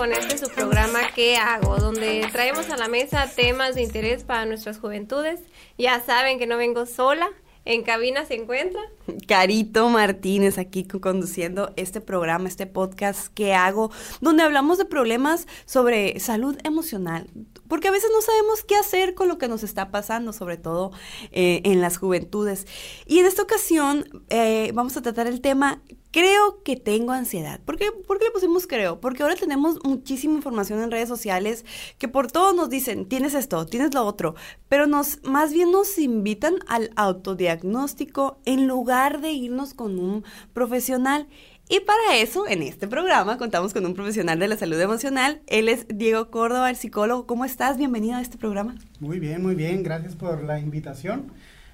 con 0.00 0.14
este 0.14 0.38
su 0.38 0.48
programa 0.48 1.00
¿Qué 1.14 1.36
hago? 1.36 1.76
Donde 1.76 2.26
traemos 2.32 2.70
a 2.70 2.78
la 2.78 2.88
mesa 2.88 3.30
temas 3.36 3.74
de 3.74 3.82
interés 3.82 4.24
para 4.24 4.46
nuestras 4.46 4.78
juventudes. 4.78 5.40
Ya 5.76 6.00
saben 6.00 6.38
que 6.38 6.46
no 6.46 6.56
vengo 6.56 6.86
sola. 6.86 7.28
En 7.66 7.82
cabina 7.82 8.24
se 8.24 8.36
encuentra 8.36 8.80
Carito 9.28 9.90
Martínez 9.90 10.56
aquí 10.56 10.84
conduciendo 10.84 11.74
este 11.76 12.00
programa, 12.00 12.48
este 12.48 12.66
podcast 12.66 13.28
que 13.34 13.52
hago, 13.52 13.90
donde 14.22 14.42
hablamos 14.42 14.78
de 14.78 14.86
problemas 14.86 15.46
sobre 15.66 16.18
salud 16.18 16.56
emocional, 16.64 17.28
porque 17.68 17.88
a 17.88 17.90
veces 17.90 18.10
no 18.10 18.22
sabemos 18.22 18.64
qué 18.64 18.76
hacer 18.76 19.14
con 19.14 19.28
lo 19.28 19.36
que 19.36 19.48
nos 19.48 19.62
está 19.62 19.90
pasando, 19.90 20.32
sobre 20.32 20.56
todo 20.56 20.92
eh, 21.30 21.60
en 21.64 21.82
las 21.82 21.98
juventudes. 21.98 22.66
Y 23.06 23.18
en 23.18 23.26
esta 23.26 23.42
ocasión 23.42 24.24
eh, 24.30 24.70
vamos 24.72 24.96
a 24.96 25.02
tratar 25.02 25.26
el 25.26 25.42
tema 25.42 25.82
Creo 26.12 26.62
que 26.64 26.76
tengo 26.76 27.12
ansiedad. 27.12 27.60
¿Por 27.64 27.76
qué, 27.76 27.92
¿Por 27.92 28.18
qué, 28.18 28.24
le 28.24 28.30
pusimos 28.32 28.66
creo? 28.66 29.00
Porque 29.00 29.22
ahora 29.22 29.36
tenemos 29.36 29.78
muchísima 29.84 30.34
información 30.34 30.82
en 30.82 30.90
redes 30.90 31.08
sociales 31.08 31.64
que 31.98 32.08
por 32.08 32.32
todo 32.32 32.52
nos 32.52 32.68
dicen, 32.68 33.06
tienes 33.06 33.34
esto, 33.34 33.64
tienes 33.66 33.94
lo 33.94 34.04
otro, 34.04 34.34
pero 34.68 34.86
nos, 34.86 35.22
más 35.22 35.52
bien 35.52 35.70
nos 35.70 35.98
invitan 35.98 36.56
al 36.66 36.90
autodiagnóstico 36.96 38.40
en 38.44 38.66
lugar 38.66 39.20
de 39.20 39.30
irnos 39.30 39.74
con 39.74 39.98
un 40.00 40.24
profesional. 40.52 41.28
Y 41.68 41.78
para 41.78 42.16
eso, 42.16 42.48
en 42.48 42.62
este 42.62 42.88
programa, 42.88 43.38
contamos 43.38 43.72
con 43.72 43.86
un 43.86 43.94
profesional 43.94 44.40
de 44.40 44.48
la 44.48 44.56
salud 44.56 44.80
emocional. 44.80 45.40
Él 45.46 45.68
es 45.68 45.86
Diego 45.86 46.28
Córdoba, 46.28 46.68
el 46.68 46.74
psicólogo. 46.74 47.28
¿Cómo 47.28 47.44
estás? 47.44 47.78
Bienvenido 47.78 48.16
a 48.16 48.22
este 48.22 48.38
programa. 48.38 48.74
Muy 48.98 49.20
bien, 49.20 49.40
muy 49.40 49.54
bien. 49.54 49.84
Gracias 49.84 50.16
por 50.16 50.42
la 50.42 50.58
invitación. 50.58 51.30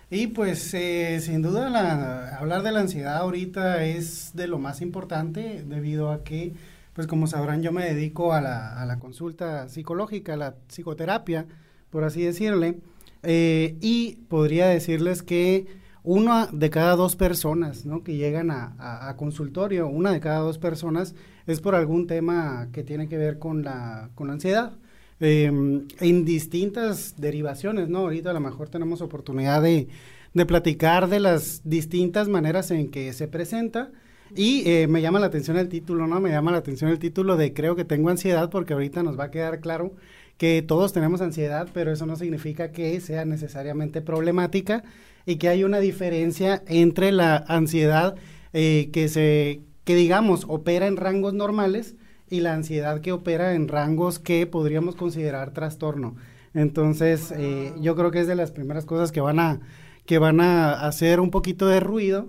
Y 0.08 0.28
pues 0.28 0.72
eh, 0.74 1.18
sin 1.20 1.42
duda 1.42 1.68
la, 1.68 2.36
hablar 2.36 2.62
de 2.62 2.72
la 2.72 2.80
ansiedad 2.80 3.16
ahorita 3.16 3.84
es 3.84 4.32
de 4.34 4.46
lo 4.46 4.58
más 4.58 4.80
importante 4.80 5.64
debido 5.66 6.12
a 6.12 6.22
que, 6.22 6.54
pues 6.92 7.06
como 7.06 7.26
sabrán, 7.26 7.62
yo 7.62 7.72
me 7.72 7.84
dedico 7.84 8.32
a 8.32 8.40
la, 8.40 8.80
a 8.80 8.86
la 8.86 8.98
consulta 9.00 9.68
psicológica, 9.68 10.34
a 10.34 10.36
la 10.36 10.54
psicoterapia, 10.68 11.46
por 11.90 12.04
así 12.04 12.22
decirle, 12.22 12.78
eh, 13.22 13.76
y 13.80 14.16
podría 14.28 14.68
decirles 14.68 15.22
que 15.22 15.66
una 16.04 16.46
de 16.52 16.70
cada 16.70 16.94
dos 16.94 17.16
personas 17.16 17.84
¿no? 17.84 18.04
que 18.04 18.14
llegan 18.14 18.52
a, 18.52 19.12
consultorio, 19.16 19.88
una 19.88 20.12
de 20.12 20.20
cada 20.20 20.38
dos 20.38 20.58
personas 20.58 21.16
es 21.48 21.60
por 21.60 21.74
algún 21.74 22.06
tema 22.06 22.68
que 22.72 22.84
tiene 22.84 23.08
que 23.08 23.16
ver 23.16 23.40
con 23.40 23.64
la, 23.64 24.10
con 24.14 24.28
la 24.28 24.34
ansiedad. 24.34 24.72
Em, 25.18 25.88
en 26.00 26.26
distintas 26.26 27.14
derivaciones, 27.16 27.88
¿no? 27.88 28.00
Ahorita 28.00 28.30
a 28.30 28.34
lo 28.34 28.40
mejor 28.40 28.68
tenemos 28.68 29.00
oportunidad 29.00 29.62
de, 29.62 29.88
de 30.34 30.46
platicar 30.46 31.08
de 31.08 31.20
las 31.20 31.62
distintas 31.64 32.28
maneras 32.28 32.70
en 32.70 32.90
que 32.90 33.12
se 33.14 33.26
presenta. 33.26 33.90
Y 34.34 34.68
eh, 34.68 34.88
me 34.88 35.00
llama 35.00 35.18
la 35.20 35.26
atención 35.26 35.56
el 35.56 35.70
título, 35.70 36.06
¿no? 36.06 36.20
Me 36.20 36.30
llama 36.30 36.50
la 36.50 36.58
atención 36.58 36.90
el 36.90 36.98
título 36.98 37.36
de 37.36 37.54
Creo 37.54 37.76
que 37.76 37.84
tengo 37.84 38.10
ansiedad 38.10 38.50
porque 38.50 38.74
ahorita 38.74 39.02
nos 39.02 39.18
va 39.18 39.24
a 39.24 39.30
quedar 39.30 39.60
claro 39.60 39.94
que 40.36 40.62
todos 40.62 40.92
tenemos 40.92 41.22
ansiedad, 41.22 41.68
pero 41.72 41.92
eso 41.92 42.04
no 42.04 42.16
significa 42.16 42.70
que 42.70 43.00
sea 43.00 43.24
necesariamente 43.24 44.02
problemática 44.02 44.84
y 45.24 45.36
que 45.36 45.48
hay 45.48 45.64
una 45.64 45.80
diferencia 45.80 46.62
entre 46.66 47.10
la 47.12 47.36
ansiedad 47.48 48.16
eh, 48.52 48.90
que 48.92 49.08
se, 49.08 49.62
que 49.84 49.94
digamos, 49.94 50.44
opera 50.48 50.86
en 50.86 50.98
rangos 50.98 51.32
normales 51.32 51.94
y 52.28 52.40
la 52.40 52.54
ansiedad 52.54 53.00
que 53.00 53.12
opera 53.12 53.54
en 53.54 53.68
rangos 53.68 54.18
que 54.18 54.46
podríamos 54.46 54.96
considerar 54.96 55.52
trastorno. 55.52 56.16
Entonces, 56.54 57.32
eh, 57.36 57.72
yo 57.80 57.94
creo 57.96 58.10
que 58.10 58.20
es 58.20 58.26
de 58.26 58.34
las 58.34 58.50
primeras 58.50 58.84
cosas 58.84 59.12
que 59.12 59.20
van 59.20 59.38
a, 59.38 59.60
que 60.06 60.18
van 60.18 60.40
a 60.40 60.86
hacer 60.86 61.20
un 61.20 61.30
poquito 61.30 61.66
de 61.66 61.80
ruido 61.80 62.28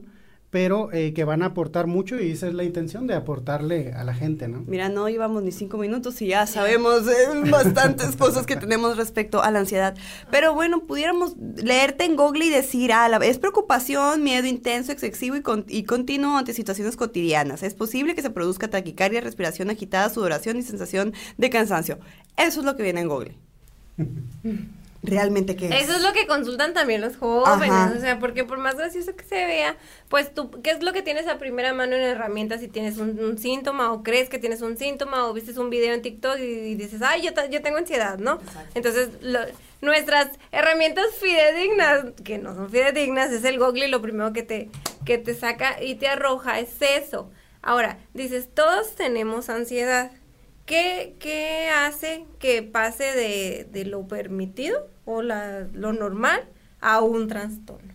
pero 0.49 0.91
eh, 0.93 1.13
que 1.13 1.25
van 1.25 1.43
a 1.43 1.47
aportar 1.47 1.87
mucho 1.87 2.19
y 2.19 2.31
esa 2.31 2.47
es 2.47 2.53
la 2.53 2.63
intención 2.63 3.05
de 3.05 3.15
aportarle 3.15 3.91
a 3.91 4.05
la 4.05 4.13
gente, 4.13 4.47
¿no? 4.47 4.63
Mira, 4.65 4.87
no 4.87 5.09
íbamos 5.09 5.43
ni 5.43 5.51
cinco 5.51 5.77
minutos 5.77 6.21
y 6.21 6.27
ya 6.27 6.47
sabemos 6.47 7.05
eh, 7.07 7.49
bastantes 7.51 8.15
cosas 8.15 8.45
que 8.45 8.55
tenemos 8.55 8.95
respecto 8.95 9.43
a 9.43 9.51
la 9.51 9.59
ansiedad. 9.59 9.95
Pero 10.31 10.53
bueno, 10.53 10.85
pudiéramos 10.85 11.35
leerte 11.37 12.05
en 12.05 12.15
Google 12.15 12.45
y 12.45 12.49
decir, 12.49 12.93
ah, 12.93 13.09
la, 13.09 13.17
es 13.17 13.39
preocupación, 13.39 14.23
miedo 14.23 14.47
intenso, 14.47 14.93
excesivo 14.93 15.35
y, 15.35 15.43
y 15.67 15.83
continuo 15.83 16.37
ante 16.37 16.53
situaciones 16.53 16.95
cotidianas. 16.95 17.61
Es 17.61 17.73
posible 17.73 18.15
que 18.15 18.21
se 18.21 18.29
produzca 18.29 18.69
taquicardia, 18.69 19.19
respiración 19.19 19.69
agitada, 19.69 20.09
sudoración 20.09 20.57
y 20.57 20.61
sensación 20.61 21.13
de 21.37 21.49
cansancio. 21.49 21.99
Eso 22.37 22.61
es 22.61 22.65
lo 22.65 22.77
que 22.77 22.83
viene 22.83 23.01
en 23.01 23.09
Google. 23.09 23.35
realmente 25.03 25.55
qué 25.55 25.67
es. 25.67 25.83
Eso 25.83 25.95
es 25.95 26.01
lo 26.01 26.13
que 26.13 26.27
consultan 26.27 26.73
también 26.73 27.01
los 27.01 27.17
jóvenes, 27.17 27.97
o 27.97 27.99
sea, 27.99 28.19
porque 28.19 28.43
por 28.43 28.57
más 28.57 28.75
gracioso 28.75 29.15
que 29.15 29.23
se 29.23 29.45
vea, 29.45 29.77
pues 30.09 30.33
tú, 30.33 30.51
¿qué 30.61 30.71
es 30.71 30.83
lo 30.83 30.93
que 30.93 31.01
tienes 31.01 31.27
a 31.27 31.37
primera 31.37 31.73
mano 31.73 31.95
en 31.95 32.01
herramientas 32.01 32.61
si 32.61 32.67
tienes 32.67 32.97
un, 32.97 33.37
síntoma 33.37 33.91
o 33.91 34.03
crees 34.03 34.29
que 34.29 34.39
tienes 34.39 34.61
un 34.61 34.77
síntoma 34.77 35.27
o 35.27 35.33
viste 35.33 35.57
un 35.59 35.69
video 35.69 35.93
en 35.93 36.01
TikTok 36.01 36.39
y, 36.39 36.75
dices, 36.75 37.01
ay, 37.01 37.21
yo, 37.21 37.31
yo 37.49 37.61
tengo 37.61 37.77
ansiedad, 37.77 38.17
¿no? 38.17 38.39
Entonces, 38.73 39.09
nuestras 39.81 40.29
herramientas 40.51 41.07
fidedignas, 41.19 42.13
que 42.23 42.37
no 42.37 42.55
son 42.55 42.69
fidedignas, 42.69 43.31
es 43.31 43.43
el 43.43 43.59
Google 43.59 43.87
y 43.87 43.91
lo 43.91 44.01
primero 44.01 44.33
que 44.33 44.43
te, 44.43 44.69
que 45.05 45.17
te 45.17 45.33
saca 45.33 45.81
y 45.81 45.95
te 45.95 46.07
arroja 46.07 46.59
es 46.59 46.81
eso. 46.81 47.31
Ahora, 47.61 47.97
dices, 48.13 48.49
todos 48.53 48.95
tenemos 48.95 49.49
ansiedad. 49.49 50.11
¿Qué, 50.67 51.15
¿Qué 51.17 51.69
hace 51.69 52.25
que 52.39 52.61
pase 52.61 53.05
de, 53.05 53.67
de 53.71 53.85
lo 53.85 54.05
permitido 54.05 54.89
o 55.05 55.21
la, 55.21 55.65
lo 55.73 55.93
normal 55.93 56.41
a 56.81 57.01
un 57.01 57.29
trastorno? 57.29 57.93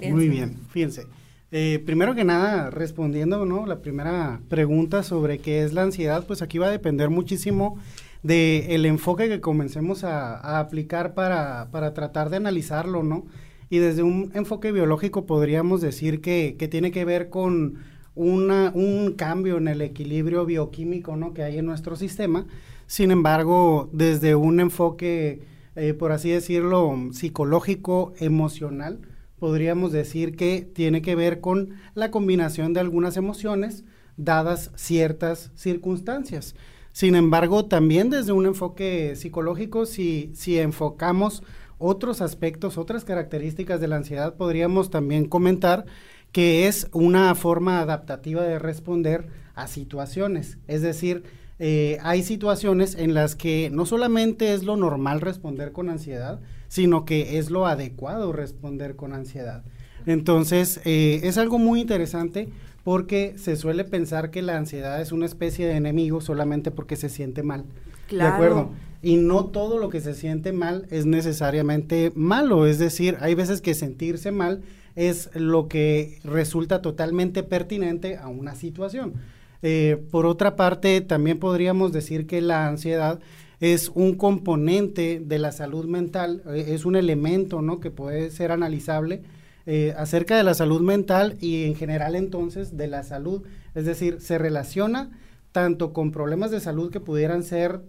Muy 0.00 0.28
bien, 0.30 0.56
fíjense. 0.70 1.06
Eh, 1.52 1.82
primero 1.84 2.14
que 2.14 2.24
nada, 2.24 2.70
respondiendo 2.70 3.44
¿no? 3.44 3.66
la 3.66 3.80
primera 3.80 4.40
pregunta 4.48 5.02
sobre 5.02 5.38
qué 5.38 5.62
es 5.62 5.74
la 5.74 5.82
ansiedad, 5.82 6.26
pues 6.26 6.40
aquí 6.40 6.56
va 6.56 6.68
a 6.68 6.70
depender 6.70 7.10
muchísimo 7.10 7.78
del 8.22 8.70
el 8.70 8.86
enfoque 8.86 9.28
que 9.28 9.42
comencemos 9.42 10.02
a, 10.02 10.34
a 10.38 10.60
aplicar 10.60 11.12
para, 11.12 11.68
para, 11.70 11.92
tratar 11.92 12.30
de 12.30 12.38
analizarlo, 12.38 13.02
¿no? 13.02 13.26
Y 13.68 13.78
desde 13.78 14.02
un 14.02 14.32
enfoque 14.34 14.72
biológico 14.72 15.26
podríamos 15.26 15.82
decir 15.82 16.22
que, 16.22 16.56
que 16.58 16.68
tiene 16.68 16.90
que 16.90 17.04
ver 17.04 17.28
con 17.28 17.84
un 18.14 19.14
cambio 19.16 19.56
en 19.58 19.68
el 19.68 19.80
equilibrio 19.80 20.46
bioquímico 20.46 21.16
¿no? 21.16 21.34
que 21.34 21.42
hay 21.42 21.58
en 21.58 21.66
nuestro 21.66 21.96
sistema. 21.96 22.46
Sin 22.86 23.10
embargo, 23.10 23.88
desde 23.92 24.34
un 24.34 24.60
enfoque, 24.60 25.42
eh, 25.76 25.94
por 25.94 26.12
así 26.12 26.30
decirlo, 26.30 26.94
psicológico, 27.12 28.12
emocional, 28.18 29.00
podríamos 29.38 29.92
decir 29.92 30.36
que 30.36 30.68
tiene 30.74 31.02
que 31.02 31.14
ver 31.14 31.40
con 31.40 31.74
la 31.94 32.10
combinación 32.10 32.72
de 32.72 32.80
algunas 32.80 33.16
emociones 33.16 33.84
dadas 34.16 34.70
ciertas 34.76 35.50
circunstancias. 35.54 36.54
Sin 36.92 37.16
embargo, 37.16 37.64
también 37.64 38.10
desde 38.10 38.30
un 38.30 38.46
enfoque 38.46 39.16
psicológico, 39.16 39.84
si, 39.84 40.30
si 40.34 40.60
enfocamos 40.60 41.42
otros 41.78 42.20
aspectos, 42.20 42.78
otras 42.78 43.04
características 43.04 43.80
de 43.80 43.88
la 43.88 43.96
ansiedad, 43.96 44.36
podríamos 44.36 44.90
también 44.90 45.26
comentar 45.26 45.86
que 46.34 46.66
es 46.66 46.88
una 46.90 47.32
forma 47.36 47.78
adaptativa 47.78 48.42
de 48.42 48.58
responder 48.58 49.28
a 49.54 49.68
situaciones. 49.68 50.58
Es 50.66 50.82
decir, 50.82 51.22
eh, 51.60 51.98
hay 52.02 52.24
situaciones 52.24 52.96
en 52.96 53.14
las 53.14 53.36
que 53.36 53.70
no 53.72 53.86
solamente 53.86 54.52
es 54.52 54.64
lo 54.64 54.76
normal 54.76 55.20
responder 55.20 55.70
con 55.70 55.88
ansiedad, 55.88 56.40
sino 56.66 57.04
que 57.04 57.38
es 57.38 57.50
lo 57.50 57.68
adecuado 57.68 58.32
responder 58.32 58.96
con 58.96 59.12
ansiedad. 59.12 59.62
Entonces, 60.06 60.80
eh, 60.84 61.20
es 61.22 61.38
algo 61.38 61.58
muy 61.58 61.80
interesante 61.80 62.48
porque 62.82 63.34
se 63.38 63.54
suele 63.54 63.84
pensar 63.84 64.32
que 64.32 64.42
la 64.42 64.56
ansiedad 64.56 65.00
es 65.00 65.12
una 65.12 65.26
especie 65.26 65.68
de 65.68 65.76
enemigo 65.76 66.20
solamente 66.20 66.72
porque 66.72 66.96
se 66.96 67.10
siente 67.10 67.44
mal. 67.44 67.64
Claro. 68.08 68.30
¿De 68.30 68.34
acuerdo? 68.34 68.70
Y 69.02 69.18
no 69.18 69.44
todo 69.44 69.78
lo 69.78 69.88
que 69.88 70.00
se 70.00 70.14
siente 70.14 70.50
mal 70.52 70.88
es 70.90 71.06
necesariamente 71.06 72.10
malo. 72.16 72.66
Es 72.66 72.80
decir, 72.80 73.18
hay 73.20 73.36
veces 73.36 73.60
que 73.60 73.74
sentirse 73.74 74.32
mal 74.32 74.62
es 74.96 75.30
lo 75.34 75.68
que 75.68 76.18
resulta 76.24 76.82
totalmente 76.82 77.42
pertinente 77.42 78.16
a 78.16 78.28
una 78.28 78.54
situación. 78.54 79.14
Eh, 79.62 79.96
por 80.10 80.26
otra 80.26 80.56
parte, 80.56 81.00
también 81.00 81.38
podríamos 81.38 81.92
decir 81.92 82.26
que 82.26 82.40
la 82.40 82.68
ansiedad 82.68 83.20
es 83.60 83.90
un 83.94 84.14
componente 84.14 85.22
de 85.24 85.38
la 85.38 85.52
salud 85.52 85.86
mental, 85.86 86.42
eh, 86.48 86.66
es 86.68 86.84
un 86.84 86.96
elemento 86.96 87.62
¿no? 87.62 87.80
que 87.80 87.90
puede 87.90 88.30
ser 88.30 88.52
analizable 88.52 89.22
eh, 89.66 89.94
acerca 89.96 90.36
de 90.36 90.42
la 90.42 90.52
salud 90.52 90.82
mental 90.82 91.38
y 91.40 91.64
en 91.64 91.74
general 91.74 92.14
entonces 92.14 92.76
de 92.76 92.88
la 92.88 93.02
salud. 93.02 93.42
Es 93.74 93.86
decir, 93.86 94.20
se 94.20 94.36
relaciona 94.36 95.10
tanto 95.52 95.92
con 95.92 96.12
problemas 96.12 96.50
de 96.50 96.60
salud 96.60 96.90
que 96.90 97.00
pudieran 97.00 97.42
ser 97.42 97.80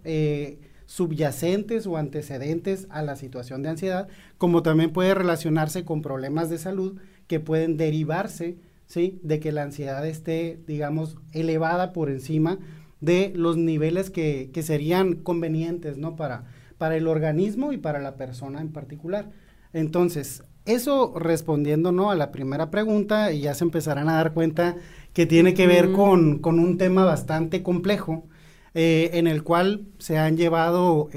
subyacentes 0.86 1.86
o 1.86 1.96
antecedentes 1.96 2.86
a 2.90 3.02
la 3.02 3.16
situación 3.16 3.62
de 3.62 3.70
ansiedad, 3.70 4.08
como 4.38 4.62
también 4.62 4.92
puede 4.92 5.14
relacionarse 5.14 5.84
con 5.84 6.02
problemas 6.02 6.48
de 6.48 6.58
salud 6.58 6.98
que 7.26 7.40
pueden 7.40 7.76
derivarse, 7.76 8.56
¿sí? 8.86 9.20
De 9.22 9.40
que 9.40 9.52
la 9.52 9.62
ansiedad 9.62 10.06
esté, 10.06 10.60
digamos, 10.66 11.16
elevada 11.32 11.92
por 11.92 12.08
encima 12.08 12.58
de 13.00 13.32
los 13.34 13.56
niveles 13.56 14.10
que, 14.10 14.50
que 14.52 14.62
serían 14.62 15.16
convenientes, 15.16 15.98
¿no? 15.98 16.16
Para, 16.16 16.44
para 16.78 16.96
el 16.96 17.08
organismo 17.08 17.72
y 17.72 17.78
para 17.78 17.98
la 17.98 18.16
persona 18.16 18.60
en 18.60 18.72
particular. 18.72 19.30
Entonces, 19.72 20.44
eso 20.64 21.12
respondiendo, 21.18 21.92
¿no? 21.92 22.10
A 22.10 22.16
la 22.16 22.32
primera 22.32 22.70
pregunta, 22.70 23.32
y 23.32 23.40
ya 23.40 23.54
se 23.54 23.64
empezarán 23.64 24.08
a 24.08 24.14
dar 24.14 24.32
cuenta 24.32 24.76
que 25.12 25.26
tiene 25.26 25.54
que 25.54 25.66
ver 25.66 25.92
con, 25.92 26.38
con 26.38 26.58
un 26.58 26.78
tema 26.78 27.04
bastante 27.04 27.62
complejo, 27.62 28.28
en 28.78 29.26
el 29.26 29.42
cual 29.42 29.86
se 29.98 30.18
han 30.18 30.36
llevado 30.36 31.08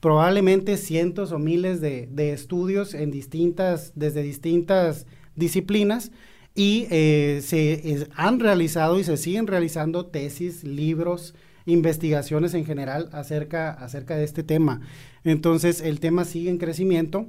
probablemente 0.00 0.76
cientos 0.76 1.32
o 1.32 1.38
miles 1.38 1.80
de, 1.80 2.08
de, 2.10 2.32
estudios 2.32 2.94
en 2.94 3.10
distintas, 3.10 3.92
desde 3.96 4.22
distintas 4.22 5.06
disciplinas 5.34 6.12
y 6.54 6.86
se 6.88 8.06
han 8.14 8.38
realizado 8.38 8.98
y 8.98 9.04
se 9.04 9.16
siguen 9.16 9.46
realizando 9.46 10.06
tesis, 10.06 10.62
libros, 10.62 11.34
investigaciones 11.66 12.54
en 12.54 12.64
general 12.64 13.08
acerca, 13.12 13.70
acerca 13.70 14.16
de 14.16 14.24
este 14.24 14.42
tema. 14.42 14.80
Entonces, 15.24 15.80
el 15.80 16.00
tema 16.00 16.24
sigue 16.24 16.50
en 16.50 16.58
crecimiento, 16.58 17.26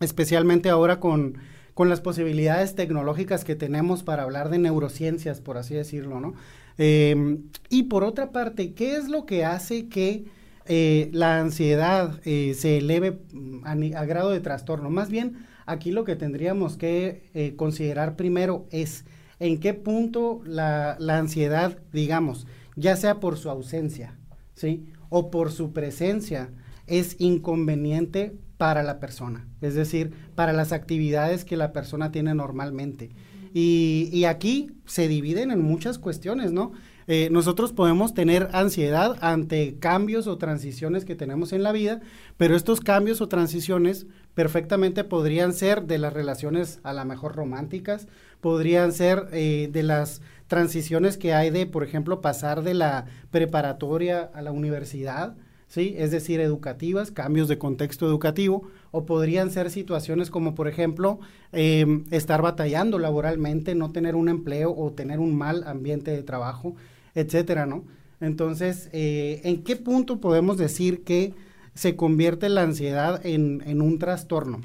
especialmente 0.00 0.70
ahora 0.70 1.00
con, 1.00 1.38
con 1.74 1.88
las 1.88 2.00
posibilidades 2.00 2.74
tecnológicas 2.74 3.44
que 3.44 3.56
tenemos 3.56 4.02
para 4.02 4.22
hablar 4.22 4.48
de 4.48 4.58
neurociencias, 4.58 5.40
por 5.40 5.58
así 5.58 5.74
decirlo, 5.74 6.20
¿no? 6.20 6.34
Em, 6.78 7.44
y 7.68 7.84
por 7.84 8.04
otra 8.04 8.32
parte, 8.32 8.74
¿qué 8.74 8.96
es 8.96 9.08
lo 9.08 9.26
que 9.26 9.44
hace 9.44 9.88
que 9.88 10.24
eh, 10.66 11.10
la 11.12 11.40
ansiedad 11.40 12.20
eh, 12.24 12.54
se 12.54 12.78
eleve 12.78 13.20
mm, 13.32 13.94
a, 13.94 14.04
grado 14.04 14.30
de 14.30 14.40
trastorno? 14.40 14.90
Más 14.90 15.10
bien, 15.10 15.46
aquí 15.66 15.90
lo 15.90 16.04
que 16.04 16.16
tendríamos 16.16 16.76
que 16.76 17.30
eh, 17.34 17.54
considerar 17.56 18.16
primero 18.16 18.66
es 18.70 19.04
en 19.38 19.58
qué 19.58 19.74
punto 19.74 20.40
la, 20.44 20.96
la 20.98 21.18
ansiedad, 21.18 21.78
digamos, 21.92 22.46
ya 22.76 22.96
sea 22.96 23.20
por 23.20 23.36
su 23.36 23.50
ausencia, 23.50 24.18
¿sí? 24.54 24.86
O 25.08 25.30
por 25.30 25.50
su 25.50 25.72
presencia, 25.72 26.50
es 26.86 27.16
inconveniente 27.18 28.36
para 28.56 28.82
la 28.82 29.00
persona, 29.00 29.48
es 29.60 29.74
decir, 29.74 30.12
para 30.34 30.52
las 30.52 30.72
actividades 30.72 31.44
que 31.44 31.56
la 31.56 31.72
persona 31.72 32.12
tiene 32.12 32.34
normalmente. 32.34 33.10
Y, 33.54 34.24
aquí 34.24 34.70
se 34.86 35.08
dividen 35.08 35.50
en 35.50 35.62
muchas 35.62 35.98
cuestiones, 35.98 36.52
¿no? 36.52 36.72
Eh, 37.08 37.28
nosotros 37.30 37.72
podemos 37.72 38.14
tener 38.14 38.48
ansiedad 38.52 39.16
ante 39.20 39.76
cambios 39.78 40.26
o 40.28 40.38
transiciones 40.38 41.04
que 41.04 41.16
tenemos 41.16 41.52
en 41.52 41.62
la 41.62 41.72
vida, 41.72 42.00
pero 42.36 42.54
estos 42.54 42.80
cambios 42.80 43.20
o 43.20 43.28
transiciones 43.28 44.06
perfectamente 44.34 45.02
podrían 45.02 45.52
ser 45.52 45.82
de 45.84 45.98
las 45.98 46.12
relaciones 46.12 46.78
a 46.84 46.92
la 46.92 47.04
mejor 47.04 47.34
románticas, 47.34 48.06
podrían 48.40 48.92
ser 48.92 49.28
eh, 49.32 49.68
de 49.72 49.82
las 49.82 50.22
transiciones 50.46 51.18
que 51.18 51.34
hay 51.34 51.50
de, 51.50 51.66
por 51.66 51.82
ejemplo, 51.82 52.20
pasar 52.20 52.62
de 52.62 52.74
la 52.74 53.06
preparatoria 53.30 54.30
a 54.34 54.42
la 54.42 54.52
universidad, 54.52 55.34
¿sí? 55.66 55.94
Es 55.96 56.10
decir, 56.10 56.40
educativas, 56.40 57.10
cambios 57.10 57.48
de 57.48 57.58
contexto 57.58 58.06
educativo, 58.06 58.68
o 58.92 59.04
podrían 59.04 59.50
ser 59.50 59.70
situaciones 59.70 60.30
como, 60.30 60.54
por 60.54 60.68
ejemplo, 60.68 61.18
em, 61.50 62.04
estar 62.10 62.40
batallando 62.42 62.98
laboralmente, 62.98 63.74
no 63.74 63.90
tener 63.90 64.14
un 64.14 64.28
empleo 64.28 64.72
o 64.76 64.92
tener 64.92 65.18
un 65.18 65.34
mal 65.34 65.64
ambiente 65.66 66.12
de 66.12 66.22
trabajo, 66.22 66.76
etcétera, 67.14 67.66
¿no? 67.66 67.84
Entonces, 68.20 68.88
eh, 68.92 69.40
¿en 69.44 69.64
qué 69.64 69.76
punto 69.76 70.20
podemos 70.20 70.56
decir 70.58 71.02
que 71.02 71.34
se 71.74 71.96
convierte 71.96 72.48
la 72.48 72.62
ansiedad 72.62 73.24
en, 73.26 73.62
en 73.66 73.82
un 73.82 73.98
trastorno? 73.98 74.60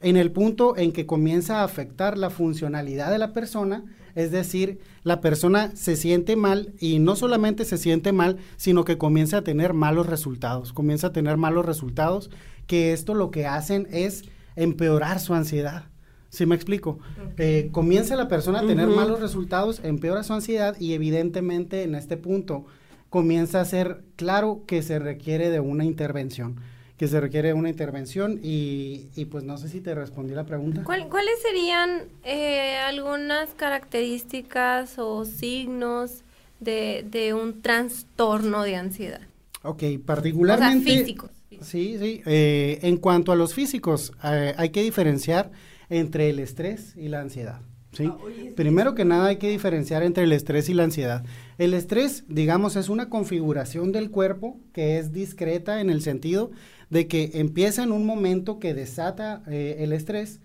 En 0.00 0.16
el 0.16 0.30
punto 0.30 0.76
en 0.76 0.92
que 0.92 1.06
comienza 1.06 1.60
a 1.60 1.64
afectar 1.64 2.16
la 2.16 2.30
funcionalidad 2.30 3.10
de 3.10 3.18
la 3.18 3.32
persona, 3.32 3.84
es 4.14 4.30
decir, 4.30 4.78
la 5.02 5.20
persona 5.20 5.72
se 5.74 5.96
siente 5.96 6.36
mal 6.36 6.72
y 6.78 6.98
no 6.98 7.16
solamente 7.16 7.64
se 7.64 7.78
siente 7.78 8.12
mal, 8.12 8.38
sino 8.56 8.84
que 8.84 8.98
comienza 8.98 9.38
a 9.38 9.42
tener 9.42 9.72
malos 9.72 10.06
resultados, 10.06 10.72
comienza 10.72 11.08
a 11.08 11.12
tener 11.12 11.36
malos 11.36 11.66
resultados, 11.66 12.30
que 12.70 12.92
esto 12.92 13.14
lo 13.14 13.32
que 13.32 13.48
hacen 13.48 13.88
es 13.90 14.22
empeorar 14.54 15.18
su 15.18 15.34
ansiedad. 15.34 15.86
¿Sí 16.28 16.46
me 16.46 16.54
explico? 16.54 17.00
Eh, 17.36 17.68
comienza 17.72 18.14
la 18.14 18.28
persona 18.28 18.60
a 18.60 18.66
tener 18.66 18.86
malos 18.86 19.18
resultados, 19.18 19.80
empeora 19.82 20.22
su 20.22 20.34
ansiedad 20.34 20.76
y 20.78 20.92
evidentemente 20.92 21.82
en 21.82 21.96
este 21.96 22.16
punto 22.16 22.66
comienza 23.08 23.60
a 23.60 23.64
ser 23.64 24.04
claro 24.14 24.62
que 24.68 24.82
se 24.82 25.00
requiere 25.00 25.50
de 25.50 25.58
una 25.58 25.84
intervención 25.84 26.60
que 26.96 27.08
se 27.08 27.18
requiere 27.18 27.54
una 27.54 27.70
intervención 27.70 28.38
y, 28.42 29.08
pues 29.32 29.42
no 29.42 29.56
sé 29.56 29.70
si 29.70 29.80
te 29.80 29.94
respondí 29.94 30.34
la 30.34 30.44
pregunta. 30.44 30.84
¿Cuáles 30.84 31.42
serían 31.42 32.02
eh, 32.24 32.76
algunas 32.76 33.54
características 33.54 34.98
o 34.98 35.24
signos 35.24 36.22
de, 36.60 37.34
un 37.34 37.62
trastorno 37.62 38.62
de 38.62 38.76
ansiedad? 38.76 39.22
Ok, 39.62 39.82
particularmente... 40.04 40.90
O 40.90 40.92
sea, 40.92 40.98
físicos. 41.00 41.39
Sí, 41.62 41.96
sí. 41.98 42.22
Eh, 42.26 42.78
en 42.82 42.96
cuanto 42.96 43.32
a 43.32 43.36
los 43.36 43.54
físicos, 43.54 44.12
eh, 44.24 44.54
hay 44.56 44.70
que 44.70 44.82
diferenciar 44.82 45.50
entre 45.88 46.30
el 46.30 46.38
estrés 46.38 46.94
y 46.96 47.08
la 47.08 47.20
ansiedad. 47.20 47.60
¿sí? 47.92 48.06
Ah, 48.06 48.18
Primero 48.56 48.94
que 48.94 49.04
nada 49.04 49.26
hay 49.26 49.36
que 49.36 49.50
diferenciar 49.50 50.02
entre 50.02 50.24
el 50.24 50.32
estrés 50.32 50.68
y 50.68 50.74
la 50.74 50.84
ansiedad. 50.84 51.24
El 51.58 51.74
estrés, 51.74 52.24
digamos, 52.28 52.76
es 52.76 52.88
una 52.88 53.08
configuración 53.08 53.92
del 53.92 54.10
cuerpo 54.10 54.60
que 54.72 54.98
es 54.98 55.12
discreta 55.12 55.80
en 55.80 55.90
el 55.90 56.02
sentido 56.02 56.50
de 56.90 57.06
que 57.06 57.30
empieza 57.34 57.82
en 57.82 57.92
un 57.92 58.04
momento 58.04 58.58
que 58.58 58.74
desata 58.74 59.42
eh, 59.46 59.76
el 59.80 59.92
estrés 59.92 60.40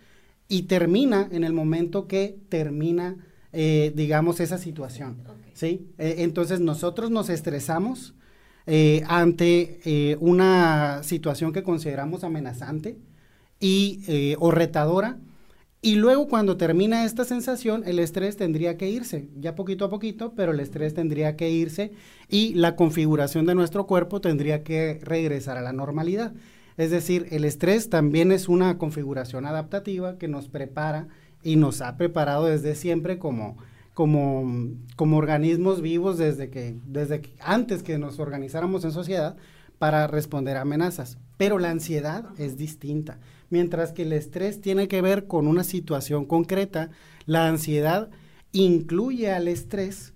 y 0.48 0.64
termina 0.64 1.28
en 1.32 1.44
el 1.44 1.54
momento 1.54 2.08
que 2.08 2.38
termina, 2.50 3.18
eh, 3.52 3.92
digamos, 3.96 4.40
esa 4.40 4.58
situación. 4.58 5.24
¿sí? 5.54 5.88
Eh, 5.98 6.18
entonces 6.20 6.60
nosotros 6.60 7.10
nos 7.10 7.30
estresamos 7.30 8.14
ante 9.08 10.18
una 10.20 11.04
situación 11.04 11.54
que 11.54 11.64
consideramos 11.64 12.24
amenazante 12.24 12.98
y, 13.60 14.36
o 14.40 14.52
retadora 14.52 15.20
y 15.86 15.98
luego 15.98 16.28
cuando 16.28 16.58
termina 16.58 17.06
esta 17.06 17.26
sensación, 17.26 17.84
el 17.86 18.00
estrés 18.00 18.38
tendría 18.38 18.76
que 18.76 18.90
irse, 18.90 19.30
ya 19.40 19.54
poquito 19.54 19.86
a 19.86 19.90
poquito, 19.92 20.34
pero 20.36 20.52
el 20.52 20.60
estrés 20.60 20.96
tendría 20.96 21.36
que 21.36 21.52
irse 21.52 21.92
y 22.28 22.56
la 22.56 22.76
configuración 22.76 23.46
de 23.46 23.54
nuestro 23.54 23.86
cuerpo 23.86 24.20
tendría 24.20 24.64
que 24.64 25.00
regresar 25.04 25.60
a 25.60 25.62
la 25.62 25.74
normalidad. 25.74 26.34
Es 26.78 26.90
decir, 26.90 27.28
el 27.30 27.46
estrés 27.46 27.92
también 27.92 28.32
es 28.32 28.50
una 28.50 28.80
configuración 28.80 29.46
adaptativa 29.46 30.18
que 30.18 30.28
nos 30.28 30.48
prepara 30.48 31.08
y 31.44 31.56
nos 31.56 31.82
ha 31.82 31.98
preparado 31.98 32.46
desde 32.46 32.74
siempre 32.74 33.20
como, 33.20 33.56
como, 33.96 34.76
como 34.98 35.18
organismos 35.18 35.82
vivos 35.82 36.18
desde 36.18 36.50
que, 36.50 36.78
desde 36.86 37.22
que, 37.22 37.34
antes 37.40 37.82
que 37.82 37.98
nos 37.98 38.20
organizáramos 38.20 38.84
en 38.84 38.92
sociedad 38.92 39.38
para 39.80 40.06
responder 40.06 40.58
a 40.58 40.62
amenazas. 40.62 41.18
Pero 41.38 41.60
la 41.60 41.72
ansiedad 41.72 42.26
es 42.38 42.58
distinta. 42.58 43.20
Mientras 43.50 43.94
que 43.94 44.04
el 44.04 44.12
estrés 44.12 44.60
tiene 44.60 44.90
que 44.90 45.02
ver 45.02 45.28
con 45.28 45.48
una 45.48 45.64
situación 45.64 46.26
concreta, 46.26 46.92
la 47.26 47.48
ansiedad 47.48 48.10
incluye 48.52 49.32
al 49.32 49.48
estrés 49.48 50.14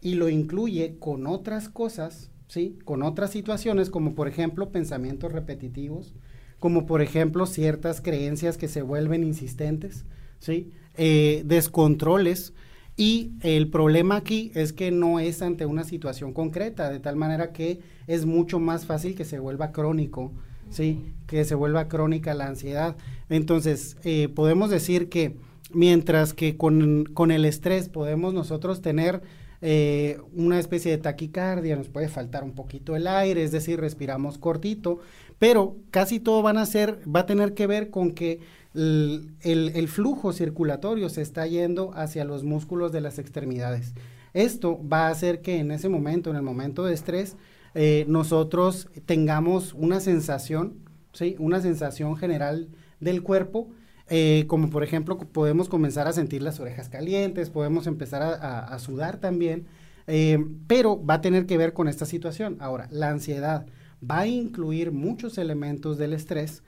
y 0.00 0.14
lo 0.14 0.30
incluye 0.30 0.96
con 0.98 1.26
otras 1.26 1.68
cosas, 1.68 2.30
¿sí? 2.48 2.78
Con 2.86 3.02
otras 3.02 3.30
situaciones, 3.30 3.90
como 3.90 4.14
por 4.14 4.28
ejemplo 4.28 4.70
pensamientos 4.72 5.30
repetitivos, 5.30 6.14
como 6.58 6.86
por 6.86 7.02
ejemplo 7.02 7.44
ciertas 7.44 8.00
creencias 8.00 8.56
que 8.56 8.68
se 8.68 8.80
vuelven 8.80 9.24
insistentes, 9.24 10.06
¿sí? 10.38 10.72
Eh, 10.96 11.42
descontroles. 11.44 12.54
Y 12.96 13.32
el 13.42 13.70
problema 13.70 14.16
aquí 14.16 14.52
es 14.54 14.72
que 14.72 14.90
no 14.90 15.20
es 15.20 15.42
ante 15.42 15.66
una 15.66 15.84
situación 15.84 16.32
concreta, 16.32 16.90
de 16.90 17.00
tal 17.00 17.16
manera 17.16 17.52
que 17.52 17.80
es 18.06 18.26
mucho 18.26 18.58
más 18.58 18.84
fácil 18.84 19.14
que 19.14 19.24
se 19.24 19.38
vuelva 19.38 19.72
crónico 19.72 20.32
¿sí? 20.70 21.12
Que 21.26 21.44
se 21.44 21.54
vuelva 21.54 21.88
crónica 21.88 22.32
la 22.34 22.46
ansiedad. 22.46 22.96
Entonces, 23.28 23.96
eh, 24.04 24.28
podemos 24.28 24.70
decir 24.70 25.08
que 25.08 25.36
mientras 25.72 26.32
que 26.32 26.56
con, 26.56 27.30
el 27.30 27.44
estrés 27.44 27.88
podemos 27.88 28.32
nosotros 28.32 28.80
tener 28.80 29.20
eh, 29.60 30.18
una 30.32 30.58
especie 30.58 30.90
de 30.90 30.98
taquicardia, 30.98 31.76
nos 31.76 31.88
puede 31.88 32.08
faltar 32.08 32.44
un 32.44 32.52
poquito 32.52 32.96
el 32.96 33.06
aire, 33.06 33.42
es 33.42 33.52
decir, 33.52 33.78
respiramos 33.78 34.38
cortito, 34.38 35.00
pero 35.38 35.76
casi 35.90 36.18
todo 36.18 36.42
van 36.42 36.56
a 36.56 36.66
ser, 36.66 37.00
va 37.04 37.20
a 37.20 37.26
tener 37.26 37.54
que 37.54 37.66
ver 37.66 37.90
con 37.90 38.12
que 38.12 38.40
el, 38.74 39.88
flujo 39.88 40.32
circulatorio 40.32 41.08
se 41.08 41.22
está 41.22 41.46
yendo 41.46 41.92
hacia 41.94 42.24
los 42.24 42.44
músculos 42.44 42.92
de 42.92 43.00
las 43.00 43.18
extremidades. 43.18 43.94
Esto 44.32 44.80
va 44.86 45.08
a 45.08 45.10
hacer 45.10 45.42
que 45.42 45.58
en 45.58 45.70
ese 45.70 45.88
momento, 45.88 46.30
en 46.30 46.36
el 46.36 46.42
momento 46.42 46.84
de 46.84 46.94
estrés, 46.94 47.36
eh, 47.74 48.04
nosotros 48.08 48.88
tengamos 49.06 49.74
una 49.74 50.00
sensación, 50.00 50.78
¿sí? 51.12 51.36
Una 51.38 51.60
sensación 51.60 52.16
general 52.16 52.68
del 53.00 53.22
cuerpo, 53.22 53.70
eh, 54.08 54.44
como 54.48 54.70
por 54.70 54.82
ejemplo 54.82 55.18
podemos 55.18 55.68
comenzar 55.68 56.08
a 56.08 56.12
sentir 56.12 56.42
las 56.42 56.58
orejas 56.58 56.88
calientes, 56.88 57.50
podemos 57.50 57.86
empezar 57.86 58.22
a, 58.22 58.78
sudar 58.78 59.18
también, 59.18 59.66
eh, 60.06 60.44
pero 60.66 61.04
va 61.04 61.14
a 61.14 61.20
tener 61.20 61.46
que 61.46 61.56
ver 61.56 61.72
con 61.72 61.88
esta 61.88 62.06
situación. 62.06 62.56
Ahora, 62.60 62.88
la 62.90 63.10
ansiedad 63.10 63.66
va 64.08 64.20
a 64.20 64.26
incluir 64.26 64.92
muchos 64.92 65.38
elementos 65.38 65.98
del 65.98 66.12
estrés. 66.12 66.62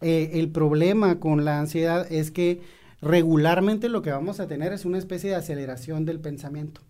El 0.00 0.50
problema 0.50 1.20
con 1.20 1.44
la 1.44 1.58
ansiedad 1.58 2.10
es 2.12 2.30
que 2.30 2.60
regularmente 3.00 3.88
lo 3.88 4.02
que 4.02 4.10
vamos 4.10 4.40
a 4.40 4.46
tener 4.46 4.72
es 4.72 4.84
una 4.84 4.98
especie 4.98 5.30
de 5.30 5.36
aceleración 5.36 6.04
del 6.04 6.20
pensamiento. 6.20 6.80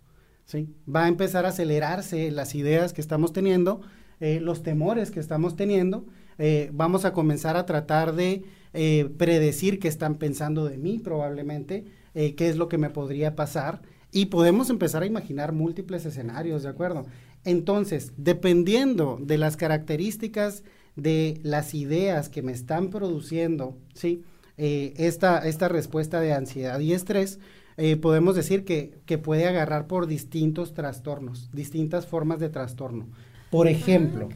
¿sí? 0.45 0.69
Va 0.93 1.05
a 1.05 1.07
empezar 1.07 1.45
a 1.45 1.49
acelerarse 1.49 2.31
las 2.31 2.55
ideas 2.55 2.93
que 2.93 3.01
estamos 3.01 3.33
teniendo, 3.33 3.81
eh, 4.19 4.39
los 4.41 4.63
temores 4.63 5.11
que 5.11 5.19
estamos 5.19 5.55
teniendo. 5.55 6.05
Eh, 6.39 6.69
vamos 6.73 7.05
a 7.05 7.13
comenzar 7.13 7.57
a 7.57 7.65
tratar 7.65 8.15
de 8.15 8.43
eh, 8.73 9.09
predecir 9.17 9.79
qué 9.79 9.87
están 9.87 10.15
pensando 10.15 10.65
de 10.65 10.77
mí 10.77 10.99
probablemente, 10.99 11.85
qué 12.13 12.49
es 12.49 12.57
lo 12.57 12.67
que 12.67 12.79
me 12.79 12.89
podría 12.89 13.35
pasar 13.35 13.83
y 14.11 14.25
podemos 14.25 14.71
empezar 14.71 15.03
a 15.03 15.05
imaginar 15.05 15.51
múltiples 15.51 16.03
escenarios, 16.03 16.63
¿de 16.63 16.69
acuerdo? 16.69 17.05
Entonces, 17.43 18.11
dependiendo 18.17 19.19
de 19.21 19.37
las 19.37 19.55
características 19.55 20.63
de 20.97 21.39
las 21.43 21.73
ideas 21.73 22.27
que 22.27 22.41
me 22.41 22.51
están 22.51 22.89
produciendo, 22.89 23.77
¿sí? 23.93 24.23
Eh, 24.57 24.93
esta, 24.97 25.47
esta 25.47 25.69
respuesta 25.69 26.19
de 26.19 26.33
ansiedad 26.33 26.79
y 26.79 26.91
estrés, 26.91 27.39
eh, 27.77 27.95
podemos 27.95 28.35
decir 28.35 28.65
que, 28.65 28.99
que, 29.05 29.19
puede 29.19 29.47
agarrar 29.47 29.85
por 29.85 30.07
distintos 30.07 30.73
trastornos, 30.73 31.49
distintas 31.53 32.07
formas 32.07 32.39
de 32.39 32.49
trastorno. 32.49 33.07
Por 33.51 33.67
ejemplo, 33.67 34.27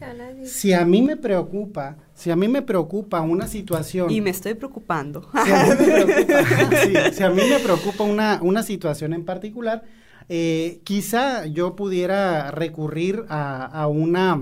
si 0.44 0.72
a 0.72 0.86
mí 0.86 1.02
me 1.02 1.16
preocupa, 1.16 1.96
si 2.14 2.30
a 2.30 2.36
mí 2.36 2.48
me 2.48 2.62
preocupa 2.62 3.20
una 3.20 3.46
situación... 3.46 4.10
Y 4.10 4.22
me 4.22 4.30
estoy 4.30 4.54
preocupando. 4.54 5.28
Si 5.34 5.52
a 5.52 5.74
mí 5.74 5.82
me 5.98 6.24
preocupa, 6.24 7.12
si 7.12 7.22
a 7.22 7.30
mí 7.30 7.42
me 7.48 7.58
preocupa 7.58 8.04
una, 8.04 8.38
una 8.42 8.62
situación 8.62 9.12
en 9.12 9.24
particular, 9.24 9.82
eh, 10.28 10.80
quizá 10.84 11.44
yo 11.44 11.76
pudiera 11.76 12.50
recurrir 12.52 13.24
a, 13.28 13.66
a, 13.66 13.86
una, 13.86 14.40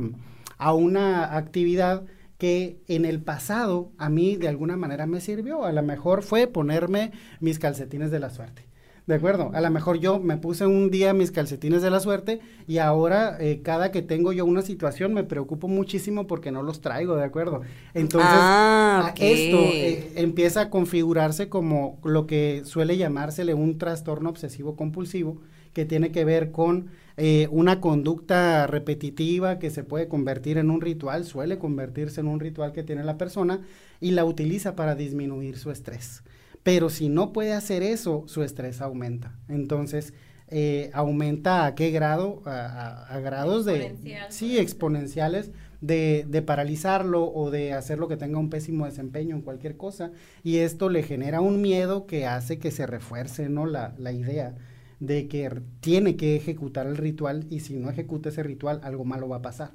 a 0.61 0.75
una 0.75 1.37
actividad 1.37 2.05
que 2.39 2.79
en 2.87 3.05
el 3.05 3.21
pasado 3.21 3.93
a 3.99 4.09
mí 4.09 4.37
de 4.37 4.49
alguna 4.49 4.77
manera 4.77 5.07
me 5.07 5.21
sirvió. 5.21 5.65
A 5.65 5.73
lo 5.73 5.83
mejor 5.83 6.23
fue 6.23 6.47
ponerme 6.47 7.13
mis 7.41 7.59
calcetines 7.59 8.11
de 8.11 8.21
la 8.21 8.31
suerte. 8.31 8.71
¿De 9.07 9.15
acuerdo? 9.15 9.51
A 9.55 9.61
lo 9.61 9.71
mejor 9.71 9.99
yo 9.99 10.21
me 10.21 10.37
puse 10.37 10.67
un 10.67 10.91
día 10.91 11.13
mis 11.15 11.33
calcetines 11.33 11.83
de 11.83 11.91
la 11.91 11.99
suerte 11.99 12.41
y 12.69 12.79
ahora 12.79 13.37
eh, 13.41 13.61
cada 13.63 13.91
que 13.91 14.03
tengo 14.03 14.33
yo 14.33 14.45
una 14.45 14.63
situación 14.63 15.15
me 15.15 15.25
preocupo 15.25 15.67
muchísimo 15.67 16.27
porque 16.27 16.53
no 16.53 16.63
los 16.63 16.81
traigo, 16.81 17.17
¿de 17.17 17.25
acuerdo? 17.25 17.63
Entonces, 17.93 18.31
ah, 18.33 19.13
esto 19.17 19.59
eh, 19.59 20.13
empieza 20.17 20.61
a 20.61 20.71
configurarse 20.71 21.49
como 21.49 21.99
lo 22.05 22.27
que 22.27 22.63
suele 22.65 22.99
llamársele 22.99 23.55
un 23.55 23.79
trastorno 23.79 24.29
obsesivo 24.29 24.77
compulsivo, 24.77 25.41
que 25.73 25.85
tiene 25.85 26.13
que 26.13 26.25
ver 26.25 26.51
con 26.51 26.91
eh, 27.17 27.49
una 27.51 27.81
conducta 27.81 28.67
repetitiva 28.67 29.59
que 29.59 29.71
se 29.71 29.85
puede 29.85 30.09
convertir 30.09 30.59
en 30.59 30.71
un 30.71 30.81
ritual, 30.81 31.25
suele 31.25 31.59
convertirse 31.59 32.21
en 32.21 32.29
un 32.29 32.41
ritual 32.41 32.73
que 32.73 32.83
tiene 32.83 33.05
la 33.05 33.19
persona 33.19 33.61
y 34.01 34.13
la 34.13 34.25
utiliza 34.25 34.75
para 34.75 34.95
disminuir 34.95 35.59
su 35.59 35.71
estrés. 35.71 36.23
Pero 36.63 36.89
si 36.89 37.09
no 37.09 37.33
puede 37.33 37.53
hacer 37.53 37.83
eso, 37.83 38.25
su 38.27 38.43
estrés 38.43 38.81
aumenta. 38.81 39.39
Entonces, 39.49 40.15
eh, 40.49 40.91
aumenta 40.95 41.67
a 41.67 41.75
qué 41.75 41.91
grado? 41.91 42.43
A, 42.47 43.19
grados 43.23 43.65
de... 43.65 43.95
Sí, 44.31 44.59
exponenciales 44.59 45.51
de, 45.81 46.27
de, 46.29 46.43
paralizarlo 46.43 47.31
o 47.33 47.51
de 47.51 47.73
hacerlo 47.73 48.09
que 48.09 48.17
tenga 48.17 48.39
un 48.39 48.51
pésimo 48.51 48.87
desempeño 48.87 49.37
en 49.37 49.43
cualquier 49.43 49.77
cosa. 49.77 50.11
Y 50.43 50.59
esto 50.59 50.89
le 50.89 51.03
genera 51.03 51.41
un 51.41 51.61
miedo 51.61 52.07
que 52.07 52.27
hace 52.27 52.59
que 52.59 52.71
se 52.71 52.87
refuerce, 52.87 53.49
¿no? 53.49 53.67
La, 53.67 53.95
la 53.99 54.13
idea 54.13 54.55
de 55.01 55.27
que 55.29 55.51
tiene 55.81 56.17
que 56.17 56.37
ejecutar 56.37 56.87
el 56.87 56.97
ritual 56.97 57.47
y 57.51 57.61
si 57.61 57.77
no 57.77 57.91
ejecuta 57.91 58.29
ese 58.29 58.43
ritual, 58.43 58.81
algo 58.85 59.05
malo 59.05 59.29
va 59.29 59.37
a 59.37 59.43
pasar. 59.43 59.73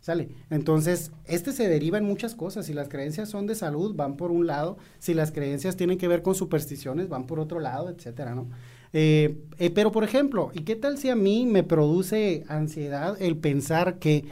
¿Sale? 0.00 0.30
Entonces, 0.50 1.12
este 1.26 1.52
se 1.52 1.68
deriva 1.68 1.96
en 1.96 2.04
muchas 2.04 2.34
cosas. 2.34 2.66
Si 2.66 2.74
las 2.74 2.88
creencias 2.88 3.28
son 3.28 3.46
de 3.46 3.54
salud, 3.54 3.94
van 3.94 4.16
por 4.16 4.32
un 4.32 4.48
lado. 4.48 4.76
Si 4.98 5.14
las 5.14 5.30
creencias 5.30 5.76
tienen 5.76 5.96
que 5.96 6.08
ver 6.08 6.22
con 6.22 6.34
supersticiones, 6.34 7.08
van 7.08 7.28
por 7.28 7.38
otro 7.38 7.60
lado, 7.60 7.88
etcétera, 7.88 8.34
¿no? 8.34 8.48
Eh, 8.92 9.38
eh, 9.58 9.70
pero, 9.70 9.92
por 9.92 10.02
ejemplo, 10.02 10.50
¿y 10.54 10.62
qué 10.62 10.74
tal 10.74 10.98
si 10.98 11.08
a 11.08 11.14
mí 11.14 11.46
me 11.46 11.62
produce 11.62 12.42
ansiedad 12.48 13.16
el 13.22 13.36
pensar 13.36 14.00
que 14.00 14.24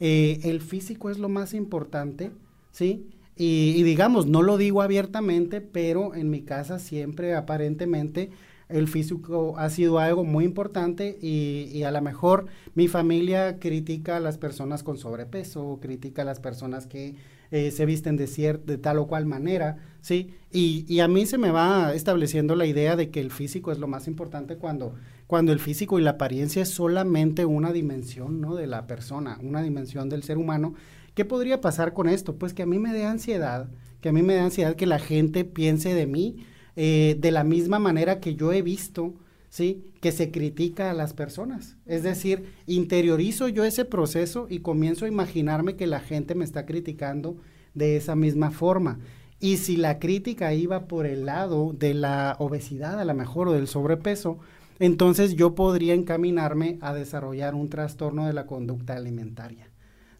eh, 0.00 0.40
el 0.44 0.62
físico 0.62 1.10
es 1.10 1.18
lo 1.18 1.28
más 1.28 1.52
importante, 1.52 2.30
¿sí? 2.72 3.10
Y, 3.36 3.74
y 3.76 3.82
digamos, 3.82 4.26
no 4.26 4.40
lo 4.40 4.56
digo 4.56 4.80
abiertamente, 4.80 5.60
pero 5.60 6.14
en 6.14 6.30
mi 6.30 6.40
casa 6.40 6.78
siempre 6.78 7.34
aparentemente 7.34 8.30
el 8.68 8.88
físico 8.88 9.54
ha 9.58 9.70
sido 9.70 9.98
algo 9.98 10.24
muy 10.24 10.44
importante 10.44 11.18
y, 11.20 11.82
a 11.82 11.90
lo 11.90 12.02
mejor 12.02 12.46
mi 12.74 12.88
familia 12.88 13.58
critica 13.58 14.16
a 14.16 14.20
las 14.20 14.36
personas 14.36 14.82
con 14.82 14.98
sobrepeso, 14.98 15.78
critica 15.80 16.22
a 16.22 16.24
las 16.24 16.40
personas 16.40 16.86
que 16.86 17.14
eh, 17.50 17.70
se 17.70 17.86
visten 17.86 18.16
de, 18.16 18.26
de 18.66 18.78
tal 18.78 18.98
o 18.98 19.06
cual 19.06 19.24
manera, 19.24 19.78
¿sí? 20.02 20.34
Y, 20.52 21.00
a 21.00 21.08
mí 21.08 21.24
se 21.26 21.38
me 21.38 21.50
va 21.50 21.94
estableciendo 21.94 22.54
la 22.56 22.66
idea 22.66 22.96
de 22.96 23.10
que 23.10 23.20
el 23.20 23.30
físico 23.30 23.72
es 23.72 23.78
lo 23.78 23.86
más 23.86 24.06
importante 24.06 24.56
cuando, 24.56 24.94
cuando 25.26 25.52
el 25.52 25.60
físico 25.60 25.98
y 25.98 26.02
la 26.02 26.10
apariencia 26.10 26.62
es 26.62 26.68
solamente 26.68 27.46
una 27.46 27.72
dimensión, 27.72 28.40
¿no? 28.40 28.54
De 28.54 28.66
la 28.66 28.86
persona, 28.86 29.38
una 29.42 29.62
dimensión 29.62 30.08
del 30.08 30.22
ser 30.22 30.36
humano. 30.36 30.74
¿Qué 31.14 31.24
podría 31.24 31.60
pasar 31.60 31.94
con 31.94 32.08
esto? 32.08 32.36
Pues 32.36 32.54
que 32.54 32.62
a 32.62 32.66
mí 32.66 32.78
me 32.78 32.92
dé 32.92 33.04
ansiedad, 33.04 33.68
que 34.00 34.10
a 34.10 34.12
mí 34.12 34.22
me 34.22 34.34
dé 34.34 34.40
ansiedad 34.40 34.76
que 34.76 34.86
la 34.86 34.98
gente 34.98 35.44
piense 35.44 35.94
de 35.94 36.06
mí, 36.06 36.46
eh, 36.80 37.16
de 37.18 37.32
la 37.32 37.42
misma 37.42 37.80
manera 37.80 38.20
que 38.20 38.36
yo 38.36 38.52
he 38.52 38.62
visto, 38.62 39.12
¿sí? 39.50 39.92
Que 40.00 40.12
se 40.12 40.30
critica 40.30 40.92
a 40.92 40.94
las 40.94 41.12
personas. 41.12 41.76
Es 41.86 42.04
decir, 42.04 42.54
interiorizo 42.66 43.48
yo 43.48 43.64
ese 43.64 43.84
proceso 43.84 44.46
y 44.48 44.60
comienzo 44.60 45.04
a 45.04 45.08
imaginarme 45.08 45.74
que 45.74 45.88
la 45.88 45.98
gente 45.98 46.36
me 46.36 46.44
está 46.44 46.66
criticando 46.66 47.36
de 47.74 47.96
esa 47.96 48.14
misma 48.14 48.52
forma. 48.52 49.00
Y 49.40 49.56
si 49.56 49.76
la 49.76 49.98
crítica 49.98 50.54
iba 50.54 50.86
por 50.86 51.06
el 51.06 51.26
lado 51.26 51.74
de 51.76 51.94
la 51.94 52.36
obesidad 52.38 53.00
a 53.00 53.04
lo 53.04 53.14
mejor 53.14 53.48
o 53.48 53.54
del 53.54 53.66
sobrepeso, 53.66 54.38
entonces 54.78 55.34
yo 55.34 55.56
podría 55.56 55.94
encaminarme 55.94 56.78
a 56.80 56.94
desarrollar 56.94 57.56
un 57.56 57.70
trastorno 57.70 58.28
de 58.28 58.34
la 58.34 58.46
conducta 58.46 58.94
alimentaria. 58.94 59.68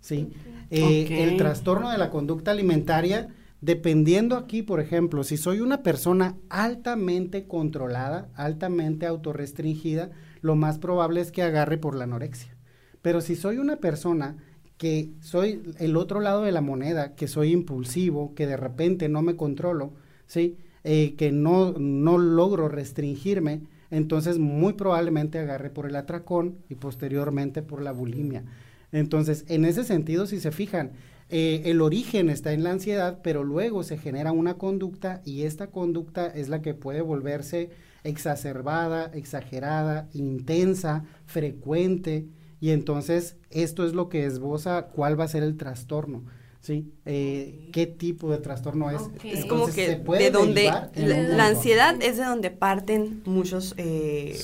¿sí? 0.00 0.32
Eh, 0.70 1.22
el 1.22 1.36
trastorno 1.36 1.92
de 1.92 1.98
la 1.98 2.10
conducta 2.10 2.50
alimentaria 2.50 3.28
Dependiendo 3.60 4.36
aquí, 4.36 4.62
por 4.62 4.78
ejemplo, 4.80 5.24
si 5.24 5.36
soy 5.36 5.60
una 5.60 5.82
persona 5.82 6.36
altamente 6.48 7.46
controlada, 7.46 8.28
altamente 8.34 9.06
autorrestringida, 9.06 10.10
lo 10.42 10.54
más 10.54 10.78
probable 10.78 11.20
es 11.20 11.32
que 11.32 11.42
agarre 11.42 11.76
por 11.76 11.96
la 11.96 12.04
anorexia. 12.04 12.54
Pero 13.02 13.20
si 13.20 13.34
soy 13.34 13.58
una 13.58 13.76
persona 13.76 14.36
que 14.76 15.10
soy 15.20 15.62
el 15.78 15.96
otro 15.96 16.20
lado 16.20 16.42
de 16.42 16.52
la 16.52 16.60
moneda, 16.60 17.16
que 17.16 17.26
soy 17.26 17.50
impulsivo, 17.52 18.34
que 18.34 18.46
de 18.46 18.56
repente 18.56 19.08
no 19.08 19.22
me 19.22 19.34
controlo, 19.34 19.92
¿sí? 20.26 20.56
Eh, 20.84 21.16
que 21.16 21.32
no, 21.32 21.72
no 21.72 22.16
logro 22.16 22.68
restringirme, 22.68 23.62
entonces 23.90 24.38
muy 24.38 24.74
probablemente 24.74 25.40
agarre 25.40 25.70
por 25.70 25.86
el 25.86 25.96
atracón 25.96 26.58
y 26.68 26.76
posteriormente 26.76 27.62
por 27.62 27.82
la 27.82 27.90
bulimia. 27.90 28.44
Entonces, 28.92 29.44
en 29.48 29.64
ese 29.64 29.82
sentido, 29.82 30.26
si 30.26 30.38
se 30.38 30.52
fijan, 30.52 30.92
eh, 31.30 31.62
el 31.66 31.82
origen 31.82 32.30
está 32.30 32.52
en 32.52 32.64
la 32.64 32.70
ansiedad, 32.70 33.20
pero 33.23 33.44
luego 33.44 33.82
se 33.82 33.99
genera 33.99 34.32
una 34.32 34.54
conducta 34.54 35.20
y 35.25 35.42
esta 35.42 35.66
conducta 35.66 36.26
es 36.26 36.49
la 36.49 36.62
que 36.62 36.73
puede 36.73 37.02
volverse 37.02 37.70
exacerbada, 38.02 39.11
exagerada, 39.12 40.08
intensa, 40.14 41.04
frecuente, 41.26 42.26
y 42.61 42.70
entonces 42.70 43.37
esto 43.50 43.87
es 43.87 43.92
lo 43.92 44.08
que 44.08 44.25
esboza 44.25 44.87
cuál 44.87 45.20
va 45.20 45.25
a 45.25 45.28
ser 45.28 45.42
el 45.42 45.58
trastorno. 45.58 46.25
¿sí? 46.61 46.92
Eh, 47.04 47.68
¿Qué 47.73 47.87
tipo 47.87 48.30
de 48.30 48.38
trastorno 48.38 48.90
es? 48.90 49.02
Es 49.23 49.44
como 49.44 49.66
que 49.66 49.97
de 49.97 50.30
donde 50.30 50.64
la, 50.64 51.47
ansiedad 51.47 51.94
es 52.00 52.16
de 52.16 52.25
donde 52.25 52.50
parten 52.50 53.23
muchos 53.26 53.75
eh, 53.76 54.38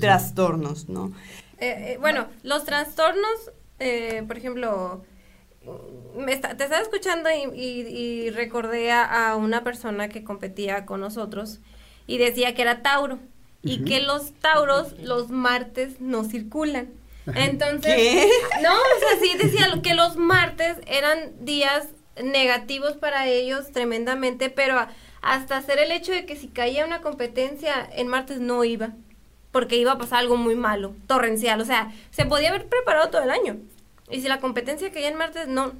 trastornos, 0.00 0.88
¿no? 0.88 1.12
bueno, 2.00 2.28
los 2.44 2.64
trastornos, 2.64 3.50
por 4.28 4.38
ejemplo, 4.38 5.02
te 6.26 6.64
estaba 6.64 6.80
escuchando 6.80 7.28
y, 7.54 8.30
recordé 8.30 8.92
a, 8.92 9.36
una 9.36 9.64
persona 9.64 10.08
que 10.08 10.24
competía 10.24 10.86
con 10.86 11.00
nosotros 11.00 11.60
y 12.06 12.18
decía 12.18 12.54
que 12.54 12.62
era 12.62 12.82
Tauro 12.82 13.18
y 13.62 13.84
que 13.84 14.00
los 14.00 14.32
Tauros 14.34 14.98
los 15.00 15.30
martes 15.30 16.00
no 16.00 16.24
circulan. 16.24 16.90
Entonces, 17.34 18.26
no, 18.62 18.72
o 18.72 19.00
sea, 19.00 19.20
sí 19.20 19.36
decía 19.36 19.66
que 19.82 19.94
los 19.94 20.16
martes 20.16 20.76
eran 20.86 21.44
días 21.44 21.88
negativos 22.22 22.96
para 22.96 23.26
ellos 23.26 23.70
tremendamente, 23.72 24.50
pero 24.50 24.86
hasta 25.20 25.56
hacer 25.56 25.78
el 25.78 25.92
hecho 25.92 26.12
de 26.12 26.24
que 26.24 26.36
si 26.36 26.48
caía 26.48 26.86
una 26.86 27.00
competencia 27.00 27.88
en 27.92 28.08
martes 28.08 28.40
no 28.40 28.64
iba, 28.64 28.92
porque 29.52 29.76
iba 29.76 29.92
a 29.92 29.98
pasar 29.98 30.20
algo 30.20 30.36
muy 30.36 30.54
malo, 30.54 30.94
torrencial, 31.06 31.60
o 31.60 31.64
sea, 31.64 31.92
se 32.10 32.24
podía 32.24 32.48
haber 32.48 32.66
preparado 32.68 33.10
todo 33.10 33.22
el 33.22 33.30
año. 33.30 33.58
Y 34.10 34.20
si 34.20 34.28
la 34.28 34.40
competencia 34.40 34.90
caía 34.90 35.08
en 35.08 35.18
martes, 35.18 35.48
no, 35.48 35.72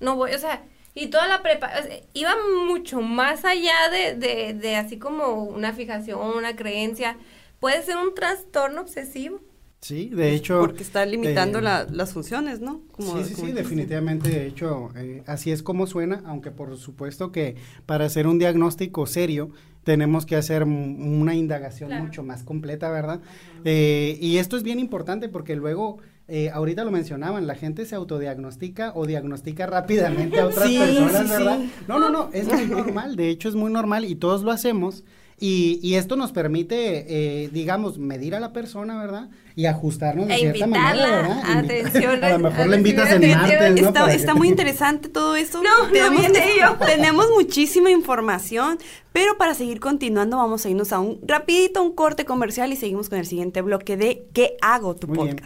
no 0.00 0.16
voy, 0.16 0.32
o 0.32 0.38
sea, 0.38 0.64
y 0.94 1.08
toda 1.08 1.28
la 1.28 1.42
preparación, 1.42 2.00
iba 2.14 2.34
mucho 2.66 3.00
más 3.02 3.44
allá 3.44 3.74
de, 3.90 4.14
de, 4.14 4.54
de 4.54 4.76
así 4.76 4.98
como 4.98 5.44
una 5.44 5.72
fijación, 5.72 6.20
una 6.20 6.56
creencia, 6.56 7.16
puede 7.60 7.82
ser 7.82 7.96
un 7.96 8.14
trastorno 8.14 8.80
obsesivo. 8.80 9.40
Sí, 9.80 10.08
de 10.08 10.34
hecho. 10.34 10.58
Porque 10.58 10.82
está 10.82 11.04
limitando 11.06 11.60
eh, 11.60 11.86
las 11.90 12.12
funciones, 12.12 12.60
¿no? 12.60 12.80
sí, 12.98 13.24
sí, 13.24 13.34
sí, 13.34 13.52
definitivamente. 13.52 14.30
De 14.30 14.46
hecho, 14.46 14.90
eh, 14.96 15.22
así 15.26 15.52
es 15.52 15.62
como 15.62 15.86
suena, 15.86 16.22
aunque 16.26 16.50
por 16.50 16.76
supuesto 16.76 17.30
que 17.30 17.56
para 17.84 18.06
hacer 18.06 18.26
un 18.26 18.38
diagnóstico 18.38 19.06
serio 19.06 19.50
tenemos 19.84 20.26
que 20.26 20.34
hacer 20.34 20.64
una 20.64 21.36
indagación 21.36 21.92
mucho 22.02 22.24
más 22.24 22.42
completa, 22.42 22.90
¿verdad? 22.90 23.20
Eh, 23.64 24.18
y 24.20 24.38
esto 24.38 24.56
es 24.56 24.64
bien 24.64 24.80
importante 24.80 25.28
porque 25.28 25.54
luego 25.54 25.98
eh, 26.28 26.50
ahorita 26.50 26.84
lo 26.84 26.90
mencionaban, 26.90 27.46
la 27.46 27.54
gente 27.54 27.86
se 27.86 27.94
autodiagnostica 27.94 28.92
o 28.94 29.06
diagnostica 29.06 29.66
rápidamente 29.66 30.40
a 30.40 30.46
otras 30.48 30.70
personas, 30.70 31.28
¿verdad? 31.28 31.60
No, 31.86 31.98
no, 31.98 32.10
no, 32.10 32.30
es 32.32 32.48
muy 32.52 32.66
normal, 32.66 33.16
de 33.16 33.28
hecho 33.28 33.48
es 33.48 33.54
muy 33.54 33.70
normal 33.70 34.04
y 34.04 34.16
todos 34.16 34.42
lo 34.42 34.50
hacemos. 34.50 35.04
Y, 35.38 35.80
y 35.82 35.96
esto 35.96 36.16
nos 36.16 36.32
permite, 36.32 37.04
eh, 37.44 37.50
digamos, 37.52 37.98
medir 37.98 38.34
a 38.34 38.40
la 38.40 38.54
persona, 38.54 38.98
¿verdad? 38.98 39.28
Y 39.54 39.66
ajustarnos 39.66 40.28
de 40.28 40.34
E 40.34 40.38
cierta 40.38 40.66
manera, 40.66 40.94
¿verdad? 41.10 41.58
atención, 41.58 42.24
a 42.24 42.30
lo 42.30 42.38
mejor 42.38 42.66
la 42.68 42.76
invitas 42.76 43.10
en 43.12 43.30
martes, 43.30 43.56
atención. 43.56 43.82
¿no? 43.84 43.88
Está, 43.88 44.06
que- 44.06 44.14
está 44.16 44.34
muy 44.34 44.48
interesante 44.48 45.08
todo 45.10 45.36
esto. 45.36 45.62
No, 45.62 45.88
no 45.88 46.10
viene 46.10 46.40
yo. 46.58 46.76
tenemos 46.86 47.26
muchísima 47.34 47.90
información, 47.90 48.78
pero 49.12 49.36
para 49.36 49.52
seguir 49.54 49.78
continuando 49.78 50.38
vamos 50.38 50.64
a 50.64 50.70
irnos 50.70 50.92
a 50.92 51.00
un 51.00 51.20
rapidito, 51.26 51.82
un 51.82 51.94
corte 51.94 52.24
comercial 52.24 52.72
y 52.72 52.76
seguimos 52.76 53.10
con 53.10 53.18
el 53.18 53.26
siguiente 53.26 53.60
bloque 53.60 53.96
de 53.98 54.26
¿Qué 54.32 54.56
hago? 54.62 54.96
Tu 54.96 55.06
Muy 55.06 55.24
bien. 55.32 55.36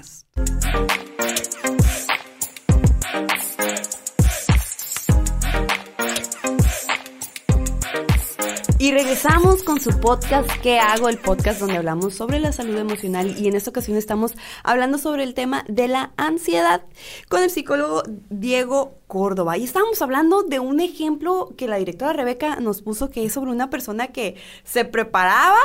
Y 8.80 8.92
regresamos 8.92 9.62
con 9.62 9.78
su 9.78 10.00
podcast 10.00 10.48
¿Qué 10.62 10.78
hago? 10.78 11.10
El 11.10 11.18
podcast 11.18 11.60
donde 11.60 11.76
hablamos 11.76 12.14
sobre 12.14 12.40
la 12.40 12.50
salud 12.50 12.78
emocional 12.78 13.36
y 13.38 13.46
en 13.46 13.54
esta 13.54 13.68
ocasión 13.68 13.98
estamos 13.98 14.32
hablando 14.64 14.96
sobre 14.96 15.22
el 15.22 15.34
tema 15.34 15.66
de 15.68 15.86
la 15.86 16.14
ansiedad 16.16 16.80
con 17.28 17.42
el 17.42 17.50
psicólogo 17.50 18.02
Diego 18.30 18.94
Córdoba. 19.06 19.58
Y 19.58 19.64
estábamos 19.64 20.00
hablando 20.00 20.44
de 20.44 20.60
un 20.60 20.80
ejemplo 20.80 21.52
que 21.58 21.68
la 21.68 21.76
directora 21.76 22.14
Rebeca 22.14 22.56
nos 22.56 22.80
puso 22.80 23.10
que 23.10 23.26
es 23.26 23.34
sobre 23.34 23.50
una 23.50 23.68
persona 23.68 24.08
que 24.08 24.36
se 24.64 24.86
preparaba 24.86 25.58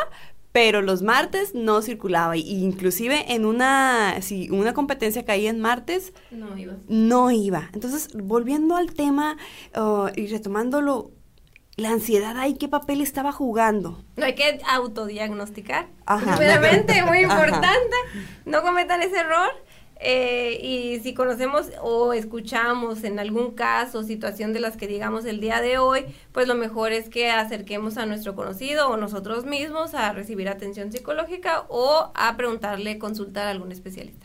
pero 0.52 0.82
los 0.82 1.02
martes 1.02 1.56
no 1.56 1.82
circulaba. 1.82 2.36
Y 2.36 2.64
inclusive 2.64 3.34
en 3.34 3.46
una, 3.46 4.22
si 4.22 4.50
una 4.50 4.74
competencia 4.74 5.24
caía 5.24 5.50
en 5.50 5.62
martes, 5.62 6.14
No, 6.32 6.58
iba. 6.58 6.74
no 6.90 7.32
iba. 7.32 7.70
Entonces, 7.74 8.10
volviendo 8.14 8.76
al 8.78 8.94
tema 8.94 9.38
uh, 9.76 10.08
y 10.16 10.28
retomándolo, 10.28 11.12
la 11.78 11.90
ansiedad 11.90 12.38
ahí, 12.38 12.54
¿qué 12.56 12.68
papel 12.68 13.02
estaba 13.02 13.32
jugando? 13.32 14.02
No 14.16 14.26
hay 14.26 14.36
que 14.36 14.60
autodiagnosticar. 14.70 15.88
Ajá. 16.06 16.38
Primeramente, 16.38 17.04
muy 17.04 17.20
Ajá. 17.26 17.34
importante. 17.48 17.96
No 18.46 18.62
cometan 18.62 19.02
ese 19.02 19.18
error. 19.18 19.50
Eh, 20.02 20.60
y 20.62 21.00
si 21.00 21.14
conocemos 21.14 21.72
o 21.82 22.12
escuchamos 22.14 23.04
en 23.06 23.18
algún 23.18 23.52
caso, 23.56 24.04
situación 24.04 24.52
de 24.52 24.60
las 24.60 24.76
que 24.76 24.88
digamos 24.88 25.24
el 25.26 25.40
día 25.40 25.62
de 25.62 25.78
hoy, 25.78 26.06
pues 26.34 26.48
lo 26.50 26.56
mejor 26.56 26.92
es 26.92 27.10
que 27.10 27.32
acerquemos 27.32 27.98
a 27.98 28.06
nuestro 28.06 28.36
conocido 28.36 28.90
o 28.90 28.98
nosotros 28.98 29.46
mismos 29.46 29.94
a 29.94 30.12
recibir 30.12 30.50
atención 30.50 30.92
psicológica 30.92 31.64
o 31.70 32.12
a 32.14 32.36
preguntarle, 32.36 33.00
consultar 33.00 33.48
a 33.48 33.52
algún 33.52 33.72
especialista. 33.72 34.25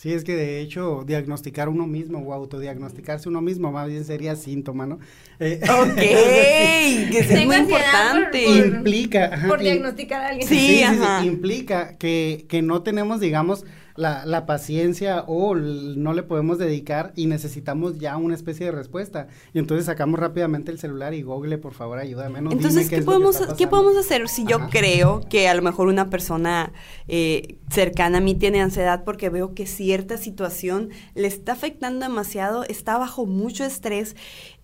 Sí, 0.00 0.14
es 0.14 0.24
que 0.24 0.34
de 0.34 0.60
hecho 0.60 1.04
diagnosticar 1.06 1.68
uno 1.68 1.86
mismo 1.86 2.20
o 2.20 2.32
autodiagnosticarse 2.32 3.28
uno 3.28 3.42
mismo 3.42 3.70
más 3.70 3.86
bien 3.86 4.02
sería 4.06 4.34
síntoma, 4.34 4.86
¿no? 4.86 4.98
Eh, 5.38 5.60
Ok, 5.78 5.94
que 7.12 7.24
sí 7.28 7.34
es 7.34 7.46
muy 7.46 7.56
por- 7.56 7.64
importante. 7.64 8.44
por- 8.46 8.66
implica 8.78 9.24
ajá, 9.26 9.46
Por 9.48 9.60
diagnosticar 9.60 10.22
a 10.22 10.28
alguien. 10.28 10.48
Sí, 10.48 10.82
ajá. 10.82 11.22
implica 11.22 11.98
que, 11.98 12.46
que 12.48 12.62
no 12.62 12.82
tenemos, 12.82 13.20
digamos, 13.20 13.66
la, 14.00 14.24
la 14.24 14.46
paciencia 14.46 15.24
o 15.26 15.54
no 15.54 16.14
le 16.14 16.22
podemos 16.22 16.58
dedicar 16.58 17.12
y 17.16 17.26
necesitamos 17.26 17.98
ya 17.98 18.16
una 18.16 18.34
especie 18.34 18.66
de 18.66 18.72
respuesta. 18.72 19.28
Y 19.52 19.58
entonces 19.58 19.86
sacamos 19.86 20.18
rápidamente 20.18 20.72
el 20.72 20.78
celular 20.78 21.12
y 21.12 21.22
Google, 21.22 21.58
por 21.58 21.74
favor, 21.74 21.98
ayúdame. 21.98 22.40
¿no? 22.40 22.50
Entonces, 22.50 22.84
Dime 22.84 22.90
¿qué, 22.90 22.96
que 22.96 23.02
podemos, 23.02 23.36
¿qué 23.58 23.66
podemos 23.66 23.96
hacer 23.98 24.26
si 24.28 24.46
yo 24.46 24.56
Ajá. 24.56 24.68
creo 24.70 25.20
que 25.28 25.48
a 25.48 25.54
lo 25.54 25.60
mejor 25.60 25.88
una 25.88 26.08
persona 26.08 26.72
eh, 27.08 27.58
cercana 27.68 28.18
a 28.18 28.20
mí 28.22 28.34
tiene 28.34 28.62
ansiedad 28.62 29.04
porque 29.04 29.28
veo 29.28 29.54
que 29.54 29.66
cierta 29.66 30.16
situación 30.16 30.88
le 31.14 31.28
está 31.28 31.52
afectando 31.52 32.06
demasiado, 32.06 32.64
está 32.64 32.96
bajo 32.96 33.26
mucho 33.26 33.64
estrés 33.64 34.16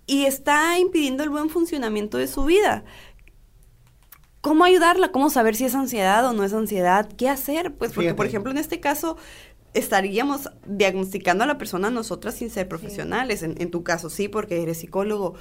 y 0.06 0.24
está 0.24 0.78
impidiendo 0.78 1.22
el 1.24 1.30
buen 1.30 1.50
funcionamiento 1.50 2.16
de 2.16 2.26
su 2.26 2.44
vida? 2.44 2.84
¿Cómo 4.46 4.64
ayudarla? 4.64 5.10
¿Cómo 5.10 5.28
saber 5.28 5.56
si 5.56 5.64
es 5.64 5.74
ansiedad 5.74 6.24
o 6.24 6.32
no 6.32 6.44
es 6.44 6.52
ansiedad? 6.52 7.08
¿Qué 7.16 7.28
hacer? 7.28 7.74
Pues 7.74 7.92
porque, 7.92 8.14
por 8.14 8.26
ejemplo, 8.26 8.52
en 8.52 8.58
este 8.58 8.78
caso 8.78 9.16
estaríamos 9.74 10.50
diagnosticando 10.66 11.42
a 11.42 11.48
la 11.48 11.58
persona 11.58 11.90
nosotras 11.90 12.36
sin 12.36 12.48
ser 12.50 12.68
profesionales. 12.68 13.42
En, 13.42 13.60
en 13.60 13.72
tu 13.72 13.82
caso 13.82 14.08
sí, 14.08 14.28
porque 14.28 14.62
eres 14.62 14.78
psicólogo. 14.78 15.34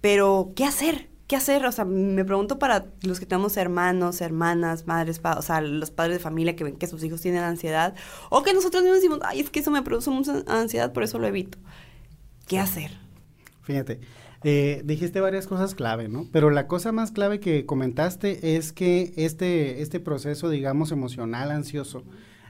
Pero, 0.00 0.52
¿qué 0.56 0.64
hacer? 0.64 1.10
¿Qué 1.26 1.36
hacer? 1.36 1.66
O 1.66 1.72
sea, 1.72 1.84
me 1.84 2.24
pregunto 2.24 2.58
para 2.58 2.86
los 3.02 3.20
que 3.20 3.26
tenemos 3.26 3.58
hermanos, 3.58 4.22
hermanas, 4.22 4.86
madres, 4.86 5.18
pa- 5.18 5.36
o 5.38 5.42
sea, 5.42 5.60
los 5.60 5.90
padres 5.90 6.16
de 6.16 6.22
familia 6.22 6.56
que 6.56 6.64
ven 6.64 6.76
que 6.76 6.86
sus 6.86 7.04
hijos 7.04 7.20
tienen 7.20 7.42
ansiedad, 7.42 7.94
o 8.30 8.42
que 8.42 8.54
nosotros 8.54 8.82
mismos 8.84 9.00
decimos, 9.02 9.18
ay, 9.22 9.40
es 9.40 9.50
que 9.50 9.60
eso 9.60 9.70
me 9.70 9.82
produce 9.82 10.08
mucha 10.08 10.42
ansiedad, 10.46 10.92
por 10.94 11.02
eso 11.02 11.18
lo 11.18 11.26
evito. 11.26 11.58
¿Qué 12.46 12.58
hacer? 12.58 12.92
Fíjate, 13.62 14.00
eh, 14.48 14.82
dijiste 14.84 15.20
varias 15.20 15.48
cosas 15.48 15.74
clave, 15.74 16.08
¿no? 16.08 16.28
Pero 16.30 16.50
la 16.50 16.68
cosa 16.68 16.92
más 16.92 17.10
clave 17.10 17.40
que 17.40 17.66
comentaste 17.66 18.54
es 18.54 18.72
que 18.72 19.12
este, 19.16 19.82
este 19.82 19.98
proceso, 19.98 20.48
digamos, 20.48 20.92
emocional, 20.92 21.50
ansioso, 21.50 22.04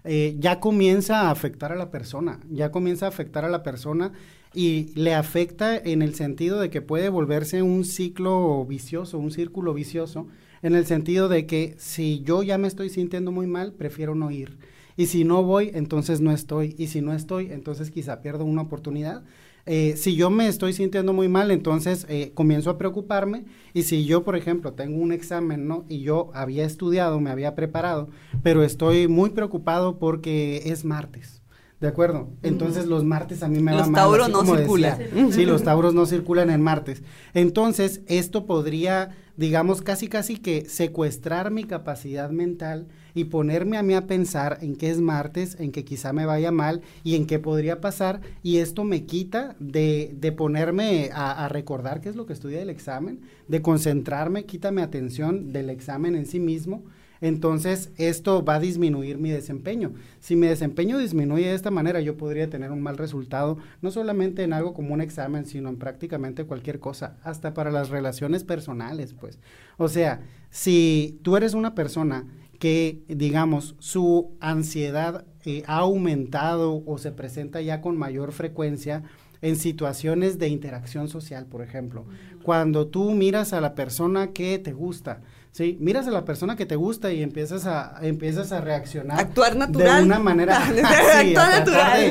eh, 0.05 0.37
ya 0.39 0.61
comienza 0.61 1.23
a 1.23 1.31
afectar 1.31 1.73
a 1.73 1.75
la 1.75 1.91
persona, 1.91 2.39
ya 2.51 2.71
comienza 2.71 3.07
a 3.07 3.09
afectar 3.09 3.47
a 3.47 3.49
la 3.49 3.63
persona 3.63 4.13
y 4.53 4.93
le 4.95 5.15
afecta 5.15 5.75
en 5.75 6.03
el 6.03 6.15
sentido 6.15 6.61
de 6.61 6.69
que 6.69 6.83
puede 6.83 7.09
volverse 7.09 7.63
un 7.63 7.87
ciclo 7.87 8.67
vicioso, 8.67 9.19
un 9.19 9.31
círculo 9.31 9.73
vicioso, 9.73 10.29
en 10.61 10.75
el 10.75 10.85
sentido 10.85 11.31
de 11.31 11.47
que 11.47 11.77
si 11.79 12.21
yo 12.25 12.43
ya 12.43 12.59
me 12.59 12.69
estoy 12.69 12.91
sintiendo 12.91 13.33
muy 13.33 13.47
mal, 13.47 13.73
prefiero 13.73 14.15
no 14.15 14.31
ir. 14.31 14.59
Y 14.99 15.07
si 15.07 15.25
no 15.25 15.43
voy, 15.43 15.71
entonces 15.73 16.21
no 16.21 16.31
estoy. 16.31 16.75
Y 16.77 16.89
si 16.89 17.01
no 17.01 17.15
estoy, 17.15 17.53
entonces 17.53 17.91
quizá 17.91 18.21
pierdo 18.21 18.45
una 18.45 18.63
oportunidad. 18.63 19.25
Eh, 19.67 19.97
si 19.97 20.15
yo 20.15 20.31
me 20.31 20.47
estoy 20.47 20.73
sintiendo 20.73 21.13
muy 21.13 21.29
mal, 21.29 21.51
entonces 21.51 22.07
eh, 22.09 22.31
comienzo 22.35 22.71
a 22.71 22.79
preocuparme. 22.79 23.45
Y 23.75 23.83
si 23.83 24.05
yo, 24.05 24.23
por 24.25 24.37
ejemplo, 24.37 24.73
tengo 24.73 24.99
un 25.03 25.13
examen, 25.13 25.67
¿no? 25.67 25.85
Y 25.89 26.01
yo 26.01 26.31
había 26.35 26.65
estudiado, 26.65 27.21
me 27.21 27.31
había 27.31 27.55
preparado, 27.57 28.09
pero 28.43 28.63
estoy 28.63 29.09
muy 29.09 29.31
preocupado 29.31 29.99
porque 29.99 30.63
es 30.67 30.85
martes. 30.85 31.36
¿De 31.81 31.89
acuerdo? 31.89 32.31
Entonces 32.43 32.87
los 32.87 33.05
martes 33.05 33.43
a 33.43 33.49
mí 33.49 33.61
me 33.61 33.73
Los 33.73 33.83
va 33.83 33.87
mal. 33.87 33.95
tauros 33.95 34.29
así 34.29 34.33
no 34.33 34.57
circulan. 34.57 34.99
Sí, 35.31 35.45
los 35.45 35.63
tauros 35.63 35.93
no 35.93 36.07
circulan 36.07 36.49
en 36.49 36.63
martes. 36.63 37.03
Entonces, 37.35 38.01
esto 38.07 38.47
podría, 38.47 39.11
digamos, 39.37 39.83
casi 39.83 40.09
casi 40.09 40.39
que 40.39 40.67
secuestrar 40.71 41.51
mi 41.51 41.65
capacidad 41.65 42.31
mental 42.31 42.87
y 43.15 43.25
ponerme 43.25 43.77
a 43.77 43.83
mí 43.83 43.93
a 43.93 44.07
pensar 44.07 44.57
en 44.63 44.77
qué 44.77 44.91
es 44.91 45.01
martes, 45.01 45.57
en 45.61 45.71
que 45.71 45.85
quizá 45.85 46.15
me 46.15 46.25
vaya 46.25 46.51
mal 46.51 46.81
y 47.05 47.15
en 47.15 47.27
qué 47.27 47.39
podría 47.39 47.79
pasar. 47.83 48.23
Y 48.43 48.57
esto 48.57 48.85
me 48.85 49.05
quita 49.05 49.55
de, 49.59 50.15
de 50.19 50.33
ponerme 50.33 51.11
a, 51.13 51.45
a 51.45 51.49
recordar 51.51 52.01
qué 52.01 52.09
es 52.09 52.17
lo 52.17 52.25
que 52.25 52.33
estudia 52.33 52.63
el 52.63 52.71
examen, 52.71 53.21
de 53.49 53.61
concentrarme, 53.61 54.45
quita 54.47 54.71
mi 54.71 54.81
atención 54.81 55.53
del 55.53 55.69
examen 55.69 56.15
en 56.15 56.25
sí 56.25 56.41
mismo. 56.41 56.85
Entonces, 57.21 57.91
esto 57.97 58.45
va 58.45 58.57
a 58.57 58.61
disminuir 58.61 59.19
mi 59.19 59.31
desempeño. 59.31 59.95
Si 60.21 60.37
mi 60.37 60.47
desempeño 60.47 60.99
disminuye 60.99 61.49
de 61.49 61.55
esta 61.55 61.71
manera, 61.71 62.01
yo 62.01 62.17
podría 62.17 62.51
tener 62.51 62.71
un 62.73 62.83
mal 62.83 62.97
resultado, 62.97 63.59
no 63.83 63.91
solamente 63.91 64.43
en 64.43 64.53
algo 64.53 64.75
como 64.75 64.95
un 64.95 65.01
examen, 65.01 65.47
sino 65.47 65.69
en 65.69 65.77
prácticamente 65.77 66.45
cualquier 66.45 66.81
cosa, 66.81 67.17
hasta 67.23 67.55
para 67.55 67.71
las 67.71 67.91
relaciones 67.91 68.45
personales, 68.45 69.15
pues. 69.15 69.39
O 69.77 69.89
sea, 69.89 70.21
si 70.51 71.19
tú 71.23 71.37
eres 71.37 71.55
una 71.55 71.75
persona 71.75 72.27
que, 72.59 73.03
digamos, 73.09 73.77
su 73.79 74.37
ansiedad 74.41 75.25
eh, 75.45 75.63
ha 75.67 75.79
aumentado 75.79 76.83
o 76.87 76.99
se 76.99 77.13
presenta 77.13 77.61
ya 77.61 77.81
con 77.81 77.97
mayor 77.97 78.33
frecuencia, 78.33 79.03
en 79.43 79.57
situaciones 79.57 80.39
de 80.39 80.49
interacción 80.49 81.09
social, 81.09 81.47
por 81.47 81.63
ejemplo. 81.63 82.07
Cuando 82.43 82.87
tú 82.87 83.13
miras 83.13 83.53
a 83.53 83.61
la 83.61 83.75
persona 83.75 84.33
que 84.33 84.59
te 84.59 84.73
gusta, 84.73 85.21
¿sí? 85.57 85.79
Miras 85.81 86.07
a 86.07 86.11
la 86.11 86.25
persona 86.27 86.55
que 86.55 86.67
te 86.67 86.77
gusta 86.77 87.13
y 87.15 87.23
empiezas 87.23 87.65
a, 87.65 87.99
empiezas 88.03 88.53
a 88.53 88.61
reaccionar. 88.61 89.19
Actuar 89.19 89.57
natural. 89.57 89.99
De 90.01 90.05
una 90.05 90.19
manera. 90.19 90.61
Sí, 90.67 90.81
Actuar 91.35 91.59
natural. 91.61 92.11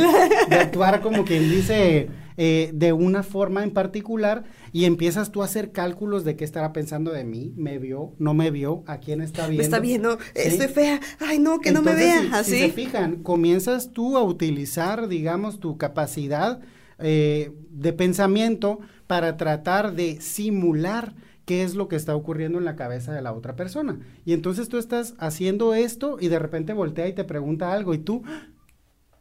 De, 0.50 0.56
de 0.56 0.62
actuar 0.62 1.02
como 1.02 1.24
quien 1.26 1.50
dice, 1.52 2.10
eh, 2.38 2.72
de 2.74 2.92
una 2.92 3.22
forma 3.22 3.64
en 3.64 3.70
particular 3.72 4.46
y 4.74 4.86
empiezas 4.86 5.32
tú 5.32 5.42
a 5.44 5.46
hacer 5.46 5.72
cálculos 5.72 6.24
de 6.26 6.36
qué 6.36 6.44
estará 6.44 6.74
pensando 6.74 7.12
de 7.12 7.24
mí, 7.24 7.54
me 7.56 7.78
vio, 7.78 8.14
no 8.18 8.34
me 8.34 8.50
vio, 8.50 8.84
a 8.88 8.98
quién 8.98 9.22
está 9.22 9.44
viendo. 9.48 9.58
Me 9.60 9.64
está 9.64 9.80
viendo, 9.80 10.18
¿Sí? 10.34 10.42
estoy 10.48 10.68
fea, 10.68 11.00
ay 11.20 11.38
no, 11.40 11.60
que 11.60 11.72
no 11.72 11.82
me 11.84 11.94
vea, 11.94 12.22
si- 12.22 12.28
Si, 12.28 12.34
así. 12.34 12.60
se 12.60 12.70
fijan, 12.70 13.18
comienzas 13.24 13.92
tú 13.92 14.18
a 14.18 14.24
utilizar, 14.24 15.08
digamos, 15.08 15.60
tu 15.60 15.78
capacidad 15.78 16.60
eh, 17.00 17.52
de 17.70 17.94
pensamiento 17.94 18.80
para 19.08 19.38
tratar 19.38 19.94
de 19.94 20.20
simular 20.20 21.14
qué 21.46 21.64
es 21.64 21.76
lo 21.76 21.88
que 21.88 21.96
está 21.96 22.16
ocurriendo 22.16 22.58
en 22.60 22.66
la 22.66 22.76
cabeza 22.76 23.14
de 23.14 23.22
la 23.22 23.34
otra 23.34 23.56
persona. 23.56 24.00
Y 24.26 24.34
entonces 24.34 24.68
tú 24.70 24.78
estás 24.78 25.14
haciendo 25.20 25.74
esto 25.76 26.18
y 26.20 26.28
de 26.28 26.40
repente 26.40 26.74
voltea 26.74 27.08
y 27.08 27.14
te 27.14 27.24
pregunta 27.24 27.72
algo 27.74 27.94
y 27.94 28.00
tú 28.00 28.24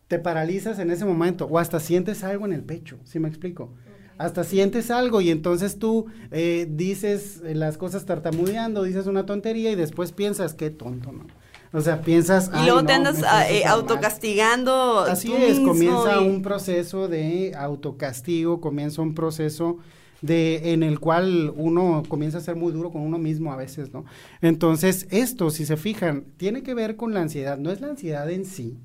te 0.08 0.18
paralizas 0.18 0.78
en 0.78 0.90
ese 0.90 1.04
momento 1.04 1.46
o 1.46 1.58
hasta 1.58 1.80
sientes 1.80 2.24
algo 2.24 2.44
en 2.46 2.52
el 2.52 2.62
pecho, 2.62 2.98
¿sí 3.04 3.18
me 3.18 3.28
explico? 3.28 3.72
Hasta 4.16 4.44
sientes 4.44 4.90
algo 4.90 5.20
y 5.20 5.30
entonces 5.30 5.78
tú 5.78 6.06
eh, 6.30 6.68
dices 6.70 7.42
eh, 7.44 7.54
las 7.54 7.76
cosas 7.78 8.04
tartamudeando, 8.04 8.84
dices 8.84 9.06
una 9.06 9.26
tontería 9.26 9.72
y 9.72 9.74
después 9.74 10.12
piensas, 10.12 10.54
qué 10.54 10.70
tonto, 10.70 11.10
¿no? 11.10 11.26
O 11.72 11.80
sea, 11.80 12.02
piensas... 12.02 12.46
Y 12.54 12.58
"Ay, 12.58 12.64
luego 12.66 12.82
no, 12.82 12.86
te 12.86 12.92
andas 12.92 13.24
ah, 13.26 13.48
eh, 13.48 13.54
súper 13.56 13.64
mal". 13.64 13.72
autocastigando. 13.80 15.00
Así 15.00 15.26
tú 15.28 15.34
es, 15.36 15.58
mismo 15.58 15.66
comienza 15.72 16.22
y- 16.22 16.28
un 16.28 16.42
proceso 16.42 17.08
de 17.08 17.52
autocastigo, 17.56 18.60
comienza 18.60 19.02
un 19.02 19.14
proceso 19.16 19.78
de 20.24 20.72
en 20.72 20.82
el 20.82 21.00
cual 21.00 21.52
uno 21.54 22.02
comienza 22.08 22.38
a 22.38 22.40
ser 22.40 22.56
muy 22.56 22.72
duro 22.72 22.90
con 22.90 23.02
uno 23.02 23.18
mismo 23.18 23.52
a 23.52 23.56
veces, 23.56 23.92
¿no? 23.92 24.06
Entonces, 24.40 25.06
esto, 25.10 25.50
si 25.50 25.66
se 25.66 25.76
fijan, 25.76 26.24
tiene 26.38 26.62
que 26.62 26.72
ver 26.72 26.96
con 26.96 27.12
la 27.12 27.20
ansiedad, 27.20 27.58
no 27.58 27.70
es 27.70 27.82
la 27.82 27.88
ansiedad 27.88 28.30
en 28.30 28.46
sí, 28.46 28.78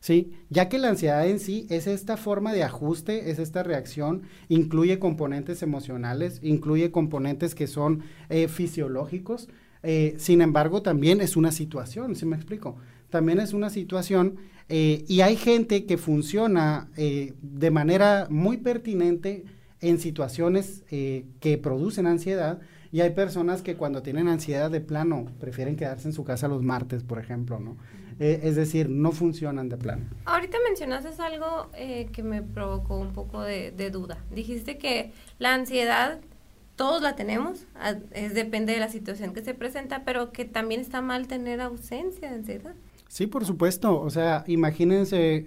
¿sí? 0.00 0.32
Ya 0.48 0.70
que 0.70 0.78
la 0.78 0.88
ansiedad 0.88 1.28
en 1.28 1.38
sí 1.38 1.66
es 1.68 1.86
esta 1.86 2.16
forma 2.16 2.54
de 2.54 2.62
ajuste, 2.62 3.30
es 3.30 3.38
esta 3.38 3.62
reacción, 3.62 4.22
incluye 4.48 4.98
componentes 4.98 5.62
emocionales, 5.62 6.40
incluye 6.42 6.90
componentes 6.90 7.54
que 7.54 7.66
son 7.66 8.02
eh, 8.30 8.48
fisiológicos, 8.48 9.50
eh, 9.82 10.14
sin 10.16 10.40
embargo, 10.40 10.80
también 10.80 11.20
es 11.20 11.36
una 11.36 11.52
situación, 11.52 12.16
¿sí 12.16 12.24
me 12.24 12.36
explico? 12.36 12.76
También 13.10 13.38
es 13.38 13.52
una 13.52 13.68
situación 13.68 14.36
eh, 14.70 15.04
y 15.08 15.20
hay 15.20 15.36
gente 15.36 15.84
que 15.84 15.98
funciona 15.98 16.88
de 16.96 17.70
manera 17.70 18.26
muy 18.30 18.56
pertinente 18.56 19.44
en 19.88 19.98
situaciones 19.98 20.82
eh, 20.90 21.26
que 21.40 21.58
producen 21.58 22.06
ansiedad 22.06 22.60
y 22.92 23.00
hay 23.00 23.10
personas 23.10 23.62
que 23.62 23.76
cuando 23.76 24.02
tienen 24.02 24.28
ansiedad 24.28 24.70
de 24.70 24.80
plano 24.80 25.26
prefieren 25.40 25.76
quedarse 25.76 26.08
en 26.08 26.14
su 26.14 26.24
casa 26.24 26.48
los 26.48 26.62
martes, 26.62 27.02
por 27.02 27.18
ejemplo, 27.18 27.58
¿no? 27.58 27.76
Eh, 28.18 28.40
es 28.44 28.56
decir, 28.56 28.88
no 28.88 29.12
funcionan 29.12 29.68
de 29.68 29.76
plano. 29.76 30.06
Ahorita 30.24 30.56
mencionaste 30.66 31.10
algo 31.22 31.68
eh, 31.74 32.08
que 32.12 32.22
me 32.22 32.42
provocó 32.42 32.96
un 32.96 33.12
poco 33.12 33.42
de, 33.42 33.72
duda. 33.90 34.24
Dijiste 34.34 34.78
que 34.78 35.12
la 35.38 35.52
ansiedad 35.52 36.20
todos 36.76 37.02
la 37.02 37.16
tenemos, 37.16 37.66
es 38.12 38.34
depende 38.34 38.72
de 38.72 38.80
la 38.80 38.88
situación 38.88 39.32
que 39.32 39.42
se 39.42 39.54
presenta, 39.54 40.04
pero 40.04 40.32
que 40.32 40.44
también 40.44 40.80
está 40.80 41.00
mal 41.00 41.26
tener 41.26 41.60
ausencia 41.60 42.30
de 42.30 42.36
ansiedad. 42.36 42.74
Sí, 43.08 43.26
por 43.26 43.44
supuesto. 43.44 44.00
O 44.00 44.10
sea, 44.10 44.44
imagínense, 44.46 45.46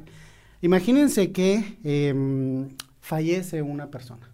imagínense 0.62 1.32
que 1.32 1.78
em, 1.84 2.70
fallece 3.00 3.62
una 3.62 3.90
persona. 3.90 4.29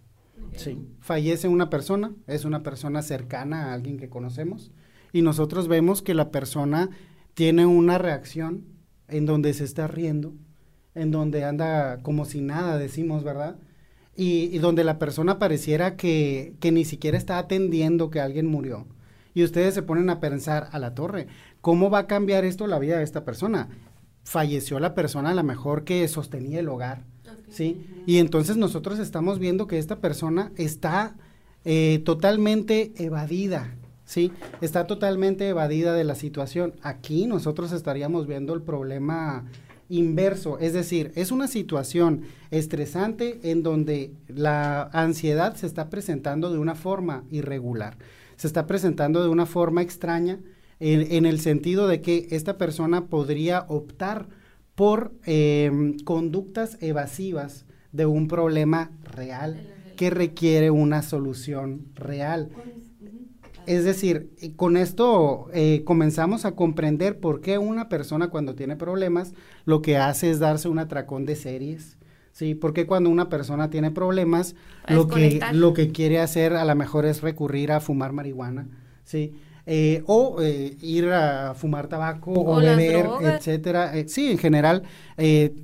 Sí, 0.56 0.78
fallece 1.00 1.48
una 1.48 1.70
persona, 1.70 2.14
es 2.26 2.44
una 2.44 2.62
persona 2.62 3.02
cercana 3.02 3.66
a 3.66 3.74
alguien 3.74 3.98
que 3.98 4.08
conocemos 4.08 4.72
y 5.12 5.22
nosotros 5.22 5.68
vemos 5.68 6.02
que 6.02 6.14
la 6.14 6.30
persona 6.30 6.90
tiene 7.34 7.66
una 7.66 7.98
reacción 7.98 8.64
en 9.08 9.26
donde 9.26 9.54
se 9.54 9.64
está 9.64 9.86
riendo, 9.86 10.34
en 10.94 11.10
donde 11.10 11.44
anda 11.44 12.02
como 12.02 12.24
si 12.24 12.40
nada, 12.40 12.78
decimos, 12.78 13.24
¿verdad? 13.24 13.56
Y, 14.16 14.58
donde 14.58 14.84
la 14.84 14.98
persona 14.98 15.38
pareciera 15.38 15.96
que, 15.96 16.54
que 16.60 16.72
ni 16.72 16.84
siquiera 16.84 17.18
está 17.18 17.38
atendiendo 17.38 18.10
que 18.10 18.20
alguien 18.20 18.46
murió. 18.46 18.86
Y 19.34 19.44
ustedes 19.44 19.74
se 19.74 19.82
ponen 19.82 20.08
a 20.08 20.20
pensar 20.20 20.68
a 20.72 20.78
la 20.78 20.94
torre, 20.94 21.26
¿cómo 21.60 21.90
va 21.90 22.00
a 22.00 22.06
cambiar 22.06 22.46
esto 22.46 22.66
la 22.66 22.78
vida 22.78 22.96
de 22.96 23.04
esta 23.04 23.24
persona? 23.24 23.68
Falleció 24.24 24.80
la 24.80 24.94
persona 24.94 25.30
a 25.30 25.34
lo 25.34 25.44
mejor 25.44 25.84
que 25.84 26.08
sostenía 26.08 26.60
el 26.60 26.68
hogar, 26.70 27.04
¿sí? 27.50 27.86
Y 28.06 28.18
entonces 28.18 28.56
nosotros 28.56 28.98
estamos 28.98 29.38
viendo 29.38 29.66
que 29.66 29.78
esta 29.78 30.00
persona 30.00 30.52
está 30.56 31.16
eh, 31.64 32.00
totalmente 32.04 32.92
evadida, 32.96 33.74
¿sí? 34.04 34.32
Está 34.60 34.86
totalmente 34.86 35.48
evadida 35.48 35.94
de 35.94 36.04
la 36.04 36.14
situación. 36.14 36.74
Aquí 36.82 37.26
nosotros 37.26 37.72
estaríamos 37.72 38.26
viendo 38.26 38.54
el 38.54 38.62
problema 38.62 39.44
inverso, 39.88 40.58
es 40.58 40.72
decir, 40.72 41.12
es 41.14 41.30
una 41.30 41.46
situación 41.46 42.22
estresante 42.50 43.38
en 43.44 43.62
donde 43.62 44.12
la 44.26 44.82
ansiedad 44.92 45.54
se 45.54 45.66
está 45.66 45.90
presentando 45.90 46.52
de 46.52 46.58
una 46.58 46.74
forma 46.74 47.24
irregular, 47.30 47.96
se 48.36 48.48
está 48.48 48.66
presentando 48.66 49.22
de 49.22 49.28
una 49.28 49.46
forma 49.46 49.82
extraña 49.82 50.40
en 50.78 51.24
el 51.24 51.40
sentido 51.40 51.88
de 51.88 52.02
que 52.02 52.26
esta 52.32 52.58
persona 52.58 53.06
podría 53.06 53.64
optar 53.68 54.26
por 54.76 55.14
eh, 55.24 55.96
conductas 56.04 56.78
evasivas 56.80 57.66
de 57.90 58.06
un 58.06 58.28
problema 58.28 58.92
real 59.02 59.60
que 59.96 60.10
requiere 60.10 60.70
una 60.70 61.02
solución 61.02 61.86
real. 61.94 62.50
Es 63.66 63.84
decir, 63.84 64.30
con 64.54 64.76
esto 64.76 65.48
eh, 65.52 65.82
comenzamos 65.84 66.44
a 66.44 66.52
comprender 66.52 67.18
por 67.18 67.40
qué 67.40 67.58
una 67.58 67.88
persona 67.88 68.28
cuando 68.28 68.54
tiene 68.54 68.76
problemas 68.76 69.32
lo 69.64 69.82
que 69.82 69.96
hace 69.96 70.30
es 70.30 70.38
darse 70.38 70.68
un 70.68 70.78
atracón 70.78 71.26
de 71.26 71.34
series. 71.34 71.96
Sí, 72.30 72.54
porque 72.54 72.86
cuando 72.86 73.08
una 73.08 73.30
persona 73.30 73.70
tiene 73.70 73.90
problemas, 73.90 74.54
lo 74.88 75.08
que, 75.08 75.40
lo 75.52 75.72
que 75.72 75.90
quiere 75.90 76.20
hacer 76.20 76.52
a 76.52 76.66
lo 76.66 76.74
mejor 76.76 77.06
es 77.06 77.22
recurrir 77.22 77.72
a 77.72 77.80
fumar 77.80 78.12
marihuana. 78.12 78.68
Sí, 79.04 79.32
eh, 79.68 80.04
o 80.06 80.40
eh, 80.40 80.76
ir 80.80 81.08
a 81.08 81.52
fumar 81.54 81.88
tabaco 81.88 82.32
o, 82.32 82.56
beber, 82.60 83.08
etcétera. 83.20 83.98
Eh, 83.98 84.06
sí, 84.08 84.30
en 84.30 84.38
general, 84.38 84.84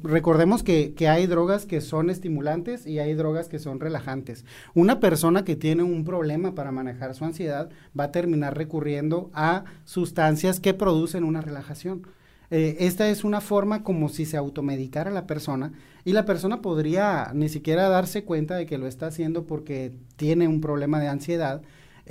recordemos 0.03 0.65
que, 0.65 0.93
que, 0.95 1.09
hay 1.09 1.29
drogas 1.29 1.67
que 1.67 1.81
son 1.81 2.11
estimulantes 2.11 2.85
y 2.85 2.99
hay 2.99 3.15
drogas 3.15 3.49
que 3.49 3.61
son 3.61 3.79
relajantes. 3.79 4.45
Una 4.75 4.99
persona 4.99 5.45
que 5.45 5.55
tiene 5.55 5.85
un 5.85 6.05
problema 6.05 6.53
para 6.53 6.73
manejar 6.73 7.15
su 7.15 7.25
ansiedad 7.25 7.71
va 7.99 8.05
a 8.05 8.11
terminar 8.11 8.57
recurriendo 8.57 9.31
a 9.35 9.65
sustancias 9.85 10.59
que 10.59 10.75
producen 10.75 11.23
una 11.23 11.41
relajación. 11.41 12.05
esta 12.51 13.09
es 13.09 13.25
una 13.25 13.41
forma 13.41 13.83
como 13.83 14.09
si 14.09 14.27
se 14.27 14.37
automedicara 14.37 15.11
la 15.11 15.27
persona 15.27 15.73
y 16.05 16.13
la 16.13 16.25
persona 16.25 16.61
podría 16.61 17.31
ni 17.35 17.49
siquiera 17.49 17.89
darse 17.89 18.25
cuenta 18.25 18.57
de 18.57 18.67
que 18.67 18.79
lo 18.79 18.87
está 18.87 19.07
haciendo 19.07 19.45
porque 19.47 19.93
tiene 20.17 20.49
un 20.49 20.61
problema 20.61 21.01
de 21.01 21.09
ansiedad 21.09 21.63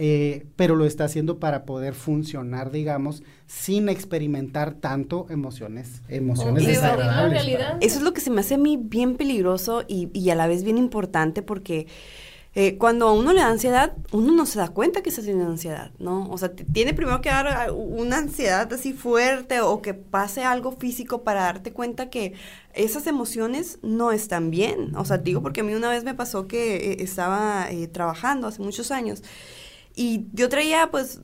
eh, 0.04 0.48
pero 0.56 0.76
lo 0.76 0.86
está 0.86 1.04
haciendo 1.04 1.38
para 1.38 1.64
poder 1.64 1.94
funcionar, 1.94 2.72
digamos, 2.72 3.22
sin 3.46 3.88
experimentar 3.88 4.74
tanto 4.74 5.28
emociones, 5.30 6.02
emociones 6.10 6.66
desagradables. 6.66 7.46
Eso 7.82 7.98
es 8.00 8.02
lo 8.02 8.12
que 8.12 8.20
se 8.20 8.32
me 8.32 8.42
hace 8.42 8.56
a 8.56 8.58
mí 8.58 8.80
bien 8.82 9.16
peligroso 9.16 9.84
y, 9.88 10.10
y 10.12 10.32
a 10.32 10.36
la 10.36 10.48
vez 10.48 10.64
bien 10.64 10.80
importante 10.80 11.44
porque 11.44 11.86
eh, 12.56 12.80
cuando 12.80 13.10
a 13.10 13.14
uno 13.14 13.32
le 13.32 13.42
da 13.42 13.50
ansiedad, 13.50 13.94
uno 14.12 14.34
no 14.34 14.48
se 14.48 14.58
da 14.58 14.70
cuenta 14.70 15.04
que 15.04 15.10
está 15.10 15.22
teniendo 15.22 15.52
ansiedad, 15.52 15.92
¿no? 16.00 16.28
O 16.32 16.38
sea, 16.40 16.52
tiene 16.52 16.96
primero 16.96 17.22
que 17.22 17.30
dar 17.30 17.48
ah, 17.48 17.72
una 17.72 18.18
ansiedad 18.18 18.74
así 18.74 18.94
fuerte 18.94 19.62
o 19.62 19.84
que 19.84 19.94
pase 19.94 20.44
algo 20.44 20.72
físico 20.72 21.22
para 21.22 21.44
darte 21.44 21.74
cuenta 21.74 22.10
que 22.10 22.34
esas 22.74 23.06
emociones 23.06 23.78
no 23.84 24.12
están 24.12 24.50
bien. 24.50 24.96
O 24.96 25.06
sea, 25.06 25.20
digo 25.20 25.44
porque 25.44 25.62
a 25.62 25.64
mí 25.64 25.76
una 25.76 25.92
vez 25.92 26.04
me 26.04 26.16
pasó 26.16 26.48
que 26.48 26.94
eh, 26.94 27.04
estaba 27.04 27.68
trabajando 27.92 28.48
hace 28.48 28.64
muchos 28.64 28.90
años 28.90 29.22
y 29.95 30.27
yo 30.34 30.49
traía, 30.49 30.91
pues, 30.91 31.21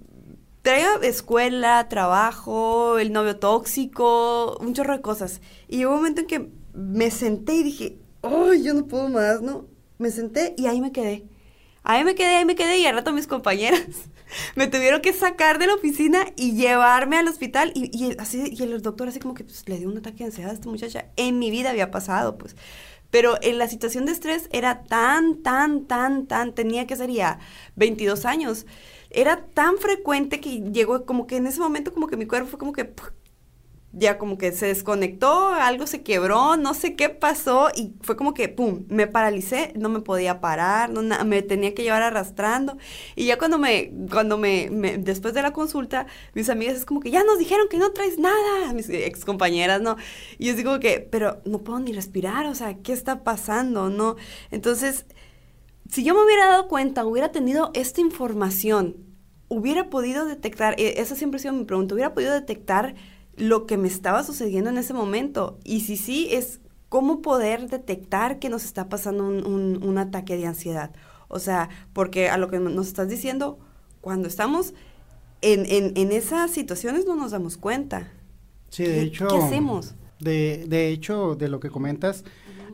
traía 0.62 0.89
escuela, 1.03 1.88
trabajo, 1.89 2.99
el 2.99 3.13
novio 3.13 3.38
tóxico, 3.38 4.58
un 4.60 4.73
chorro 4.73 4.93
de 4.93 5.01
cosas. 5.01 5.41
Y 5.67 5.86
hubo 5.86 5.93
un 5.93 5.99
momento 5.99 6.21
en 6.21 6.27
que 6.27 6.49
me 6.73 7.10
senté 7.12 7.56
y 7.56 7.63
dije, 7.63 7.99
¡ay, 8.21 8.63
yo 8.63 8.73
no 8.73 8.86
puedo 8.88 9.10
más, 9.10 9.41
¿no? 9.41 9.65
Me 9.97 10.12
senté 10.12 10.53
y 10.58 10.67
ahí 10.67 10.82
me 10.82 10.91
quedé. 10.91 11.25
Ahí 11.84 12.03
me 12.03 12.15
quedé, 12.15 12.36
ahí 12.36 12.45
me 12.45 12.56
quedé 12.56 12.80
y 12.80 12.86
al 12.86 12.95
rato 12.95 13.13
mis 13.13 13.27
compañeras 13.27 13.82
me 14.56 14.67
tuvieron 14.67 15.01
que 15.01 15.13
sacar 15.13 15.58
de 15.58 15.67
la 15.67 15.75
oficina 15.75 16.25
y 16.36 16.51
llevarme 16.51 17.17
al 17.17 17.30
hospital 17.30 17.71
y, 17.73 17.89
y 17.97 18.13
así 18.19 18.51
y 18.51 18.62
el 18.62 18.82
doctor 18.82 19.08
así 19.08 19.19
como 19.19 19.34
que 19.34 19.45
pues, 19.45 19.63
le 19.69 19.77
dio 19.77 19.88
un 19.88 19.97
ataque 19.97 20.17
de 20.17 20.25
ansiedad 20.25 20.51
a 20.51 20.53
esta 20.53 20.69
muchacha. 20.69 21.06
En 21.15 21.39
mi 21.39 21.49
vida 21.49 21.69
había 21.69 21.89
pasado, 21.89 22.38
pues. 22.38 22.58
Pero 23.10 23.38
en 23.41 23.58
la 23.58 23.67
situación 23.67 24.06
de 24.06 24.12
estrés 24.12 24.50
era 24.52 24.84
tan, 24.84 25.41
tan, 25.41 25.86
tan, 25.86 26.28
tan, 26.28 26.54
tenía 26.54 26.88
que 26.88 26.96
ser 26.96 27.10
ya 27.12 27.39
22 27.76 28.26
años. 28.26 28.65
Era 29.10 29.46
tan 29.46 29.78
frecuente 29.78 30.41
que 30.41 30.62
llegó 30.62 31.06
como 31.06 31.28
que 31.28 31.38
en 31.38 31.48
ese 31.48 31.60
momento 31.60 31.93
como 31.93 32.08
que 32.08 32.17
mi 32.17 32.26
cuerpo 32.26 32.50
fue 32.50 32.60
como 32.60 32.74
que 32.74 32.93
ya 33.98 34.18
como 34.18 34.38
que 34.38 34.52
se 34.52 34.68
desconectó, 34.68 35.50
algo 35.50 35.88
se 35.88 36.04
quebró, 36.04 36.56
no 36.58 36.74
sé 36.74 36.96
qué 36.96 37.10
pasó 37.10 37.70
y 37.76 37.94
fue 38.02 38.16
como 38.16 38.34
que, 38.34 38.48
¡pum!, 38.48 38.86
me 38.90 39.08
paralicé, 39.08 39.74
no 39.76 39.90
me 39.90 40.02
podía 40.02 40.40
parar, 40.40 40.90
no, 40.90 41.02
me 41.26 41.42
tenía 41.42 41.74
que 41.74 41.84
llevar 41.84 42.04
arrastrando. 42.04 42.78
Y 43.16 43.26
ya 43.26 43.38
cuando 43.38 43.58
me, 43.58 43.92
cuando 44.12 44.38
me, 44.38 44.70
después 45.00 45.34
de 45.34 45.42
la 45.42 45.52
consulta, 45.52 46.06
mis 46.34 46.50
amigas 46.50 46.76
es 46.76 46.86
como 46.86 47.00
que, 47.00 47.12
ya 47.12 47.24
nos 47.24 47.40
dijeron 47.40 47.68
que 47.70 47.78
no 47.78 47.92
traes 47.92 48.20
nada, 48.20 48.72
mis 48.74 48.90
ex 48.90 49.26
compañeras, 49.26 49.82
¿no? 49.82 49.98
Y 50.38 50.48
yo 50.48 50.54
digo 50.54 50.80
que, 50.80 51.00
pero 51.00 51.42
no 51.46 51.60
puedo 51.60 51.80
ni 51.80 51.94
respirar, 51.94 52.46
o 52.46 52.56
sea, 52.56 52.76
¿qué 52.78 52.94
está 52.94 53.24
pasando, 53.24 53.90
no? 53.90 54.16
Entonces, 54.52 55.06
si 55.90 56.04
yo 56.04 56.14
me 56.14 56.24
hubiera 56.24 56.48
dado 56.48 56.68
cuenta, 56.68 57.06
hubiera 57.06 57.32
tenido 57.32 57.72
esta 57.74 58.02
información, 58.02 58.98
hubiera 59.48 59.90
podido 59.90 60.26
detectar, 60.26 60.76
e, 60.78 61.02
esa 61.02 61.16
siempre 61.16 61.38
ha 61.38 61.42
sido 61.42 61.54
mi 61.54 61.66
pregunta, 61.66 61.96
hubiera 61.96 62.14
podido 62.14 62.34
detectar 62.34 62.96
lo 63.38 63.65
que 63.65 63.78
me 63.78 63.88
estaba 63.88 64.23
sucediendo 64.23 64.69
en 64.69 64.78
ese 64.78 64.93
momento. 64.93 65.58
Y 65.63 65.82
si 65.82 65.95
sí, 65.95 66.28
es 66.32 66.60
cómo 66.89 67.21
poder 67.21 67.69
detectar 67.69 68.39
que 68.39 68.50
nos 68.50 68.65
está 68.65 68.89
pasando 68.89 69.26
un, 69.26 69.97
ataque 69.97 70.36
de 70.38 70.47
ansiedad. 70.47 70.91
O 71.28 71.39
sea, 71.39 71.69
porque 71.93 72.30
a 72.30 72.38
lo 72.38 72.50
que 72.50 72.60
nos 72.60 72.88
estás 72.88 73.10
diciendo, 73.10 73.60
cuando 74.02 74.28
estamos 74.28 74.73
en, 75.41 75.65
en, 75.95 76.12
esas 76.12 76.52
situaciones 76.52 77.06
no 77.06 77.15
nos 77.15 77.32
damos 77.32 77.58
cuenta. 77.58 78.12
Sí, 78.69 78.84
de 78.84 79.02
hecho. 79.02 79.28
¿Qué 79.28 79.38
hacemos? 79.38 79.95
De, 80.19 80.65
de 80.67 80.89
hecho, 80.89 81.36
de 81.36 81.47
lo 81.47 81.60
que 81.60 81.69
comentas, 81.69 82.23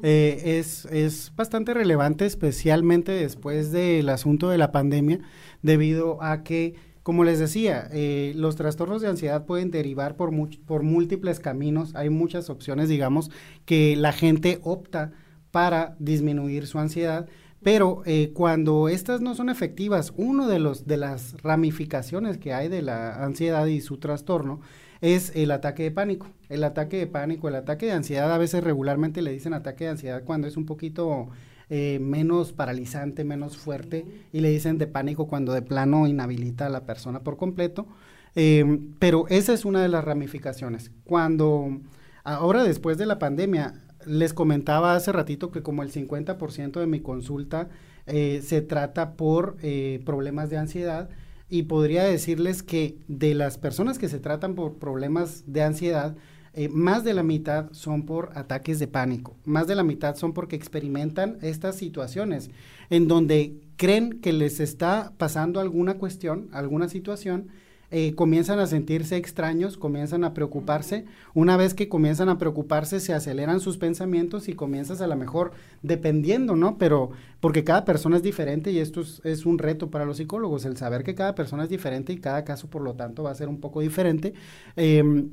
eh, 0.01 0.59
es, 0.59 0.85
es 0.85 1.31
bastante 1.35 1.73
relevante, 1.73 2.25
especialmente 2.25 3.11
después 3.11 3.71
del 3.71 4.09
asunto 4.09 4.49
de 4.49 4.57
la 4.57 4.71
pandemia, 4.71 5.19
debido 5.61 6.21
a 6.21 6.43
que 6.43 6.75
como 7.03 7.25
les 7.25 7.37
decía, 7.37 7.89
eh, 7.91 8.33
los 8.35 8.55
trastornos 8.55 9.01
de 9.01 9.09
ansiedad 9.09 9.45
pueden 9.45 9.71
derivar 9.71 10.15
por, 10.15 10.31
por 10.65 10.83
múltiples 10.83 11.39
caminos. 11.39 11.93
Hay 11.95 12.09
muchas 12.09 12.49
opciones, 12.49 12.87
digamos, 12.87 13.29
que 13.65 13.95
la 13.97 14.13
gente 14.13 14.59
opta 14.63 15.11
para 15.51 15.95
disminuir 15.99 16.65
su 16.65 16.79
ansiedad. 16.79 17.27
Pero 17.61 18.03
eh, 18.05 18.31
cuando 18.33 18.89
estas 18.89 19.21
no 19.21 19.35
son 19.35 19.49
efectivas, 19.49 20.13
uno 20.17 20.47
de 20.47 20.59
los 20.59 20.85
de 20.85 20.97
las 20.97 21.41
ramificaciones 21.41 22.37
que 22.37 22.53
hay 22.53 22.67
de 22.67 22.81
la 22.81 23.23
ansiedad 23.23 23.65
y 23.67 23.79
su 23.81 23.97
trastorno 23.97 24.61
es 24.99 25.31
el 25.35 25.51
ataque 25.51 25.83
de 25.83 25.91
pánico. 25.91 26.27
El 26.49 26.63
ataque 26.63 26.97
de 26.97 27.07
pánico, 27.07 27.47
el 27.47 27.55
ataque 27.55 27.85
de 27.85 27.93
ansiedad, 27.93 28.31
a 28.33 28.37
veces 28.37 28.63
regularmente 28.63 29.21
le 29.21 29.31
dicen 29.31 29.53
ataque 29.53 29.85
de 29.85 29.91
ansiedad 29.91 30.23
cuando 30.23 30.47
es 30.47 30.57
un 30.57 30.65
poquito 30.65 31.29
eh, 31.69 31.99
menos 32.01 32.53
paralizante, 32.53 33.23
menos 33.23 33.57
fuerte, 33.57 34.05
y 34.31 34.39
le 34.39 34.49
dicen 34.49 34.77
de 34.77 34.87
pánico 34.87 35.27
cuando 35.27 35.53
de 35.53 35.61
plano 35.61 36.07
inhabilita 36.07 36.67
a 36.67 36.69
la 36.69 36.85
persona 36.85 37.21
por 37.21 37.37
completo. 37.37 37.87
Em, 38.35 38.93
pero 38.99 39.25
esa 39.29 39.53
es 39.53 39.65
una 39.65 39.81
de 39.81 39.89
las 39.89 40.03
ramificaciones. 40.03 40.91
Cuando, 41.03 41.79
ahora 42.23 42.63
después 42.63 42.97
de 42.97 43.05
la 43.05 43.19
pandemia, 43.19 43.73
les 44.05 44.33
comentaba 44.33 44.95
hace 44.95 45.11
ratito 45.11 45.51
que 45.51 45.61
como 45.61 45.83
el 45.83 45.91
50% 45.91 46.79
de 46.79 46.87
mi 46.87 46.99
consulta 46.99 47.69
eh, 48.05 48.41
se 48.43 48.61
trata 48.61 49.13
por 49.13 49.57
eh, 49.61 50.01
problemas 50.05 50.49
de 50.49 50.57
ansiedad 50.57 51.09
y 51.49 51.63
podría 51.63 52.03
decirles 52.03 52.63
que 52.63 52.97
de 53.07 53.33
las 53.33 53.57
personas 53.57 53.99
que 53.99 54.09
se 54.09 54.19
tratan 54.19 54.55
por 54.55 54.77
problemas 54.77 55.43
de 55.45 55.61
ansiedad, 55.61 56.15
eh, 56.53 56.69
más 56.69 57.03
de 57.03 57.13
la 57.13 57.23
mitad 57.23 57.71
son 57.71 58.05
por 58.05 58.31
ataques 58.35 58.79
de 58.79 58.87
pánico, 58.87 59.35
más 59.45 59.67
de 59.67 59.75
la 59.75 59.83
mitad 59.83 60.15
son 60.15 60.33
porque 60.33 60.55
experimentan 60.55 61.37
estas 61.41 61.75
situaciones 61.75 62.51
en 62.89 63.07
donde 63.07 63.59
creen 63.77 64.19
que 64.21 64.33
les 64.33 64.59
está 64.59 65.13
pasando 65.17 65.59
alguna 65.59 65.95
cuestión, 65.95 66.49
alguna 66.51 66.89
situación, 66.89 67.49
eh, 67.95 68.15
comienzan 68.15 68.57
a 68.57 68.65
sentirse 68.65 69.17
extraños, 69.17 69.77
comienzan 69.77 70.23
a 70.23 70.33
preocuparse. 70.33 71.05
Una 71.35 71.57
vez 71.57 71.75
que 71.75 71.89
comienzan 71.89 72.27
a 72.27 72.39
preocuparse, 72.39 72.99
se 72.99 73.13
aceleran 73.13 73.59
sus 73.59 73.77
pensamientos 73.77 74.49
y 74.49 74.53
comienzas 74.53 74.99
a 74.99 75.05
lo 75.05 75.15
mejor, 75.15 75.51
dependiendo, 75.83 76.55
¿no? 76.55 76.79
Pero 76.79 77.11
porque 77.39 77.63
cada 77.63 77.85
persona 77.85 78.17
es 78.17 78.23
diferente 78.23 78.71
y 78.71 78.79
esto 78.79 79.01
es, 79.23 79.45
un 79.45 79.59
reto 79.59 79.91
para 79.91 80.05
los 80.05 80.17
psicólogos, 80.17 80.65
el 80.65 80.75
saber 80.75 81.03
que 81.03 81.13
cada 81.13 81.35
persona 81.35 81.65
es 81.65 81.69
diferente 81.69 82.13
y 82.13 82.17
cada 82.17 82.43
caso, 82.43 82.67
por 82.67 82.81
lo 82.81 82.95
tanto, 82.95 83.21
va 83.21 83.29
a 83.29 83.35
ser 83.35 83.47
un 83.47 83.59
poco 83.59 83.81
diferente. 83.81 84.33
Em, 84.75 85.29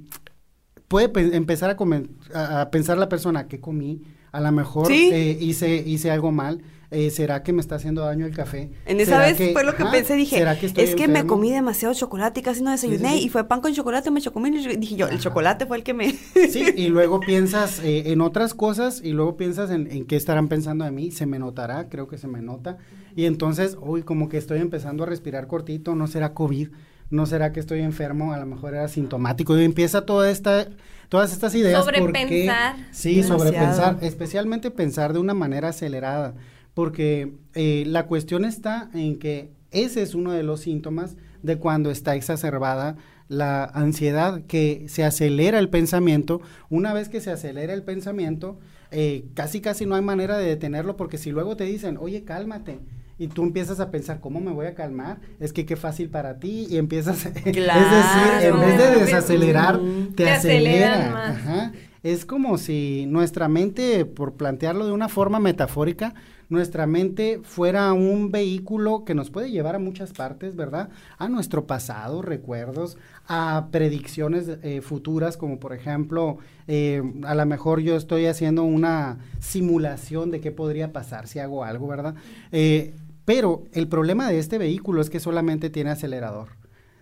puede 0.90 1.37
empezar 1.37 1.70
a, 1.70 2.61
a, 2.61 2.70
pensar 2.70 2.98
la 2.98 3.09
persona, 3.09 3.46
¿qué 3.46 3.61
comí? 3.61 4.03
A 4.33 4.40
lo 4.40 4.50
mejor 4.50 4.90
eh, 4.90 5.38
hice, 5.40 5.76
hice 5.87 6.11
algo 6.11 6.33
mal 6.33 6.62
eh, 6.92 7.11
¿será 7.11 7.44
que 7.44 7.53
me 7.53 7.61
está 7.61 7.76
haciendo 7.76 8.03
daño 8.03 8.26
el 8.26 8.35
café? 8.35 8.68
En 8.85 8.98
esa 8.98 9.20
vez 9.20 9.37
fue 9.53 9.62
lo 9.62 9.76
que 9.76 9.85
pensé, 9.85 10.16
dije, 10.16 10.44
es 10.76 10.96
que 10.96 11.07
me 11.07 11.24
comí 11.24 11.53
demasiado 11.53 11.94
chocolate 11.94 12.40
y 12.40 12.42
casi 12.42 12.62
no 12.62 12.72
desayuné, 12.72 13.18
y 13.18 13.29
fue 13.29 13.46
pan 13.46 13.61
con 13.61 13.72
chocolate, 13.72 14.11
me 14.11 14.20
chocomí, 14.20 14.48
y 14.48 14.76
dije 14.76 14.96
yo, 14.96 15.07
el 15.07 15.20
chocolate 15.20 15.66
fue 15.66 15.76
el 15.76 15.85
que 15.85 15.94
me... 15.94 16.11
sí, 16.11 16.64
y 16.76 16.88
luego 16.88 17.20
piensas 17.20 17.79
eh, 17.85 18.11
en 18.11 18.20
otras 18.20 18.55
cosas, 18.55 19.00
y 19.05 19.12
luego 19.12 19.37
piensas 19.37 19.70
en, 19.70 19.88
en 19.88 20.05
qué 20.05 20.16
estarán 20.16 20.48
pensando 20.48 20.85
de 20.85 20.90
mí, 20.90 21.12
se 21.12 21.26
me 21.26 21.38
notará, 21.38 21.88
creo 21.88 22.09
que 22.09 22.18
se 22.18 22.26
me 22.26 22.42
nota, 22.42 22.79
y 23.14 23.26
entonces, 23.26 23.79
uy, 23.81 24.03
como 24.03 24.29
que 24.29 24.38
estoy 24.38 24.59
empezando 24.59 25.05
a 25.05 25.07
respirar 25.07 25.46
cortito, 25.46 25.94
no 25.94 26.09
será 26.09 26.35
COVID, 26.35 26.70
no 27.10 27.26
será 27.26 27.52
que 27.52 27.60
estoy 27.60 27.80
enfermo, 27.80 28.32
a 28.32 28.38
lo 28.38 28.46
mejor 28.46 28.74
era 28.74 28.88
sintomático, 28.88 29.58
y 29.58 29.64
empieza 29.64 30.06
toda 30.06 30.30
esta 30.30 30.68
todas 31.08 31.32
estas 31.32 31.54
ideas. 31.54 31.84
Sobrepensar. 31.84 32.76
Sí, 32.92 33.22
sobrepensar, 33.22 33.98
especialmente 34.00 34.70
pensar 34.70 35.12
de 35.12 35.18
una 35.18 35.34
manera 35.34 35.68
acelerada 35.68 36.34
porque 36.74 37.34
eh, 37.54 37.84
la 37.86 38.06
cuestión 38.06 38.44
está 38.44 38.90
en 38.94 39.18
que 39.18 39.50
ese 39.70 40.02
es 40.02 40.14
uno 40.14 40.32
de 40.32 40.42
los 40.42 40.60
síntomas 40.60 41.16
de 41.42 41.58
cuando 41.58 41.90
está 41.90 42.14
exacerbada 42.14 42.96
la 43.28 43.64
ansiedad, 43.64 44.42
que 44.46 44.86
se 44.88 45.04
acelera 45.04 45.58
el 45.58 45.68
pensamiento. 45.68 46.40
Una 46.68 46.92
vez 46.92 47.08
que 47.08 47.20
se 47.20 47.30
acelera 47.30 47.74
el 47.74 47.84
pensamiento, 47.84 48.58
eh, 48.90 49.26
casi 49.34 49.60
casi 49.60 49.86
no 49.86 49.94
hay 49.94 50.02
manera 50.02 50.36
de 50.36 50.46
detenerlo 50.46 50.96
porque 50.96 51.18
si 51.18 51.30
luego 51.30 51.56
te 51.56 51.64
dicen, 51.64 51.96
oye, 52.00 52.24
cálmate, 52.24 52.80
y 53.20 53.28
tú 53.28 53.42
empiezas 53.42 53.80
a 53.80 53.90
pensar, 53.90 54.18
¿cómo 54.18 54.40
me 54.40 54.50
voy 54.50 54.64
a 54.64 54.74
calmar? 54.74 55.18
Es 55.40 55.52
que 55.52 55.66
qué 55.66 55.76
fácil 55.76 56.09
para 56.09 56.38
ti 56.40 56.66
y 56.70 56.78
empiezas, 56.78 57.26
es 57.26 57.35
decir, 57.35 57.54
en 57.54 58.59
vez 58.59 58.78
de 58.78 59.04
desacelerar, 59.04 59.78
te, 60.16 60.30
acelera. 60.30 61.70
Es 62.02 62.24
como 62.24 62.56
si 62.56 63.04
nuestra 63.09 63.46
mente, 63.46 64.06
por 64.06 64.37
plantearlo 64.37 64.87
de 64.87 64.92
una 64.92 65.11
forma 65.11 65.38
metafórica, 65.38 66.14
nuestra 66.48 66.87
mente 66.87 67.40
fuera 67.44 67.92
un 67.92 68.33
vehículo 68.33 69.04
que 69.04 69.14
nos 69.14 69.30
puede 69.30 69.50
llevar 69.50 69.76
a 69.76 69.78
muchas 69.78 70.12
partes, 70.12 70.56
¿verdad? 70.56 70.88
A 71.18 71.28
nuestro 71.28 71.66
pasado, 71.66 72.22
recuerdos, 72.22 72.96
a 73.28 73.68
predicciones 73.70 74.48
eh, 74.62 74.80
futuras, 74.80 75.37
como 75.37 75.61
por 75.61 75.74
ejemplo, 75.74 76.38
eh, 76.66 77.02
a 77.24 77.35
lo 77.35 77.46
mejor 77.46 77.80
yo 77.80 77.96
estoy 77.96 78.26
haciendo 78.26 78.64
una 78.64 79.18
simulación 79.38 80.30
de 80.30 80.40
qué 80.40 80.50
podría 80.50 80.92
pasar 80.92 81.28
si 81.28 81.38
hago 81.38 81.64
algo, 81.64 81.87
¿verdad? 81.87 82.16
Eh, 82.50 82.94
pero 83.24 83.64
el 83.72 83.88
problema 83.88 84.28
de 84.28 84.38
este 84.38 84.59
vehículo 84.59 85.00
es 85.00 85.11
que 85.11 85.20
solamente 85.20 85.70
tiene 85.70 85.90
acelerador. 85.90 86.61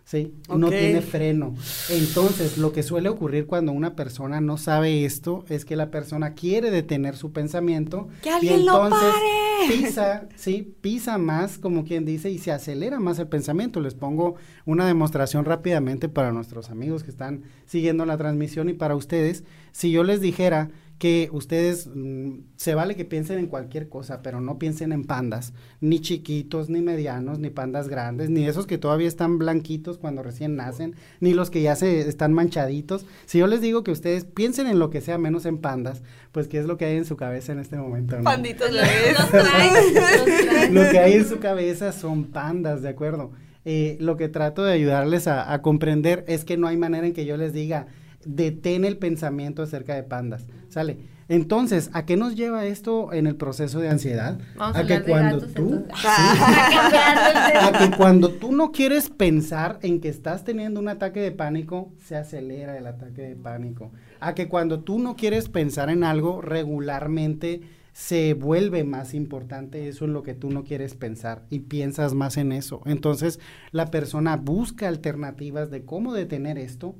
¿sí? 0.08 0.32
No 0.48 0.70
tiene 0.70 1.02
freno. 1.02 1.54
Entonces, 1.90 2.56
lo 2.56 2.72
que 2.72 2.82
suele 2.82 3.10
ocurrir 3.10 3.46
cuando 3.46 3.72
una 3.72 3.94
persona 3.94 4.40
no 4.40 4.56
sabe 4.56 5.04
esto 5.04 5.44
es 5.50 5.66
que 5.66 5.76
la 5.76 5.90
persona 5.90 6.32
quiere 6.32 6.70
detener 6.70 7.14
su 7.14 7.32
pensamiento 7.32 8.08
¡Que 8.22 8.30
alguien 8.30 8.54
y 8.54 8.60
entonces 8.60 9.02
lo 9.02 9.68
pisa, 9.68 10.26
sí, 10.34 10.74
pisa 10.80 11.18
más, 11.18 11.58
como 11.58 11.84
quien 11.84 12.06
dice, 12.06 12.30
y 12.30 12.38
se 12.38 12.52
acelera 12.52 12.98
más 13.00 13.18
el 13.18 13.28
pensamiento. 13.28 13.80
Les 13.80 13.94
pongo 13.94 14.36
una 14.64 14.86
demostración 14.86 15.44
rápidamente 15.44 16.08
para 16.08 16.32
nuestros 16.32 16.70
amigos 16.70 17.04
que 17.04 17.10
están 17.10 17.42
siguiendo 17.66 18.06
la 18.06 18.16
transmisión 18.16 18.70
y 18.70 18.72
para 18.72 18.96
ustedes. 18.96 19.44
Si 19.72 19.90
yo 19.90 20.04
les 20.04 20.22
dijera 20.22 20.70
que 20.98 21.28
ustedes 21.32 21.88
mm, 21.92 22.40
se 22.56 22.74
vale 22.74 22.96
que 22.96 23.04
piensen 23.04 23.38
en 23.38 23.46
cualquier 23.46 23.88
cosa, 23.88 24.20
pero 24.20 24.40
no 24.40 24.58
piensen 24.58 24.90
en 24.92 25.04
pandas, 25.04 25.52
ni 25.80 26.00
chiquitos, 26.00 26.68
ni 26.68 26.82
medianos, 26.82 27.38
ni 27.38 27.50
pandas 27.50 27.88
grandes, 27.88 28.30
ni 28.30 28.44
esos 28.46 28.66
que 28.66 28.78
todavía 28.78 29.06
están 29.06 29.38
blanquitos 29.38 29.96
cuando 29.98 30.24
recién 30.24 30.56
nacen, 30.56 30.96
ni 31.20 31.34
los 31.34 31.50
que 31.50 31.62
ya 31.62 31.76
se 31.76 32.00
están 32.08 32.32
manchaditos. 32.32 33.06
Si 33.26 33.38
yo 33.38 33.46
les 33.46 33.60
digo 33.60 33.84
que 33.84 33.92
ustedes 33.92 34.24
piensen 34.24 34.66
en 34.66 34.80
lo 34.80 34.90
que 34.90 35.00
sea 35.00 35.18
menos 35.18 35.46
en 35.46 35.58
pandas, 35.58 36.02
pues 36.32 36.48
qué 36.48 36.58
es 36.58 36.66
lo 36.66 36.76
que 36.76 36.86
hay 36.86 36.96
en 36.96 37.04
su 37.04 37.16
cabeza 37.16 37.52
en 37.52 37.60
este 37.60 37.76
momento. 37.76 38.16
Panditos 38.24 38.72
lo 40.70 40.90
que 40.90 40.98
hay 40.98 41.12
en 41.12 41.28
su 41.28 41.38
cabeza 41.38 41.92
son 41.92 42.24
pandas, 42.24 42.82
¿de 42.82 42.88
acuerdo? 42.88 43.30
Eh, 43.64 43.98
lo 44.00 44.16
que 44.16 44.28
trato 44.28 44.64
de 44.64 44.72
ayudarles 44.72 45.28
a, 45.28 45.52
a 45.52 45.62
comprender 45.62 46.24
es 46.26 46.44
que 46.44 46.56
no 46.56 46.66
hay 46.66 46.76
manera 46.76 47.06
en 47.06 47.12
que 47.12 47.24
yo 47.24 47.36
les 47.36 47.52
diga, 47.52 47.86
detén 48.24 48.84
el 48.84 48.98
pensamiento 48.98 49.62
acerca 49.62 49.94
de 49.94 50.02
pandas, 50.02 50.46
¿sale? 50.68 50.98
Entonces, 51.28 51.90
¿a 51.92 52.06
qué 52.06 52.16
nos 52.16 52.36
lleva 52.36 52.64
esto 52.64 53.12
en 53.12 53.26
el 53.26 53.36
proceso 53.36 53.80
de 53.80 53.90
ansiedad? 53.90 54.40
a, 54.58 54.86
que 54.86 55.02
cuando 55.02 55.40
tú 55.46 55.84
a 56.04 57.72
que 57.78 57.96
cuando 57.96 58.30
tú 58.30 58.52
no 58.52 58.72
quieres 58.72 59.10
pensar 59.10 59.78
en 59.82 60.00
que 60.00 60.08
estás 60.08 60.44
teniendo 60.44 60.80
un 60.80 60.88
ataque 60.88 61.20
de 61.20 61.30
pánico, 61.30 61.92
se 61.98 62.16
acelera 62.16 62.78
el 62.78 62.86
ataque 62.86 63.22
de 63.22 63.36
pánico. 63.36 63.92
A 64.20 64.34
que 64.34 64.48
cuando 64.48 64.80
tú 64.80 64.98
no 64.98 65.16
quieres 65.16 65.50
pensar 65.50 65.90
en 65.90 66.02
algo 66.02 66.40
regularmente 66.40 67.60
se 67.92 68.32
vuelve 68.32 68.84
más 68.84 69.12
importante 69.12 69.88
eso 69.88 70.04
en 70.06 70.12
lo 70.12 70.22
que 70.22 70.32
tú 70.32 70.50
no 70.50 70.64
quieres 70.64 70.94
pensar 70.94 71.42
y 71.50 71.58
piensas 71.60 72.14
más 72.14 72.36
en 72.36 72.52
eso. 72.52 72.80
Entonces, 72.86 73.38
la 73.72 73.86
persona 73.86 74.36
busca 74.36 74.88
alternativas 74.88 75.70
de 75.70 75.84
cómo 75.84 76.14
detener 76.14 76.58
esto 76.58 76.94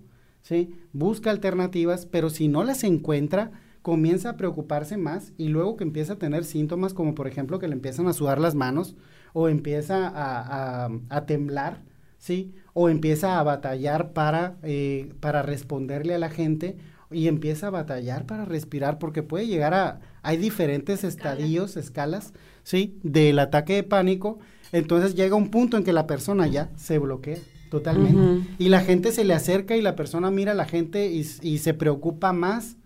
¿sí? 0.49 0.71
Busca 0.95 1.31
alternativas, 1.31 2.07
pero 2.07 2.31
si 2.31 2.49
no 2.49 2.65
las 2.65 2.83
encuentra, 2.83 3.51
comienza 3.83 4.31
a 4.31 4.37
preocuparse 4.39 4.97
más 4.97 5.35
y 5.37 5.49
luego 5.49 5.77
que 5.77 5.85
empieza 5.85 6.15
a 6.15 6.19
tener 6.19 6.45
síntomas 6.45 6.95
como 6.95 7.15
por 7.15 7.29
ejemplo 7.29 7.59
que 7.59 7.69
le 7.69 7.75
empiezan 7.75 8.07
a 8.07 8.15
sudar 8.15 8.41
las 8.41 8.55
manos 8.55 8.97
o 9.35 9.51
empieza 9.51 10.11
a, 10.15 11.27
temblar, 11.27 11.83
¿sí? 12.17 12.55
O 12.73 12.89
empieza 12.89 13.39
a 13.39 13.43
batallar 13.43 14.15
para, 14.15 14.57
eh, 14.63 15.13
para 15.21 15.43
responderle 15.43 16.15
a 16.15 16.19
la 16.19 16.31
gente 16.31 16.79
y 17.11 17.29
empieza 17.29 17.67
a 17.67 17.71
batallar 17.71 18.25
para 18.25 18.47
respirar 18.47 18.99
porque 18.99 19.23
puede 19.23 19.47
llegar 19.47 19.75
a, 19.75 20.01
hay 20.23 20.39
diferentes 20.39 21.05
estadios, 21.05 21.77
escalas, 21.77 22.33
¿sí? 22.63 22.99
Del 23.03 23.39
ataque 23.39 23.75
de 23.75 23.83
pánico. 23.83 24.39
Entonces 24.73 25.15
llega 25.15 25.37
un 25.37 25.51
punto 25.51 25.77
en 25.77 25.85
que 25.85 25.93
la 25.93 26.07
persona 26.07 26.47
ya 26.47 26.71
se 26.77 26.99
bloquea. 26.99 27.37
Totalmente. 27.71 28.49
Y 28.59 28.69
la 28.69 28.81
gente 28.81 29.13
se 29.13 29.25
le 29.25 29.35
acerca 29.35 29.77
y 29.77 29.83
la 29.83 29.97
persona 29.97 30.31
mira 30.31 30.53
a 30.53 30.55
la 30.55 30.65
gente 30.65 31.11
y, 31.11 31.25
se 31.59 31.75
preocupa 31.75 32.33
más. 32.33 32.77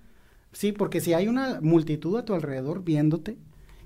Sí, 0.53 0.73
porque 0.73 1.01
si 1.01 1.15
hay 1.15 1.29
una 1.29 1.61
multitud 1.63 2.17
a 2.19 2.25
tu 2.25 2.35
alrededor 2.35 2.85
viéndote, 2.85 3.39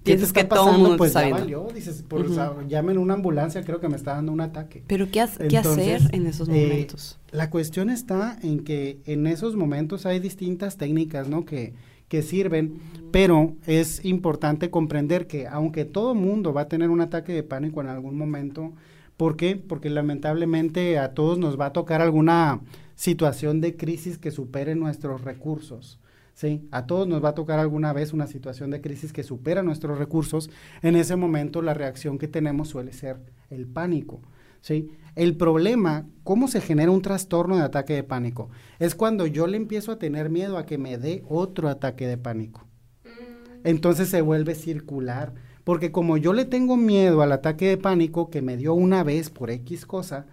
¿qué 0.03 0.17
te 0.17 0.25
está 0.25 0.49
pasando? 0.49 0.97
Pues 0.97 1.13
ya 1.13 1.29
valió, 1.29 1.69
dices, 1.73 2.03
por, 2.03 2.27
llamen 2.67 2.99
una 2.99 3.15
ambulancia, 3.15 3.63
creo 3.63 3.81
que 3.81 3.89
me 3.89 3.97
está 3.97 4.15
dando 4.15 4.33
un 4.33 4.41
ataque. 4.41 4.83
Pero 4.87 5.09
¿qué, 5.11 5.21
hacer 5.21 6.03
en 6.13 6.27
esos 6.27 6.49
eh, 6.49 6.69
momentos? 6.69 7.19
la 7.31 7.51
cuestión 7.51 7.89
está 7.89 8.37
en 8.43 8.65
que 8.65 8.99
en 9.07 9.27
esos 9.27 9.55
momentos 9.55 10.07
hay 10.07 10.19
distintas 10.19 10.77
técnicas, 10.77 11.29
¿no? 11.29 11.45
Que, 11.45 11.75
que 12.09 12.23
sirven, 12.23 12.79
pero 13.11 13.55
es 13.67 14.05
importante 14.05 14.71
comprender 14.71 15.27
que 15.27 15.47
aunque 15.47 15.85
todo 15.85 16.15
mundo 16.15 16.53
va 16.53 16.63
a 16.63 16.69
tener 16.69 16.91
un 16.91 17.01
ataque 17.01 17.33
de 17.33 17.43
pánico 17.43 17.81
en 17.81 17.89
algún 17.89 18.17
momento, 18.17 18.73
¿Por 19.17 19.37
qué? 19.37 19.57
Porque 19.57 19.91
lamentablemente 19.91 20.99
a 20.99 21.15
todos 21.15 21.39
nos 21.39 21.59
va 21.59 21.67
a 21.67 21.73
tocar 21.73 22.03
alguna 22.03 22.61
situación 22.95 23.61
de 23.61 23.77
crisis 23.77 24.19
que 24.19 24.31
supere 24.31 24.75
nuestros 24.75 25.23
recursos. 25.23 25.99
¿sí? 26.37 26.69
A 26.71 26.87
todos 26.87 27.09
nos 27.09 27.25
va 27.25 27.31
a 27.31 27.35
tocar 27.35 27.59
alguna 27.59 27.93
vez 27.93 28.13
una 28.13 28.27
situación 28.27 28.71
de 28.71 28.81
crisis 28.81 29.13
que 29.13 29.25
supera 29.25 29.63
nuestros 29.63 29.99
recursos. 29.99 30.51
En 30.83 30.95
ese 30.95 31.17
momento 31.17 31.63
la 31.63 31.75
reacción 31.75 32.19
que 32.19 32.29
tenemos 32.29 32.69
suele 32.69 32.93
ser 32.93 33.17
el 33.51 33.67
pánico, 33.67 34.21
¿sí? 34.61 34.93
El 35.17 35.37
problema, 35.37 36.07
¿cómo 36.25 36.47
se 36.47 36.61
genera 36.61 36.91
un 36.91 37.01
trastorno 37.01 37.57
de 37.57 37.63
ataque 37.63 37.95
de 37.95 38.05
pánico? 38.05 38.51
Es 38.79 38.95
cuando 38.95 39.27
yo 39.27 39.47
le 39.47 39.57
empiezo 39.57 39.93
a 39.93 39.99
tener 39.99 40.29
miedo 40.29 40.59
a 40.59 40.67
que 40.67 40.77
me 40.77 40.99
dé 40.99 41.25
otro 41.27 41.71
ataque 41.71 42.07
de 42.07 42.19
pánico. 42.19 42.67
Mm. 43.05 43.61
Entonces 43.65 44.11
se 44.11 44.21
vuelve 44.21 44.55
circular, 44.55 45.33
porque 45.67 45.91
como 45.91 46.17
yo 46.17 46.33
le 46.33 46.45
tengo 46.45 46.77
miedo 46.77 47.23
al 47.23 47.33
ataque 47.33 47.67
de 47.67 47.77
pánico 47.77 48.31
que 48.31 48.41
me 48.41 48.57
dio 48.57 48.73
una 48.73 49.03
vez 49.03 49.31
por 49.31 49.51
X 49.51 49.85
cosa, 49.85 50.25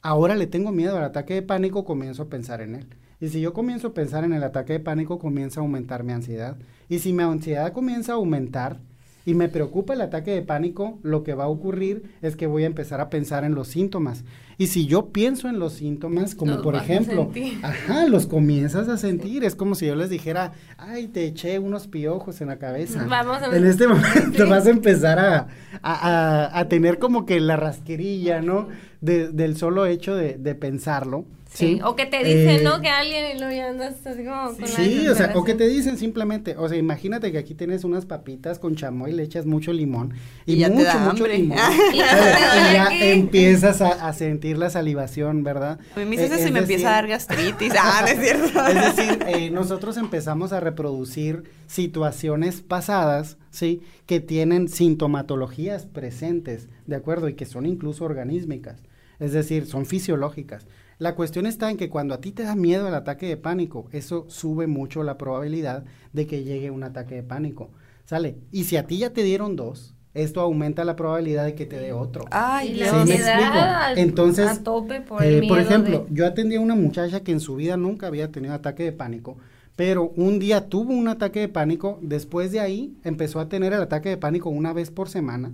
ahora 0.00 0.34
le 0.34 0.46
tengo 0.46 0.72
miedo 0.72 0.96
al 0.96 1.04
ataque 1.04 1.34
de 1.34 1.42
pánico, 1.42 1.84
comienzo 1.84 2.22
a 2.22 2.28
pensar 2.30 2.62
en 2.62 2.76
él. 2.76 2.86
Y 3.20 3.28
si 3.28 3.42
yo 3.42 3.52
comienzo 3.52 3.88
a 3.88 3.92
pensar 3.92 4.24
en 4.24 4.32
el 4.32 4.42
ataque 4.42 4.72
de 4.72 4.80
pánico, 4.80 5.18
comienza 5.18 5.60
a 5.60 5.62
aumentar 5.62 6.04
mi 6.04 6.14
ansiedad. 6.14 6.56
Y 6.88 7.00
si 7.00 7.12
mi 7.12 7.22
ansiedad 7.22 7.74
comienza 7.74 8.12
a 8.12 8.14
aumentar 8.14 8.78
y 9.28 9.34
me 9.34 9.50
preocupa 9.50 9.92
el 9.92 10.00
ataque 10.00 10.30
de 10.30 10.40
pánico, 10.40 10.98
lo 11.02 11.22
que 11.22 11.34
va 11.34 11.44
a 11.44 11.48
ocurrir 11.48 12.14
es 12.22 12.34
que 12.34 12.46
voy 12.46 12.62
a 12.62 12.66
empezar 12.66 13.02
a 13.02 13.10
pensar 13.10 13.44
en 13.44 13.54
los 13.54 13.68
síntomas. 13.68 14.24
Y 14.56 14.68
si 14.68 14.86
yo 14.86 15.10
pienso 15.10 15.50
en 15.50 15.58
los 15.58 15.74
síntomas, 15.74 16.34
como 16.34 16.62
por 16.62 16.74
ejemplo, 16.76 17.30
ajá, 17.62 18.06
los 18.06 18.26
comienzas 18.26 18.88
a 18.88 18.96
sentir. 18.96 19.44
Es 19.44 19.54
como 19.54 19.74
si 19.74 19.84
yo 19.84 19.96
les 19.96 20.08
dijera, 20.08 20.54
ay, 20.78 21.08
te 21.08 21.26
eché 21.26 21.58
unos 21.58 21.88
piojos 21.88 22.40
en 22.40 22.48
la 22.48 22.56
cabeza. 22.56 23.04
Vamos 23.06 23.42
a 23.42 23.54
En 23.54 23.66
este 23.66 23.86
momento 23.86 24.48
vas 24.48 24.66
a 24.66 24.70
empezar 24.70 25.18
a, 25.18 25.48
a, 25.82 26.58
a, 26.58 26.68
tener 26.68 26.98
como 26.98 27.26
que 27.26 27.38
la 27.38 27.56
rasquerilla, 27.56 28.40
¿no? 28.40 28.68
del 29.02 29.56
solo 29.58 29.84
hecho 29.84 30.16
de, 30.16 30.38
de 30.38 30.54
pensarlo. 30.54 31.26
Sí. 31.52 31.80
O 31.82 31.96
que 31.96 32.04
te 32.06 32.22
dicen, 32.22 32.62
¿no? 32.62 32.76
Eh, 32.76 32.82
que 32.82 32.88
alguien 32.88 33.36
y 33.36 33.40
lo 33.40 33.50
ya 33.50 33.70
andas 33.70 34.06
así 34.06 34.22
como 34.22 34.54
con 34.54 34.68
Sí, 34.68 35.08
o 35.08 35.14
sea, 35.14 35.32
o 35.34 35.44
que 35.44 35.54
te 35.54 35.66
dicen 35.66 35.96
simplemente, 35.96 36.56
o 36.56 36.68
sea, 36.68 36.76
imagínate 36.76 37.32
que 37.32 37.38
aquí 37.38 37.54
tienes 37.54 37.84
unas 37.84 38.04
papitas 38.04 38.58
con 38.58 38.76
chamoy, 38.76 39.12
le 39.12 39.22
echas 39.22 39.46
mucho 39.46 39.72
limón 39.72 40.12
y, 40.44 40.56
mucho, 40.66 40.98
mucho 41.00 41.26
limón. 41.26 41.58
y 41.92 41.96
ya 41.96 42.88
empiezas 42.90 43.80
a, 43.80 44.12
sentir 44.12 44.58
la 44.58 44.68
salivación, 44.68 45.42
¿verdad? 45.42 45.78
A 45.96 46.00
mí 46.00 46.04
me 46.04 46.16
dices 46.16 46.40
si 46.42 46.50
me 46.50 46.60
empieza 46.60 46.90
a 46.90 46.92
dar 46.92 47.08
gastritis. 47.08 47.72
ah, 47.78 48.00
no 48.02 48.08
es 48.08 48.20
cierto. 48.20 48.66
Es 48.68 48.96
decir, 48.96 49.18
eh, 49.26 49.50
nosotros 49.50 49.96
empezamos 49.96 50.52
a 50.52 50.60
reproducir 50.60 51.44
situaciones 51.66 52.60
pasadas, 52.60 53.38
¿sí? 53.50 53.82
Que 54.06 54.20
tienen 54.20 54.68
sintomatologías 54.68 55.86
presentes, 55.86 56.68
¿de 56.86 56.96
acuerdo? 56.96 57.28
Y 57.28 57.34
que 57.34 57.46
son 57.46 57.66
incluso 57.66 58.04
organísmicas. 58.04 58.82
Es 59.18 59.32
decir, 59.32 59.66
son 59.66 59.86
fisiológicas. 59.86 60.66
La 60.98 61.14
cuestión 61.14 61.46
está 61.46 61.70
en 61.70 61.76
que 61.76 61.88
cuando 61.88 62.14
a 62.14 62.20
ti 62.20 62.32
te 62.32 62.42
da 62.42 62.56
miedo 62.56 62.88
el 62.88 62.94
ataque 62.94 63.26
de 63.26 63.36
pánico, 63.36 63.88
eso 63.92 64.26
sube 64.28 64.66
mucho 64.66 65.04
la 65.04 65.16
probabilidad 65.16 65.84
de 66.12 66.26
que 66.26 66.42
llegue 66.42 66.72
un 66.72 66.82
ataque 66.82 67.14
de 67.14 67.22
pánico. 67.22 67.70
¿Sale? 68.04 68.38
Y 68.50 68.64
si 68.64 68.76
a 68.76 68.86
ti 68.86 68.98
ya 68.98 69.12
te 69.12 69.22
dieron 69.22 69.54
dos, 69.54 69.94
esto 70.14 70.40
aumenta 70.40 70.84
la 70.84 70.96
probabilidad 70.96 71.44
de 71.44 71.54
que 71.54 71.66
te 71.66 71.78
dé 71.78 71.92
otro. 71.92 72.24
Ay, 72.30 72.74
¿Sí 72.74 72.96
me 73.06 73.14
explico? 73.14 73.58
Entonces, 73.96 74.58
por, 74.58 75.22
eh, 75.22 75.42
por 75.46 75.60
ejemplo, 75.60 76.06
yo 76.10 76.26
atendí 76.26 76.56
a 76.56 76.60
una 76.60 76.74
muchacha 76.74 77.20
que 77.20 77.32
en 77.32 77.40
su 77.40 77.54
vida 77.56 77.76
nunca 77.76 78.08
había 78.08 78.32
tenido 78.32 78.54
ataque 78.54 78.82
de 78.82 78.92
pánico, 78.92 79.36
pero 79.76 80.12
un 80.16 80.40
día 80.40 80.68
tuvo 80.68 80.92
un 80.92 81.06
ataque 81.06 81.40
de 81.40 81.48
pánico, 81.48 82.00
después 82.02 82.50
de 82.50 82.58
ahí 82.58 82.96
empezó 83.04 83.38
a 83.38 83.48
tener 83.48 83.72
el 83.72 83.82
ataque 83.82 84.08
de 84.08 84.16
pánico 84.16 84.48
una 84.48 84.72
vez 84.72 84.90
por 84.90 85.08
semana, 85.08 85.52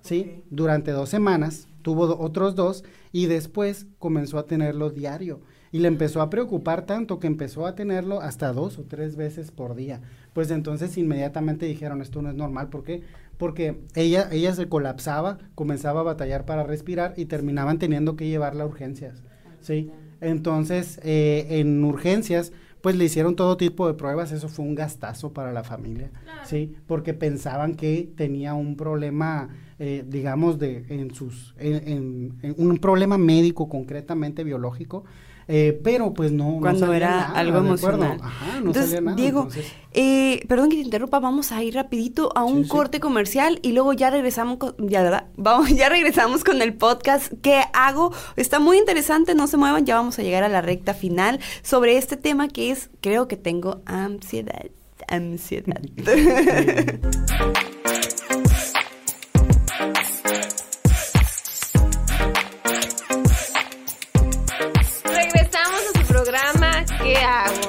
¿sí? 0.00 0.42
Durante 0.48 0.92
dos 0.92 1.10
semanas, 1.10 1.68
tuvo 1.86 2.18
otros 2.18 2.56
dos 2.56 2.82
y 3.12 3.26
después 3.26 3.86
comenzó 4.00 4.38
a 4.38 4.46
tenerlo 4.46 4.90
diario. 4.90 5.42
Y 5.70 5.78
le 5.78 5.86
empezó 5.86 6.20
a 6.20 6.30
preocupar 6.30 6.84
tanto 6.84 7.20
que 7.20 7.28
empezó 7.28 7.64
a 7.64 7.76
tenerlo 7.76 8.20
hasta 8.20 8.52
dos 8.52 8.80
o 8.80 8.82
tres 8.82 9.14
veces 9.14 9.52
por 9.52 9.76
día. 9.76 10.00
Pues 10.32 10.50
entonces 10.50 10.98
inmediatamente 10.98 11.64
dijeron, 11.64 12.02
esto 12.02 12.22
no 12.22 12.30
es 12.30 12.34
normal. 12.34 12.70
¿Por 12.70 12.82
qué? 12.82 13.02
Porque 13.38 13.82
ella, 13.94 14.28
ella 14.32 14.52
se 14.52 14.68
colapsaba, 14.68 15.38
comenzaba 15.54 16.00
a 16.00 16.02
batallar 16.02 16.44
para 16.44 16.64
respirar 16.64 17.14
y 17.16 17.26
terminaban 17.26 17.78
teniendo 17.78 18.16
que 18.16 18.26
llevarla 18.26 18.64
a 18.64 18.66
urgencias. 18.66 19.22
¿sí? 19.60 19.88
Entonces, 20.20 20.98
eh, 21.04 21.46
en 21.50 21.84
urgencias, 21.84 22.50
pues 22.86 22.94
le 22.94 23.04
hicieron 23.04 23.34
todo 23.34 23.56
tipo 23.56 23.88
de 23.88 23.94
pruebas, 23.94 24.30
eso 24.30 24.48
fue 24.48 24.64
un 24.64 24.76
gastazo 24.76 25.32
para 25.32 25.52
la 25.52 25.64
familia, 25.64 26.12
¿sí? 26.44 26.76
Porque 26.86 27.14
pensaban 27.14 27.74
que 27.74 28.12
tenía 28.16 28.54
un 28.54 28.76
problema 28.76 29.48
eh, 29.80 30.04
digamos, 30.06 30.60
de, 30.60 30.86
en 30.88 31.12
sus, 31.12 31.52
en, 31.58 32.38
un 32.56 32.78
problema 32.78 33.18
médico 33.18 33.68
concretamente 33.68 34.44
biológico, 34.44 35.04
eh, 35.48 35.78
pero 35.84 36.12
pues 36.12 36.32
no. 36.32 36.58
Cuando 36.60 36.92
era 36.92 37.30
algo 37.30 37.58
emocional. 37.58 38.18
Ajá, 38.20 38.60
no 38.60 38.68
entonces, 38.68 39.00
nada, 39.00 39.16
Diego, 39.16 39.48
Eh, 39.92 40.44
perdón 40.48 40.70
que 40.70 40.76
te 40.76 40.82
interrumpa, 40.82 41.20
vamos 41.20 41.52
a 41.52 41.62
ir 41.62 41.74
rapidito 41.74 42.32
a 42.36 42.44
un 42.44 42.64
corte 42.64 43.00
comercial 43.00 43.60
y 43.62 43.72
luego 43.72 43.92
ya 43.92 44.10
regresamos 44.10 44.58
con, 44.58 44.74
ya, 44.78 45.28
vamos, 45.36 45.70
ya 45.70 45.88
regresamos 45.88 46.42
con 46.42 46.60
el 46.60 46.74
podcast 46.74 47.32
que 47.42 47.62
hago. 47.72 48.12
Está 48.36 48.58
muy 48.58 48.76
interesante, 48.78 49.34
no 49.34 49.46
se 49.46 49.56
muevan, 49.56 49.86
ya 49.86 49.94
vamos 49.94 50.18
a 50.18 50.22
llegar 50.22 50.42
a 50.42 50.48
la 50.48 50.62
recta 50.62 50.94
final 50.94 51.40
sobre 51.62 51.96
este 51.96 52.16
tema 52.16 52.48
que 52.48 52.72
es, 52.72 52.90
creo 53.00 53.28
que 53.28 53.36
tengo 53.36 53.82
ansiedad. 53.86 54.66
Ansiedad. 55.08 55.80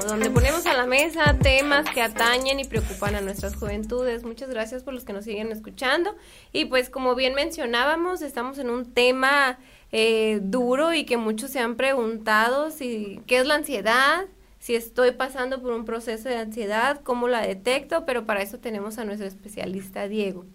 donde 0.08 0.30
ponemos 0.30 0.66
a 0.66 0.74
la 0.74 0.86
mesa 0.86 1.38
temas 1.42 1.90
que 1.90 2.02
atañen 2.02 2.60
y 2.60 2.66
preocupan 2.66 3.16
a 3.16 3.22
nuestras 3.22 3.56
juventudes. 3.56 4.24
Muchas 4.24 4.50
gracias 4.50 4.84
por 4.84 4.94
los 4.94 5.06
que 5.06 5.14
nos 5.14 5.26
siguen 5.26 5.52
escuchando. 5.52 6.16
Y 6.52 6.66
pues 6.66 6.90
como 6.90 7.16
bien 7.16 7.34
mencionábamos, 7.34 8.22
estamos 8.22 8.58
en 8.58 8.70
un 8.70 8.94
tema 8.94 9.58
eh, 9.92 10.40
duro 10.42 10.94
y 10.94 11.06
que 11.06 11.18
muchos 11.18 11.52
se 11.52 11.60
han 11.60 11.76
preguntado 11.76 12.72
si 12.72 13.22
qué 13.26 13.38
es 13.40 13.46
la 13.46 13.56
ansiedad, 13.56 14.26
si 14.60 14.76
estoy 14.76 15.12
pasando 15.12 15.62
por 15.62 15.72
un 15.72 15.86
proceso 15.86 16.28
de 16.28 16.38
ansiedad, 16.38 17.00
cómo 17.04 17.28
la 17.28 17.42
detecto, 17.42 18.06
pero 18.06 18.26
para 18.26 18.42
eso 18.42 18.60
tenemos 18.60 18.98
a 18.98 19.06
nuestro 19.06 19.28
especialista 19.28 20.08
Diego. 20.08 20.46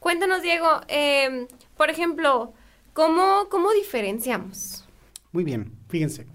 Cuéntanos, 0.00 0.42
Diego, 0.42 0.80
em, 0.88 1.46
por 1.76 1.90
ejemplo, 1.90 2.54
¿cómo, 2.94 3.48
¿cómo 3.50 3.72
diferenciamos? 3.72 4.86
Muy 5.32 5.44
bien, 5.44 5.72
fíjense. 5.88 6.26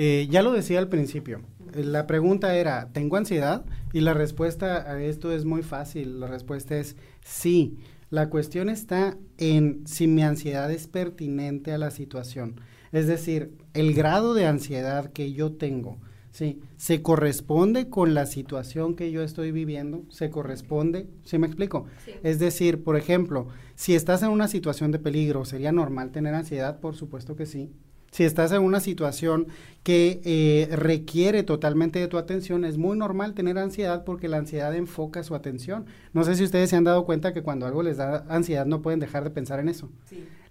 Eh, 0.00 0.28
ya 0.30 0.44
lo 0.44 0.52
decía 0.52 0.78
al 0.78 0.88
principio, 0.88 1.40
eh, 1.74 1.82
la 1.82 2.06
pregunta 2.06 2.54
era, 2.54 2.88
¿tengo 2.92 3.16
ansiedad? 3.16 3.66
Y 3.92 4.00
la 4.00 4.14
respuesta 4.14 4.88
a 4.88 5.02
esto 5.02 5.32
es 5.32 5.44
muy 5.44 5.64
fácil, 5.64 6.20
la 6.20 6.28
respuesta 6.28 6.78
es 6.78 6.94
sí. 7.24 7.78
La 8.08 8.30
cuestión 8.30 8.68
está 8.68 9.18
en 9.38 9.84
si 9.88 10.06
mi 10.06 10.22
ansiedad 10.22 10.70
es 10.70 10.86
pertinente 10.86 11.72
a 11.72 11.78
la 11.78 11.90
situación. 11.90 12.60
Es 12.92 13.08
decir, 13.08 13.56
el 13.74 13.92
grado 13.92 14.34
de 14.34 14.46
ansiedad 14.46 15.12
que 15.12 15.32
yo 15.32 15.54
tengo, 15.54 15.98
¿sí? 16.30 16.60
¿Se 16.76 17.02
corresponde 17.02 17.88
con 17.90 18.14
la 18.14 18.26
situación 18.26 18.94
que 18.94 19.10
yo 19.10 19.24
estoy 19.24 19.50
viviendo? 19.50 20.04
¿Se 20.10 20.30
corresponde? 20.30 21.08
¿Sí 21.24 21.38
me 21.38 21.48
explico? 21.48 21.86
Es 22.22 22.38
decir, 22.38 22.84
por 22.84 22.96
ejemplo, 22.96 23.48
si 23.74 23.96
estás 23.96 24.22
en 24.22 24.28
una 24.28 24.46
situación 24.46 24.92
de 24.92 25.00
peligro, 25.00 25.44
¿sería 25.44 25.72
normal 25.72 26.12
tener 26.12 26.34
ansiedad? 26.34 26.78
Por 26.78 26.94
supuesto 26.94 27.34
que 27.34 27.46
sí. 27.46 27.72
Si 28.10 28.24
estás 28.24 28.52
en 28.52 28.62
una 28.62 28.80
situación 28.80 29.48
que 29.82 30.20
eh, 30.24 30.74
requiere 30.76 31.42
totalmente 31.42 31.98
de 31.98 32.08
tu 32.08 32.18
atención, 32.18 32.64
es 32.64 32.76
muy 32.78 32.96
normal 32.96 33.34
tener 33.34 33.58
ansiedad 33.58 34.04
porque 34.04 34.28
la 34.28 34.38
ansiedad 34.38 34.74
enfoca 34.74 35.22
su 35.22 35.34
atención. 35.34 35.86
No 36.12 36.24
sé 36.24 36.34
si 36.34 36.44
ustedes 36.44 36.70
se 36.70 36.76
han 36.76 36.84
dado 36.84 37.04
cuenta 37.04 37.32
que 37.32 37.42
cuando 37.42 37.66
algo 37.66 37.82
les 37.82 37.96
da 37.96 38.24
ansiedad 38.28 38.66
no 38.66 38.82
pueden 38.82 39.00
dejar 39.00 39.24
de 39.24 39.30
pensar 39.30 39.60
en 39.60 39.68
eso. 39.68 39.88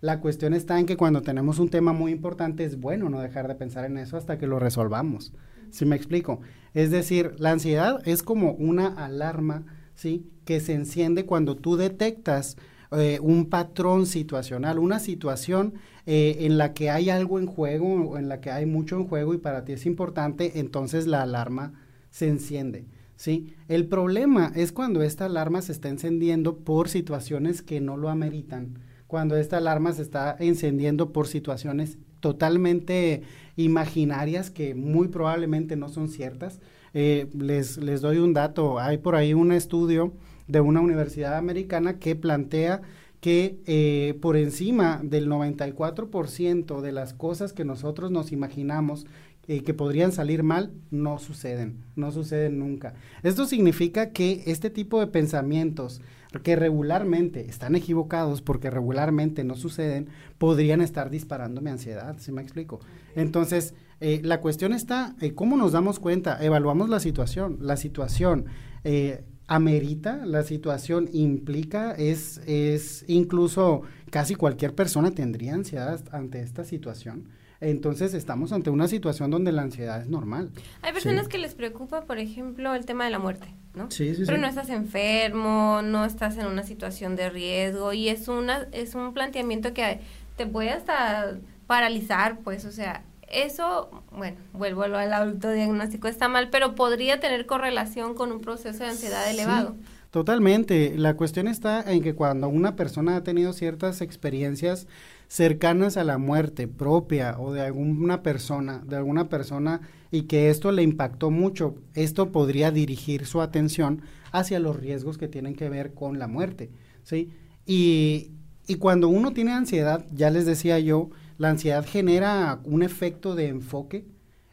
La 0.01 0.21
cuestión 0.21 0.53
está 0.53 0.79
en 0.79 0.85
que 0.85 0.97
cuando 0.97 1.21
tenemos 1.21 1.59
un 1.59 1.69
tema 1.69 1.93
muy 1.93 2.11
importante 2.11 2.63
es 2.63 2.79
bueno 2.79 3.09
no 3.09 3.19
dejar 3.19 3.47
de 3.47 3.55
pensar 3.55 3.85
en 3.85 3.97
eso 3.97 4.17
hasta 4.17 4.37
que 4.37 4.47
lo 4.47 4.59
resolvamos. 4.59 5.33
¿Sí 5.71 5.85
me 5.85 5.95
explico? 5.95 6.39
Es 6.73 6.91
decir, 6.91 7.33
la 7.37 7.51
ansiedad 7.51 8.01
es 8.05 8.23
como 8.23 8.53
una 8.53 8.87
alarma, 8.87 9.65
¿sí? 9.95 10.29
Que 10.45 10.59
se 10.59 10.73
enciende 10.73 11.25
cuando 11.25 11.57
tú 11.57 11.75
detectas 11.75 12.57
eh, 12.91 13.19
un 13.21 13.49
patrón 13.49 14.05
situacional, 14.05 14.79
una 14.79 14.99
situación 14.99 15.73
eh, 16.05 16.37
en 16.41 16.57
la 16.57 16.73
que 16.73 16.89
hay 16.89 17.09
algo 17.09 17.37
en 17.37 17.45
juego 17.45 18.11
o 18.11 18.17
en 18.17 18.29
la 18.29 18.39
que 18.39 18.49
hay 18.49 18.65
mucho 18.65 18.95
en 18.95 19.07
juego 19.07 19.33
y 19.33 19.37
para 19.37 19.65
ti 19.65 19.73
es 19.73 19.85
importante, 19.85 20.59
entonces 20.59 21.05
la 21.05 21.23
alarma 21.23 21.73
se 22.11 22.29
enciende. 22.29 22.85
¿sí? 23.17 23.53
El 23.67 23.87
problema 23.87 24.53
es 24.55 24.71
cuando 24.71 25.03
esta 25.03 25.25
alarma 25.25 25.61
se 25.61 25.73
está 25.73 25.89
encendiendo 25.89 26.59
por 26.59 26.87
situaciones 26.87 27.61
que 27.61 27.81
no 27.81 27.97
lo 27.97 28.07
ameritan, 28.07 28.79
cuando 29.07 29.35
esta 29.35 29.57
alarma 29.57 29.91
se 29.91 30.01
está 30.01 30.35
encendiendo 30.39 31.11
por 31.11 31.27
situaciones 31.27 31.97
totalmente 32.21 33.23
imaginarias 33.57 34.49
que 34.49 34.75
muy 34.75 35.09
probablemente 35.09 35.75
no 35.75 35.89
son 35.89 36.07
ciertas. 36.07 36.59
Eh, 36.93 37.27
les, 37.33 37.77
les 37.77 38.01
doy 38.01 38.17
un 38.17 38.33
dato, 38.33 38.79
hay 38.79 38.97
por 38.97 39.15
ahí 39.15 39.33
un 39.33 39.51
estudio 39.51 40.13
de 40.47 40.61
una 40.61 40.81
universidad 40.81 41.37
americana 41.37 41.99
que 41.99 42.15
plantea 42.15 42.81
que 43.19 43.59
eh, 43.65 44.17
por 44.21 44.37
encima 44.37 45.01
del 45.03 45.27
94% 45.27 46.81
de 46.81 46.91
las 46.91 47.13
cosas 47.13 47.53
que 47.53 47.65
nosotros 47.65 48.11
nos 48.11 48.31
imaginamos 48.31 49.05
eh, 49.47 49.63
que 49.63 49.73
podrían 49.73 50.11
salir 50.11 50.43
mal, 50.43 50.73
no 50.91 51.19
suceden, 51.19 51.83
no 51.95 52.11
suceden 52.11 52.59
nunca. 52.59 52.95
Esto 53.23 53.45
significa 53.45 54.11
que 54.11 54.43
este 54.45 54.69
tipo 54.69 54.99
de 54.99 55.07
pensamientos 55.07 56.01
que 56.43 56.57
regularmente 56.57 57.49
están 57.49 57.75
equivocados 57.75 58.41
porque 58.41 58.69
regularmente 58.69 59.45
no 59.45 59.55
suceden, 59.55 60.09
podrían 60.37 60.81
estar 60.81 61.09
disparando 61.09 61.61
mi 61.61 61.69
ansiedad, 61.69 62.17
¿sí 62.19 62.31
me 62.31 62.41
explico? 62.41 62.81
Entonces, 63.15 63.73
eh, 64.01 64.19
la 64.23 64.41
cuestión 64.41 64.73
está, 64.73 65.15
¿cómo 65.33 65.55
nos 65.57 65.71
damos 65.71 65.99
cuenta? 65.99 66.43
Evaluamos 66.43 66.89
la 66.89 66.99
situación, 66.99 67.57
la 67.61 67.77
situación 67.77 68.45
eh, 68.83 69.23
amerita, 69.47 70.25
la 70.25 70.43
situación 70.43 71.09
implica, 71.13 71.93
es, 71.93 72.41
es 72.45 73.05
incluso 73.07 73.81
casi 74.09 74.35
cualquier 74.35 74.75
persona 74.75 75.11
tendría 75.11 75.53
ansiedad 75.53 76.01
ante 76.11 76.41
esta 76.41 76.63
situación. 76.63 77.29
Entonces 77.59 78.13
estamos 78.13 78.51
ante 78.51 78.69
una 78.69 78.87
situación 78.87 79.31
donde 79.31 79.51
la 79.51 79.63
ansiedad 79.63 79.99
es 80.01 80.07
normal. 80.07 80.51
Hay 80.83 80.93
personas 80.93 81.27
que 81.27 81.39
les 81.39 81.55
preocupa, 81.55 82.01
por 82.01 82.19
ejemplo, 82.19 82.75
el 82.75 82.85
tema 82.85 83.05
de 83.05 83.09
la 83.09 83.19
muerte, 83.19 83.47
¿no? 83.73 83.89
Sí, 83.89 84.13
sí, 84.13 84.23
Pero 84.27 84.37
no 84.37 84.47
estás 84.47 84.69
enfermo, 84.69 85.81
no 85.83 86.05
estás 86.05 86.37
en 86.37 86.45
una 86.45 86.63
situación 86.63 87.15
de 87.15 87.29
riesgo 87.29 87.93
y 87.93 88.09
es 88.09 88.27
una 88.27 88.67
es 88.73 88.93
un 88.93 89.13
planteamiento 89.13 89.73
que 89.73 90.01
te 90.35 90.45
puede 90.45 90.69
hasta 90.69 91.37
paralizar, 91.65 92.39
pues, 92.43 92.63
o 92.65 92.71
sea, 92.71 93.03
eso, 93.27 94.03
bueno, 94.11 94.37
vuelvo 94.53 94.83
al 94.83 95.13
autodiagnóstico, 95.13 96.07
está 96.07 96.27
mal, 96.27 96.49
pero 96.49 96.75
podría 96.75 97.19
tener 97.19 97.45
correlación 97.45 98.13
con 98.13 98.31
un 98.31 98.39
proceso 98.39 98.83
de 98.83 98.89
ansiedad 98.89 99.29
elevado. 99.29 99.75
Totalmente. 100.11 100.97
La 100.97 101.15
cuestión 101.15 101.47
está 101.47 101.81
en 101.91 102.01
que 102.01 102.15
cuando 102.15 102.47
una 102.47 102.75
persona 102.75 103.17
ha 103.17 103.23
tenido 103.23 103.51
ciertas 103.53 104.01
experiencias 104.01 104.87
cercanas 105.27 105.97
a 105.97 106.05
la 106.05 106.17
muerte 106.17 106.67
propia 106.67 107.37
o 107.37 107.51
de 107.51 107.61
alguna 107.61 108.23
persona, 108.23 108.81
de 108.85 108.95
alguna 108.95 109.27
persona 109.27 109.81
y 110.09 110.23
que 110.23 110.49
esto 110.49 110.71
le 110.71 110.83
impactó 110.83 111.29
mucho, 111.29 111.75
esto 111.93 112.31
podría 112.31 112.71
dirigir 112.71 113.25
su 113.25 113.41
atención 113.41 114.01
hacia 114.31 114.59
los 114.59 114.77
riesgos 114.77 115.17
que 115.17 115.27
tienen 115.27 115.55
que 115.55 115.69
ver 115.69 115.93
con 115.93 116.17
la 116.17 116.27
muerte, 116.27 116.71
¿sí? 117.03 117.29
Y, 117.65 118.31
y 118.65 118.75
cuando 118.75 119.09
uno 119.09 119.33
tiene 119.33 119.51
ansiedad, 119.51 120.05
ya 120.13 120.29
les 120.29 120.45
decía 120.45 120.79
yo, 120.79 121.09
la 121.37 121.49
ansiedad 121.49 121.85
genera 121.85 122.59
un 122.63 122.83
efecto 122.83 123.35
de 123.35 123.47
enfoque, 123.47 124.05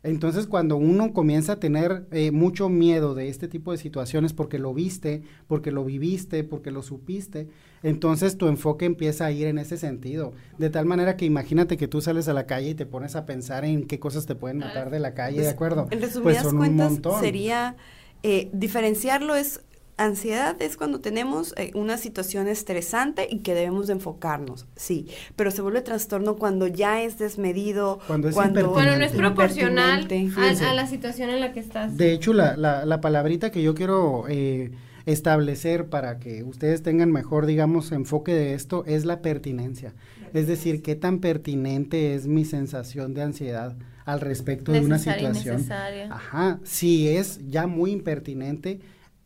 entonces, 0.04 0.46
cuando 0.46 0.76
uno 0.76 1.14
comienza 1.14 1.54
a 1.54 1.60
tener 1.60 2.06
eh, 2.12 2.30
mucho 2.30 2.68
miedo 2.68 3.14
de 3.14 3.30
este 3.30 3.48
tipo 3.48 3.72
de 3.72 3.78
situaciones 3.78 4.34
porque 4.34 4.58
lo 4.58 4.74
viste, 4.74 5.22
porque 5.46 5.70
lo 5.72 5.82
viviste, 5.82 6.44
porque 6.44 6.70
lo 6.70 6.82
supiste, 6.82 7.48
entonces 7.82 8.36
tu 8.36 8.48
enfoque 8.48 8.84
empieza 8.84 9.24
a 9.24 9.32
ir 9.32 9.46
en 9.46 9.56
ese 9.56 9.78
sentido. 9.78 10.34
De 10.58 10.68
tal 10.68 10.84
manera 10.84 11.16
que 11.16 11.24
imagínate 11.24 11.78
que 11.78 11.88
tú 11.88 12.02
sales 12.02 12.28
a 12.28 12.34
la 12.34 12.44
calle 12.44 12.68
y 12.68 12.74
te 12.74 12.84
pones 12.84 13.16
a 13.16 13.24
pensar 13.24 13.64
en 13.64 13.86
qué 13.86 13.98
cosas 13.98 14.26
te 14.26 14.34
pueden 14.34 14.58
matar 14.58 14.90
de 14.90 15.00
la 15.00 15.14
calle, 15.14 15.38
¿de 15.38 15.44
pues, 15.44 15.54
acuerdo? 15.54 15.88
En 15.90 16.02
resumidas 16.02 16.42
pues 16.42 16.54
cuentas, 16.54 17.00
sería 17.18 17.76
eh, 18.22 18.50
diferenciarlo 18.52 19.34
es 19.34 19.62
Ansiedad 19.96 20.60
es 20.60 20.76
cuando 20.76 21.00
tenemos 21.00 21.54
eh, 21.56 21.70
una 21.74 21.98
situación 21.98 22.48
estresante 22.48 23.28
y 23.30 23.38
que 23.38 23.54
debemos 23.54 23.86
de 23.86 23.92
enfocarnos, 23.92 24.66
sí, 24.74 25.06
pero 25.36 25.52
se 25.52 25.62
vuelve 25.62 25.82
trastorno 25.82 26.34
cuando 26.36 26.66
ya 26.66 27.02
es 27.02 27.18
desmedido, 27.18 28.00
cuando, 28.08 28.28
es 28.28 28.34
cuando, 28.34 28.60
no 28.62 29.04
es 29.04 29.12
proporcional 29.12 30.08
a, 30.36 30.74
la 30.74 30.86
situación 30.88 31.30
en 31.30 31.40
la 31.40 31.52
que 31.52 31.60
estás. 31.60 31.96
De 31.96 32.12
hecho, 32.12 32.32
la, 32.32 32.56
la, 32.56 32.84
la 32.84 33.00
palabrita 33.00 33.52
que 33.52 33.62
yo 33.62 33.74
quiero 33.76 34.24
eh, 34.28 34.72
establecer 35.06 35.86
para 35.86 36.18
que 36.18 36.42
ustedes 36.42 36.82
tengan 36.82 37.12
mejor, 37.12 37.46
digamos, 37.46 37.92
enfoque 37.92 38.34
de 38.34 38.54
esto 38.54 38.84
es 38.86 39.04
la 39.04 39.22
pertinencia. 39.22 39.94
Es 40.32 40.48
decir, 40.48 40.82
qué 40.82 40.96
tan 40.96 41.20
pertinente 41.20 42.14
es 42.14 42.26
mi 42.26 42.44
sensación 42.44 43.14
de 43.14 43.22
ansiedad 43.22 43.76
al 44.04 44.20
respecto 44.20 44.72
de 44.72 44.80
una 44.80 44.98
situación. 44.98 45.64
Ajá, 46.10 46.58
si 46.64 47.08
es 47.08 47.40
ya 47.48 47.66
muy 47.66 47.92
impertinente, 47.92 48.80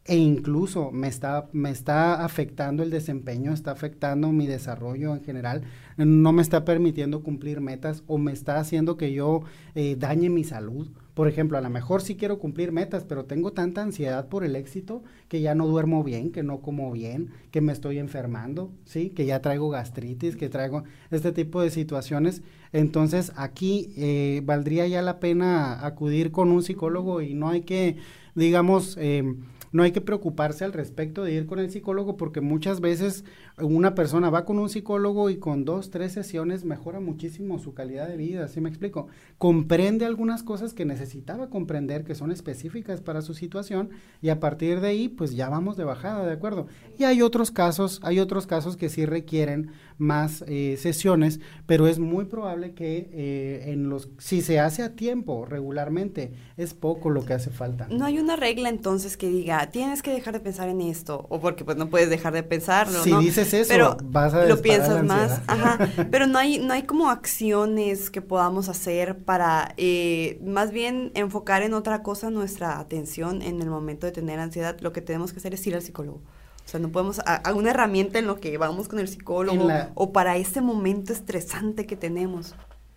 e 0.08 0.16
incluso 0.16 0.90
me 0.90 1.06
está, 1.06 1.50
me 1.52 1.70
está 1.70 2.24
afectando 2.24 2.82
el 2.82 2.88
desempeño, 2.88 3.52
está 3.52 3.72
afectando 3.72 4.32
mi 4.32 4.46
desarrollo 4.46 5.14
en 5.14 5.22
general, 5.22 5.64
no 5.98 6.32
me 6.32 6.40
está 6.40 6.64
permitiendo 6.64 7.22
cumplir 7.22 7.60
metas 7.60 8.02
o 8.06 8.16
me 8.16 8.32
está 8.32 8.58
haciendo 8.58 8.96
que 8.96 9.12
yo 9.12 9.42
eh, 9.74 9.96
dañe 9.98 10.30
mi 10.30 10.44
salud. 10.44 10.88
Por 11.12 11.28
ejemplo, 11.28 11.58
a 11.58 11.60
lo 11.60 11.68
mejor 11.68 12.00
sí 12.00 12.16
quiero 12.16 12.38
cumplir 12.38 12.72
metas, 12.72 13.04
pero 13.04 13.26
tengo 13.26 13.52
tanta 13.52 13.82
ansiedad 13.82 14.28
por 14.28 14.44
el 14.44 14.56
éxito 14.56 15.02
que 15.28 15.42
ya 15.42 15.54
no 15.54 15.66
duermo 15.66 16.02
bien, 16.02 16.32
que 16.32 16.42
no 16.42 16.60
como 16.60 16.90
bien, 16.90 17.30
que 17.50 17.60
me 17.60 17.74
estoy 17.74 17.98
enfermando, 17.98 18.70
¿sí? 18.84 19.10
Que 19.10 19.26
ya 19.26 19.42
traigo 19.42 19.68
gastritis, 19.68 20.36
que 20.36 20.48
traigo 20.48 20.84
este 21.10 21.32
tipo 21.32 21.60
de 21.60 21.70
situaciones. 21.70 22.40
Entonces, 22.72 23.32
aquí 23.36 23.92
eh, 23.98 24.40
valdría 24.44 24.86
ya 24.86 25.02
la 25.02 25.20
pena 25.20 25.84
acudir 25.84 26.30
con 26.30 26.50
un 26.50 26.62
psicólogo 26.62 27.20
y 27.20 27.34
no 27.34 27.48
hay 27.48 27.62
que, 27.62 27.96
digamos, 28.34 28.96
eh, 28.98 29.34
no 29.72 29.82
hay 29.82 29.92
que 29.92 30.00
preocuparse 30.00 30.64
al 30.64 30.72
respecto 30.72 31.24
de 31.24 31.32
ir 31.32 31.46
con 31.46 31.58
el 31.58 31.70
psicólogo 31.70 32.16
porque 32.16 32.40
muchas 32.40 32.80
veces 32.80 33.24
una 33.60 33.94
persona 33.94 34.30
va 34.30 34.44
con 34.44 34.58
un 34.58 34.68
psicólogo 34.68 35.30
y 35.30 35.38
con 35.38 35.64
dos, 35.64 35.90
tres 35.90 36.12
sesiones 36.12 36.64
mejora 36.64 37.00
muchísimo 37.00 37.58
su 37.58 37.74
calidad 37.74 38.08
de 38.08 38.16
vida, 38.16 38.48
¿sí 38.48 38.60
me 38.60 38.68
explico? 38.68 39.08
Comprende 39.38 40.04
algunas 40.04 40.42
cosas 40.42 40.74
que 40.74 40.84
necesitaba 40.84 41.50
comprender 41.50 42.04
que 42.04 42.14
son 42.14 42.32
específicas 42.32 43.00
para 43.00 43.22
su 43.22 43.34
situación 43.34 43.90
y 44.22 44.28
a 44.28 44.40
partir 44.40 44.80
de 44.80 44.88
ahí 44.88 45.08
pues 45.08 45.34
ya 45.34 45.48
vamos 45.48 45.76
de 45.76 45.84
bajada, 45.84 46.26
¿de 46.26 46.32
acuerdo? 46.32 46.66
Y 46.98 47.04
hay 47.04 47.22
otros 47.22 47.50
casos, 47.50 48.00
hay 48.02 48.20
otros 48.20 48.46
casos 48.46 48.76
que 48.76 48.88
sí 48.88 49.06
requieren 49.06 49.70
más 49.98 50.44
eh, 50.46 50.76
sesiones, 50.78 51.40
pero 51.66 51.86
es 51.86 51.98
muy 51.98 52.24
probable 52.26 52.72
que 52.72 53.10
eh, 53.12 53.72
en 53.72 53.88
los, 53.88 54.08
si 54.18 54.42
se 54.42 54.60
hace 54.60 54.82
a 54.82 54.94
tiempo, 54.94 55.44
regularmente, 55.44 56.32
es 56.56 56.74
poco 56.74 57.10
lo 57.10 57.24
que 57.24 57.34
hace 57.34 57.50
falta. 57.50 57.88
No 57.90 58.04
hay 58.04 58.18
una 58.18 58.36
regla 58.36 58.68
entonces 58.68 59.16
que 59.16 59.28
diga, 59.28 59.70
tienes 59.70 60.02
que 60.02 60.12
dejar 60.12 60.34
de 60.34 60.40
pensar 60.40 60.68
en 60.68 60.80
esto, 60.80 61.26
o 61.28 61.40
porque 61.40 61.64
pues 61.64 61.76
no 61.76 61.90
puedes 61.90 62.08
dejar 62.08 62.32
de 62.32 62.42
pensarlo, 62.44 63.02
si 63.02 63.12
dices 63.16 63.47
eso, 63.52 63.68
pero 63.68 63.96
vas 64.04 64.34
a 64.34 64.46
lo 64.46 64.60
piensas 64.60 65.04
más, 65.04 65.40
ajá, 65.46 65.78
pero 66.10 66.26
no 66.26 66.38
hay, 66.38 66.58
no 66.58 66.72
hay 66.72 66.82
como 66.82 67.10
acciones 67.10 68.10
que 68.10 68.22
podamos 68.22 68.68
hacer 68.68 69.18
para 69.18 69.74
eh, 69.76 70.40
más 70.44 70.70
bien 70.70 71.12
enfocar 71.14 71.62
en 71.62 71.74
otra 71.74 72.02
cosa 72.02 72.30
nuestra 72.30 72.78
atención 72.78 73.42
en 73.42 73.60
el 73.60 73.70
momento 73.70 74.06
de 74.06 74.12
tener 74.12 74.38
ansiedad, 74.38 74.78
lo 74.80 74.92
que 74.92 75.00
tenemos 75.00 75.32
que 75.32 75.38
hacer 75.38 75.54
es 75.54 75.66
ir 75.66 75.74
al 75.74 75.82
psicólogo. 75.82 76.20
O 76.68 76.70
sea, 76.70 76.80
no 76.80 76.90
podemos, 76.90 77.18
a, 77.24 77.54
una 77.54 77.70
herramienta 77.70 78.18
en 78.18 78.26
lo 78.26 78.40
que 78.40 78.58
vamos 78.58 78.88
con 78.88 78.98
el 78.98 79.08
psicólogo 79.08 79.68
o 79.94 80.12
para 80.12 80.36
ese 80.36 80.60
momento 80.60 81.14
estresante 81.14 81.86
que 81.86 81.96
tenemos. 81.96 82.54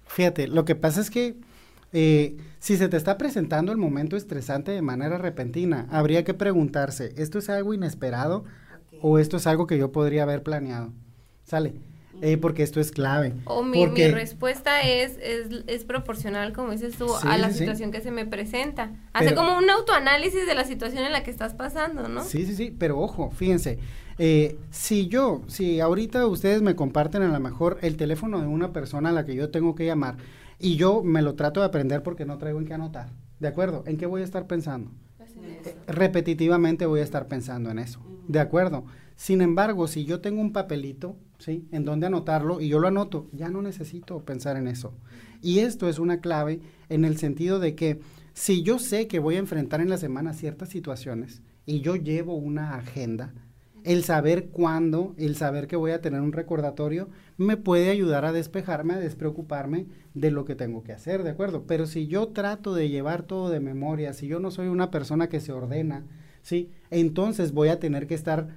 Fíjate, 0.07 0.47
lo 0.47 0.65
que 0.65 0.75
pasa 0.75 0.99
es 0.99 1.09
que 1.09 1.37
eh, 1.93 2.37
si 2.59 2.77
se 2.77 2.89
te 2.89 2.97
está 2.97 3.17
presentando 3.17 3.71
el 3.71 3.77
momento 3.77 4.15
estresante 4.15 4.71
de 4.71 4.81
manera 4.81 5.17
repentina, 5.17 5.87
habría 5.89 6.23
que 6.23 6.33
preguntarse, 6.33 7.13
¿esto 7.17 7.39
es 7.39 7.49
algo 7.49 7.73
inesperado 7.73 8.43
o 9.01 9.19
esto 9.19 9.37
es 9.37 9.47
algo 9.47 9.67
que 9.67 9.77
yo 9.77 9.91
podría 9.91 10.23
haber 10.23 10.43
planeado? 10.43 10.93
Sale. 11.43 11.73
Eh, 12.21 12.37
porque 12.37 12.61
esto 12.61 12.79
es 12.79 12.91
clave. 12.91 13.33
O 13.45 13.63
mi, 13.63 13.87
mi 13.87 14.07
respuesta 14.09 14.81
es, 14.81 15.17
es, 15.17 15.63
es, 15.65 15.85
proporcional, 15.85 16.53
como 16.53 16.71
dices 16.71 16.95
tú, 16.95 17.07
a 17.15 17.37
la 17.37 17.51
situación 17.51 17.91
que 17.91 17.99
se 17.99 18.11
me 18.11 18.27
presenta. 18.27 18.91
Hace 19.13 19.33
como 19.33 19.57
un 19.57 19.67
autoanálisis 19.69 20.45
de 20.45 20.53
la 20.53 20.63
situación 20.63 21.03
en 21.03 21.13
la 21.13 21.23
que 21.23 21.31
estás 21.31 21.55
pasando, 21.55 22.07
¿no? 22.07 22.23
Sí, 22.23 22.45
sí, 22.45 22.53
sí, 22.53 22.75
pero 22.77 22.99
ojo, 22.99 23.31
fíjense, 23.31 23.79
eh, 24.19 24.55
si 24.69 25.07
yo, 25.07 25.41
si 25.47 25.79
ahorita 25.79 26.27
ustedes 26.27 26.61
me 26.61 26.75
comparten 26.75 27.23
a 27.23 27.27
lo 27.27 27.39
mejor 27.39 27.79
el 27.81 27.97
teléfono 27.97 28.39
de 28.39 28.45
una 28.45 28.71
persona 28.71 29.09
a 29.09 29.13
la 29.13 29.25
que 29.25 29.33
yo 29.33 29.49
tengo 29.49 29.73
que 29.73 29.87
llamar 29.87 30.17
y 30.59 30.75
yo 30.75 31.01
me 31.01 31.23
lo 31.23 31.33
trato 31.33 31.61
de 31.61 31.65
aprender 31.65 32.03
porque 32.03 32.25
no 32.25 32.37
traigo 32.37 32.59
en 32.59 32.65
qué 32.65 32.75
anotar, 32.75 33.09
¿de 33.39 33.47
acuerdo? 33.47 33.83
¿En 33.87 33.97
qué 33.97 34.05
voy 34.05 34.21
a 34.21 34.25
estar 34.25 34.45
pensando? 34.45 34.91
Eh, 35.19 35.75
repetitivamente 35.87 36.85
voy 36.85 36.99
a 36.99 37.03
estar 37.03 37.25
pensando 37.25 37.71
en 37.71 37.79
eso, 37.79 37.99
¿de 38.27 38.39
acuerdo? 38.39 38.85
Sin 39.15 39.41
embargo, 39.41 39.87
si 39.87 40.05
yo 40.05 40.19
tengo 40.19 40.41
un 40.41 40.51
papelito, 40.51 41.15
¿sí? 41.37 41.67
En 41.71 41.85
donde 41.85 42.07
anotarlo 42.07 42.59
y 42.59 42.69
yo 42.69 42.79
lo 42.79 42.87
anoto, 42.87 43.27
ya 43.31 43.49
no 43.49 43.61
necesito 43.61 44.23
pensar 44.25 44.57
en 44.57 44.67
eso. 44.67 44.93
Y 45.41 45.59
esto 45.59 45.87
es 45.87 45.99
una 45.99 46.21
clave 46.21 46.61
en 46.89 47.05
el 47.05 47.17
sentido 47.17 47.59
de 47.59 47.75
que 47.75 47.99
si 48.33 48.63
yo 48.63 48.79
sé 48.79 49.07
que 49.07 49.19
voy 49.19 49.35
a 49.35 49.39
enfrentar 49.39 49.81
en 49.81 49.89
la 49.89 49.97
semana 49.97 50.33
ciertas 50.33 50.69
situaciones 50.69 51.41
y 51.65 51.81
yo 51.81 51.95
llevo 51.95 52.35
una 52.35 52.75
agenda, 52.75 53.33
el 53.83 54.03
saber 54.03 54.49
cuándo, 54.49 55.15
el 55.17 55.35
saber 55.35 55.67
que 55.67 55.75
voy 55.75 55.91
a 55.91 56.01
tener 56.01 56.21
un 56.21 56.33
recordatorio, 56.33 57.09
me 57.37 57.57
puede 57.57 57.89
ayudar 57.89 58.25
a 58.25 58.31
despejarme, 58.31 58.93
a 58.93 58.99
despreocuparme 58.99 59.87
de 60.13 60.31
lo 60.31 60.45
que 60.45 60.55
tengo 60.55 60.83
que 60.83 60.93
hacer, 60.93 61.23
¿de 61.23 61.31
acuerdo? 61.31 61.63
Pero 61.65 61.87
si 61.87 62.07
yo 62.07 62.27
trato 62.29 62.75
de 62.75 62.89
llevar 62.89 63.23
todo 63.23 63.49
de 63.49 63.59
memoria, 63.59 64.13
si 64.13 64.27
yo 64.27 64.39
no 64.39 64.51
soy 64.51 64.67
una 64.67 64.91
persona 64.91 65.29
que 65.29 65.39
se 65.39 65.51
ordena, 65.51 66.05
¿sí? 66.41 66.69
Entonces 66.89 67.53
voy 67.53 67.69
a 67.69 67.79
tener 67.79 68.07
que 68.07 68.15
estar 68.15 68.49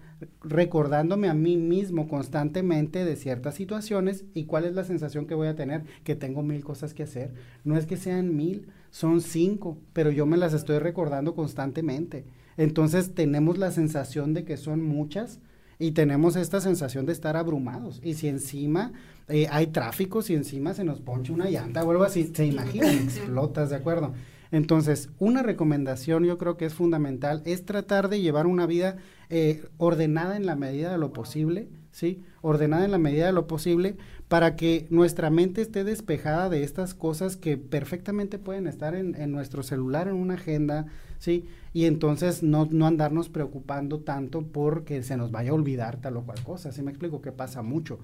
recordándome 0.43 1.29
a 1.29 1.35
mí 1.35 1.57
mismo 1.57 2.09
constantemente 2.09 3.05
de 3.05 3.17
ciertas 3.17 3.55
situaciones 3.55 4.25
y 4.35 4.45
cuál 4.45 4.65
es 4.65 4.75
la 4.75 4.85
sensación 4.85 5.27
que 5.27 5.35
voy 5.35 5.49
a 5.49 5.57
tener, 5.57 5.85
que 6.03 6.15
tengo 6.15 6.43
mil 6.43 6.65
cosas 6.65 6.95
que 6.95 7.03
hacer. 7.03 7.33
No 7.65 7.77
es 7.77 7.87
que 7.87 7.97
sean 7.97 8.37
mil, 8.37 8.69
son 8.91 9.21
cinco, 9.21 9.79
pero 9.93 10.11
yo 10.11 10.27
me 10.27 10.37
las 10.37 10.55
estoy 10.55 10.79
recordando 10.79 11.35
constantemente. 11.35 12.25
Entonces 12.57 13.15
tenemos 13.15 13.59
la 13.59 13.71
sensación 13.71 14.35
de 14.35 14.45
que 14.45 14.57
son 14.57 14.83
muchas 14.83 15.41
y 15.79 15.93
tenemos 15.93 16.37
esta 16.37 16.61
sensación 16.61 17.05
de 17.07 17.13
estar 17.13 17.37
abrumados. 17.37 18.01
Y 18.05 18.15
si 18.15 18.29
encima 18.29 18.93
eh, 19.29 19.49
hay 19.51 19.69
tráfico, 19.69 20.23
si 20.23 20.35
encima 20.35 20.75
se 20.75 20.85
nos 20.85 21.01
ponche 21.01 21.33
una 21.33 21.51
llanta 21.51 21.85
o 21.85 21.91
algo 21.91 22.05
así, 22.05 22.31
se 22.33 22.47
imaginan, 22.47 22.95
explotas, 22.95 23.71
¿de 23.71 23.77
acuerdo? 23.77 24.15
Entonces, 24.55 25.09
una 25.19 25.43
recomendación 25.43 26.23
yo 26.23 26.39
creo 26.39 26.57
que 26.57 26.65
es 26.65 26.75
fundamental 26.75 27.43
es 27.45 27.67
tratar 27.67 28.09
de 28.09 28.21
llevar 28.21 28.47
una 28.47 28.67
vida 28.67 28.99
eh, 29.29 29.65
ordenada 29.79 30.37
en 30.37 30.47
la 30.47 30.55
medida 30.55 30.93
de 30.93 30.99
lo 30.99 31.13
posible, 31.13 31.67
¿sí? 31.91 32.23
Ordenada 32.41 32.85
en 32.85 32.93
la 32.93 32.99
medida 32.99 33.27
de 33.27 33.33
lo 33.33 33.49
posible 33.49 33.97
para 34.29 34.55
que 34.55 34.87
nuestra 34.91 35.29
mente 35.29 35.61
esté 35.61 35.83
despejada 35.83 36.49
de 36.51 36.63
estas 36.63 36.95
cosas 36.95 37.37
que 37.37 37.57
perfectamente 37.57 38.39
pueden 38.39 38.69
estar 38.69 38.95
en, 38.95 39.33
nuestro 39.33 39.65
celular, 39.65 40.07
en 40.07 40.15
una 40.15 40.35
agenda, 40.35 40.87
¿sí? 41.19 41.47
Y 41.73 41.87
entonces 41.87 42.45
no, 42.45 42.69
no 42.71 42.87
andarnos 42.87 43.31
preocupando 43.31 44.03
tanto 44.03 44.43
porque 44.43 45.03
se 45.03 45.17
nos 45.17 45.33
vaya 45.33 45.51
a 45.51 45.55
olvidar 45.55 45.97
tal 45.97 46.17
o 46.17 46.23
cual 46.23 46.41
cosa, 46.45 46.71
¿sí 46.71 46.81
me 46.81 46.93
explico? 46.93 47.21
Que 47.21 47.33
pasa 47.33 47.63
mucho. 47.63 47.99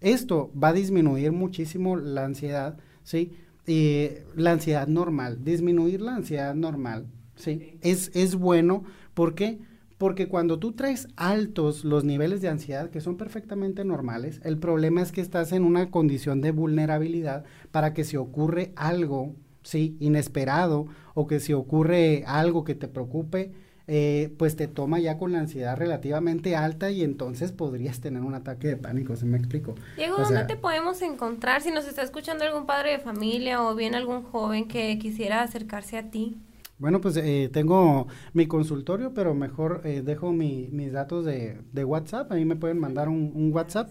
Esto 0.00 0.52
va 0.56 0.68
a 0.68 0.72
disminuir 0.72 1.32
muchísimo 1.32 1.96
la 1.96 2.24
ansiedad, 2.24 2.78
¿sí? 3.02 3.32
Y 3.66 4.10
la 4.36 4.52
ansiedad 4.52 4.86
normal, 4.86 5.42
disminuir 5.42 6.00
la 6.00 6.14
ansiedad 6.14 6.54
normal, 6.54 7.06
¿sí? 7.34 7.78
Es, 7.82 8.10
es 8.14 8.36
bueno, 8.36 8.84
¿por 9.14 9.34
qué? 9.34 9.58
Porque 9.98 10.28
cuando 10.28 10.58
tú 10.58 10.72
traes 10.72 11.08
altos 11.16 11.84
los 11.84 12.04
niveles 12.04 12.42
de 12.42 12.48
ansiedad, 12.48 12.90
que 12.90 13.00
son 13.00 13.16
perfectamente 13.16 13.84
normales, 13.84 14.40
el 14.44 14.58
problema 14.58 15.00
es 15.00 15.10
que 15.10 15.22
estás 15.22 15.52
en 15.52 15.64
una 15.64 15.90
condición 15.90 16.40
de 16.42 16.50
vulnerabilidad 16.50 17.44
para 17.70 17.94
que 17.94 18.04
si 18.04 18.16
ocurre 18.16 18.72
algo, 18.76 19.34
sí, 19.62 19.96
inesperado, 19.98 20.86
o 21.14 21.26
que 21.26 21.40
si 21.40 21.54
ocurre 21.54 22.24
algo 22.26 22.62
que 22.62 22.74
te 22.74 22.88
preocupe, 22.88 23.52
eh, 23.88 24.34
pues 24.36 24.56
te 24.56 24.66
toma 24.66 24.98
ya 24.98 25.16
con 25.16 25.32
la 25.32 25.38
ansiedad 25.38 25.76
relativamente 25.76 26.56
alta 26.56 26.90
y 26.90 27.02
entonces 27.02 27.52
podrías 27.52 28.00
tener 28.00 28.22
un 28.22 28.34
ataque 28.34 28.66
de 28.66 28.76
pánico, 28.76 29.14
¿se 29.14 29.26
me 29.26 29.38
explico? 29.38 29.76
Diego, 29.96 30.16
¿dónde 30.18 30.44
te 30.44 30.56
podemos 30.56 31.00
encontrar 31.02 31.62
si 31.62 31.70
nos 31.70 31.86
está 31.86 32.02
escuchando 32.02 32.44
algún 32.44 32.66
padre 32.66 32.90
de 32.92 32.98
familia 32.98 33.62
o 33.62 33.76
bien 33.76 33.94
algún 33.94 34.24
joven 34.24 34.66
que 34.66 34.98
quisiera 34.98 35.42
acercarse 35.42 35.98
a 35.98 36.10
ti? 36.10 36.36
Bueno, 36.78 37.00
pues 37.00 37.16
eh, 37.16 37.48
tengo 37.52 38.08
mi 38.32 38.46
consultorio, 38.46 39.14
pero 39.14 39.34
mejor 39.34 39.82
eh, 39.84 40.02
dejo 40.04 40.32
mi, 40.32 40.68
mis 40.72 40.92
datos 40.92 41.24
de, 41.24 41.60
de, 41.72 41.84
WhatsApp, 41.84 42.32
ahí 42.32 42.44
me 42.44 42.56
pueden 42.56 42.80
mandar 42.80 43.08
un, 43.08 43.30
un 43.34 43.52
WhatsApp. 43.52 43.88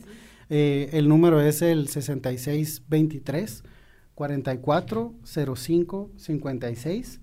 el 0.49 1.07
número 1.07 1.39
es 1.39 1.61
el 1.61 1.87
6623 1.87 3.63
4405 4.13 6.11
56 6.17 7.21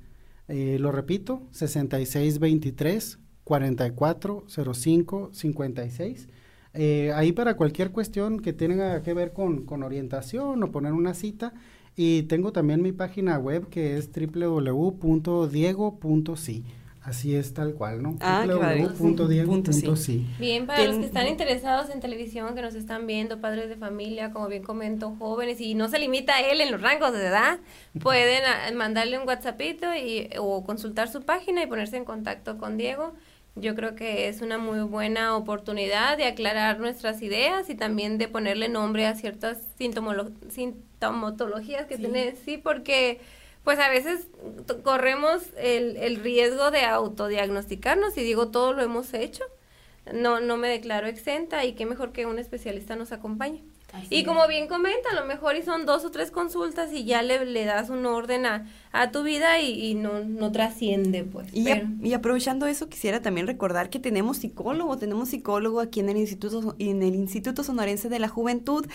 eh, 0.48 0.78
lo 0.78 0.92
repito, 0.92 1.48
6623 1.52 3.18
4405 3.44 5.30
56. 5.32 6.28
Eh, 6.74 7.12
ahí 7.14 7.32
para 7.32 7.56
cualquier 7.56 7.90
cuestión 7.90 8.40
que 8.40 8.52
tenga 8.52 9.02
que 9.02 9.14
ver 9.14 9.32
con, 9.32 9.64
con 9.64 9.82
orientación 9.82 10.62
o 10.62 10.70
poner 10.70 10.92
una 10.92 11.14
cita. 11.14 11.52
Y 11.94 12.22
tengo 12.22 12.52
también 12.52 12.80
mi 12.80 12.92
página 12.92 13.38
web 13.38 13.68
que 13.68 13.98
es 13.98 14.10
www.diego.si. 14.10 15.04
Así 17.04 17.34
es 17.34 17.52
tal 17.52 17.74
cual, 17.74 18.00
¿no? 18.00 18.16
Ah, 18.20 18.44
www.diego.si. 18.46 20.24
Bien, 20.38 20.66
para 20.66 20.84
los 20.84 20.98
que 20.98 21.06
están 21.06 21.26
interesados 21.26 21.90
en 21.90 21.98
televisión, 21.98 22.54
que 22.54 22.62
nos 22.62 22.76
están 22.76 23.08
viendo, 23.08 23.40
padres 23.40 23.68
de 23.68 23.74
familia, 23.76 24.30
como 24.30 24.46
bien 24.46 24.62
comento, 24.62 25.16
jóvenes, 25.18 25.60
y 25.60 25.74
no 25.74 25.88
se 25.88 25.98
limita 25.98 26.36
a 26.36 26.40
él 26.40 26.60
en 26.60 26.70
los 26.70 26.80
rangos 26.80 27.12
de 27.12 27.26
edad, 27.26 27.58
pueden 28.00 28.44
mandarle 28.76 29.18
un 29.18 29.26
WhatsAppito 29.26 29.92
y, 29.96 30.30
o 30.38 30.62
consultar 30.64 31.08
su 31.08 31.22
página 31.22 31.64
y 31.64 31.66
ponerse 31.66 31.96
en 31.96 32.04
contacto 32.04 32.56
con 32.56 32.76
Diego. 32.76 33.14
Yo 33.56 33.74
creo 33.74 33.96
que 33.96 34.28
es 34.28 34.40
una 34.40 34.58
muy 34.58 34.78
buena 34.80 35.36
oportunidad 35.36 36.16
de 36.16 36.26
aclarar 36.26 36.78
nuestras 36.78 37.20
ideas 37.20 37.68
y 37.68 37.74
también 37.74 38.16
de 38.16 38.28
ponerle 38.28 38.68
nombre 38.68 39.06
a 39.06 39.16
ciertas 39.16 39.58
sintomatologías 39.76 41.86
que 41.86 41.98
tiene, 41.98 42.36
sí, 42.44 42.58
porque 42.58 43.18
pues 43.64 43.78
a 43.78 43.88
veces 43.88 44.28
corremos 44.82 45.42
el, 45.56 45.96
el 45.96 46.16
riesgo 46.16 46.70
de 46.70 46.84
autodiagnosticarnos 46.84 48.16
y 48.16 48.22
digo, 48.22 48.48
todo 48.48 48.72
lo 48.72 48.82
hemos 48.82 49.14
hecho. 49.14 49.44
No, 50.12 50.40
no 50.40 50.56
me 50.56 50.68
declaro 50.68 51.06
exenta 51.06 51.64
y 51.64 51.74
qué 51.74 51.86
mejor 51.86 52.12
que 52.12 52.26
un 52.26 52.40
especialista 52.40 52.96
nos 52.96 53.12
acompañe 53.12 53.62
y 54.08 54.24
como 54.24 54.46
bien 54.48 54.68
comenta, 54.68 55.10
a 55.10 55.14
lo 55.14 55.26
mejor 55.26 55.56
y 55.56 55.62
son 55.62 55.84
dos 55.84 56.04
o 56.04 56.10
tres 56.10 56.30
consultas 56.30 56.92
y 56.92 57.04
ya 57.04 57.22
le, 57.22 57.44
le 57.44 57.64
das 57.64 57.90
un 57.90 58.06
orden 58.06 58.46
a, 58.46 58.66
a 58.92 59.10
tu 59.10 59.22
vida 59.22 59.60
y, 59.60 59.94
no, 59.94 60.24
no 60.24 60.52
trasciende, 60.52 61.24
pues. 61.24 61.48
Y, 61.52 61.66
y, 62.02 62.12
aprovechando 62.12 62.66
eso, 62.66 62.88
quisiera 62.88 63.22
también 63.22 63.46
recordar 63.46 63.90
que 63.90 63.98
tenemos 63.98 64.38
psicólogo, 64.38 64.98
tenemos 64.98 65.30
psicólogo 65.30 65.80
aquí 65.80 66.00
en 66.00 66.08
el 66.08 66.16
Instituto, 66.18 66.74
en 66.78 67.02
el 67.02 67.14
Instituto 67.14 67.64
Sonorense 67.64 68.08
de 68.08 68.18
la 68.18 68.28
Juventud, 68.28 68.86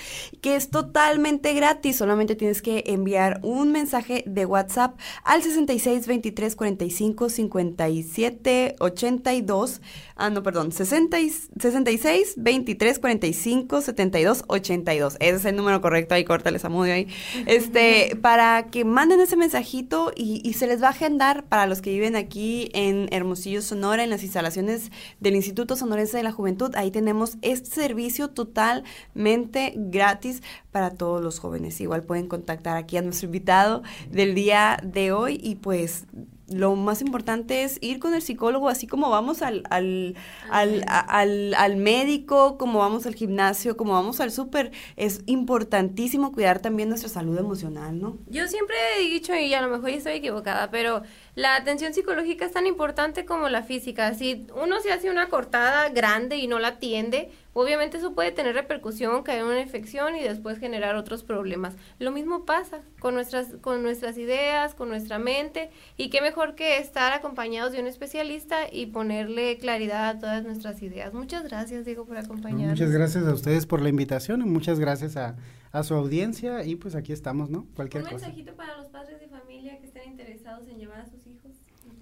que 0.42 0.56
es 0.56 0.70
totalmente 0.70 1.54
gratis, 1.54 1.98
solamente 1.98 2.36
tienes 2.36 2.62
que 2.62 2.84
enviar 2.88 3.40
un 3.44 3.72
mensaje 3.72 4.24
de 4.28 4.46
WhatsApp 4.46 4.98
al 5.24 5.42
66 5.42 6.08
23 6.08 6.56
45 6.56 7.30
57 7.30 8.76
82, 8.80 9.82
ah, 10.16 10.30
no, 10.30 10.44
perdón, 10.44 10.72
66 10.72 12.34
23 12.38 13.00
45 13.00 13.82
72 13.82 14.44
82 14.48 15.18
ese 15.20 15.36
es 15.36 15.46
el 15.46 15.56
número 15.56 15.82
correcto, 15.82 16.16
ahí 16.16 16.24
córtales 16.24 16.66
a 16.66 16.70
Mudio 16.70 16.94
ahí. 16.94 17.08
Este, 17.46 18.18
para 18.22 18.68
que 18.68 18.86
manden 18.86 19.20
ese 19.20 19.36
mensajito 19.36 19.87
y, 20.16 20.54
se 20.54 20.68
les 20.68 20.82
va 20.82 20.88
a 20.88 20.92
agendar 20.92 21.46
para 21.46 21.66
los 21.66 21.82
que 21.82 21.92
viven 21.92 22.16
aquí 22.16 22.70
en 22.74 23.08
Hermosillo, 23.12 23.62
Sonora, 23.62 24.04
en 24.04 24.10
las 24.10 24.24
instalaciones 24.24 24.92
del 25.20 25.36
Instituto 25.36 25.76
Sonorense 25.76 26.18
de 26.18 26.24
la 26.24 26.32
Juventud. 26.32 26.76
Ahí 26.76 26.92
tenemos 26.92 27.38
este 27.42 27.70
servicio 27.70 28.30
totalmente 28.30 29.74
gratis 29.76 30.42
para 30.72 30.92
todos 30.92 31.24
los 31.24 31.40
jóvenes. 31.40 31.80
Igual 31.82 32.04
pueden 32.04 32.28
contactar 32.28 32.78
aquí 32.78 32.98
a 32.98 33.02
nuestro 33.02 33.28
invitado 33.28 33.84
del 34.12 34.36
día 34.36 34.80
de 34.84 35.12
hoy 35.12 35.40
y 35.42 35.56
pues 35.56 36.06
lo 36.50 36.76
más 36.76 37.02
importante 37.02 37.64
es 37.64 37.78
ir 37.82 38.00
con 38.00 38.14
el 38.14 38.22
psicólogo, 38.22 38.70
así 38.70 38.88
como 38.88 39.10
vamos 39.10 39.42
al, 39.42 39.64
al, 39.70 40.16
al, 40.50 40.86
al, 40.88 41.54
al 41.54 41.76
médico, 41.78 42.58
como 42.58 42.80
vamos 42.80 43.06
al 43.06 43.16
gimnasio, 43.16 43.76
como 43.78 43.94
vamos 43.94 44.20
al 44.20 44.32
súper. 44.32 44.72
Es 44.96 45.22
importantísimo 45.26 46.32
cuidar 46.32 46.60
también 46.60 46.90
nuestra 46.90 47.10
salud 47.10 47.38
emocional, 47.38 48.00
¿no? 48.00 48.18
Yo 48.28 48.48
siempre 48.48 48.76
he 48.98 49.10
dicho, 49.10 49.36
y 49.36 49.54
a 49.54 49.62
lo 49.62 49.70
mejor 49.70 49.90
estoy 49.90 50.14
equivocada, 50.14 50.72
pero 50.72 51.02
la 51.38 51.56
atención 51.56 51.94
psicológica 51.94 52.46
es 52.46 52.52
tan 52.52 52.66
importante 52.66 53.24
como 53.24 53.48
la 53.48 53.62
física. 53.62 54.12
Si 54.16 54.48
uno 54.60 54.80
se 54.82 54.92
hace 54.92 55.12
una 55.12 55.30
cortada 55.30 55.88
grande 55.90 56.38
y 56.38 56.48
no 56.48 56.58
la 56.58 56.70
atiende, 56.70 57.30
obviamente 57.54 57.98
eso 57.98 58.16
puede 58.16 58.32
tener 58.32 58.56
repercusión, 58.56 59.22
caer 59.22 59.42
en 59.42 59.46
una 59.46 59.62
infección 59.62 60.16
y 60.16 60.24
después 60.24 60.58
generar 60.58 60.96
otros 60.96 61.22
problemas. 61.22 61.76
Lo 62.00 62.12
mismo 62.12 62.44
pasa 62.46 62.82
con 63.00 63.14
nuestras, 63.14 63.50
con 63.62 63.84
nuestras 63.84 64.18
ideas, 64.18 64.74
con 64.74 64.90
nuestra 64.90 65.20
mente, 65.20 65.70
y 65.96 66.10
qué 66.10 66.22
mejor 66.22 66.56
que 66.56 66.80
estar 66.80 67.14
acompañados 67.14 67.72
de 67.72 67.82
un 67.82 67.86
especialista 67.86 68.62
y 68.72 68.88
ponerle 68.88 69.60
claridad 69.60 70.10
a 70.10 70.20
todas 70.20 70.44
nuestras 70.44 70.82
ideas. 70.82 71.14
Muchas 71.14 71.44
gracias, 71.44 71.86
Diego, 71.86 72.06
por 72.06 72.18
acompañarnos. 72.18 72.80
Muchas 72.80 72.92
gracias 72.92 73.28
a 73.28 73.34
ustedes 73.36 73.68
por 73.68 73.84
la 73.84 73.90
invitación 73.90 74.42
y 74.42 74.46
muchas 74.46 74.80
gracias 74.80 75.16
a, 75.18 75.36
a 75.78 75.84
su 75.84 75.94
audiencia 75.94 76.66
y 76.66 76.76
pues 76.76 76.96
aquí 76.96 77.14
estamos, 77.14 77.50
¿no? 77.50 77.68
Cualquier 77.76 78.04
Un 78.04 78.10
mensajito 78.10 78.56
para 78.56 78.78
los 78.78 78.88
padres 78.88 79.20
de 79.20 79.28
familia 79.28 79.80
que 79.80 79.88
estén 79.88 80.12
interesados 80.12 80.68
en 80.68 80.78
llevar 80.78 81.02
a 81.02 81.06
sus 81.06 81.28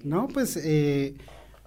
no, 0.05 0.28
pues 0.28 0.55
eh, 0.55 1.15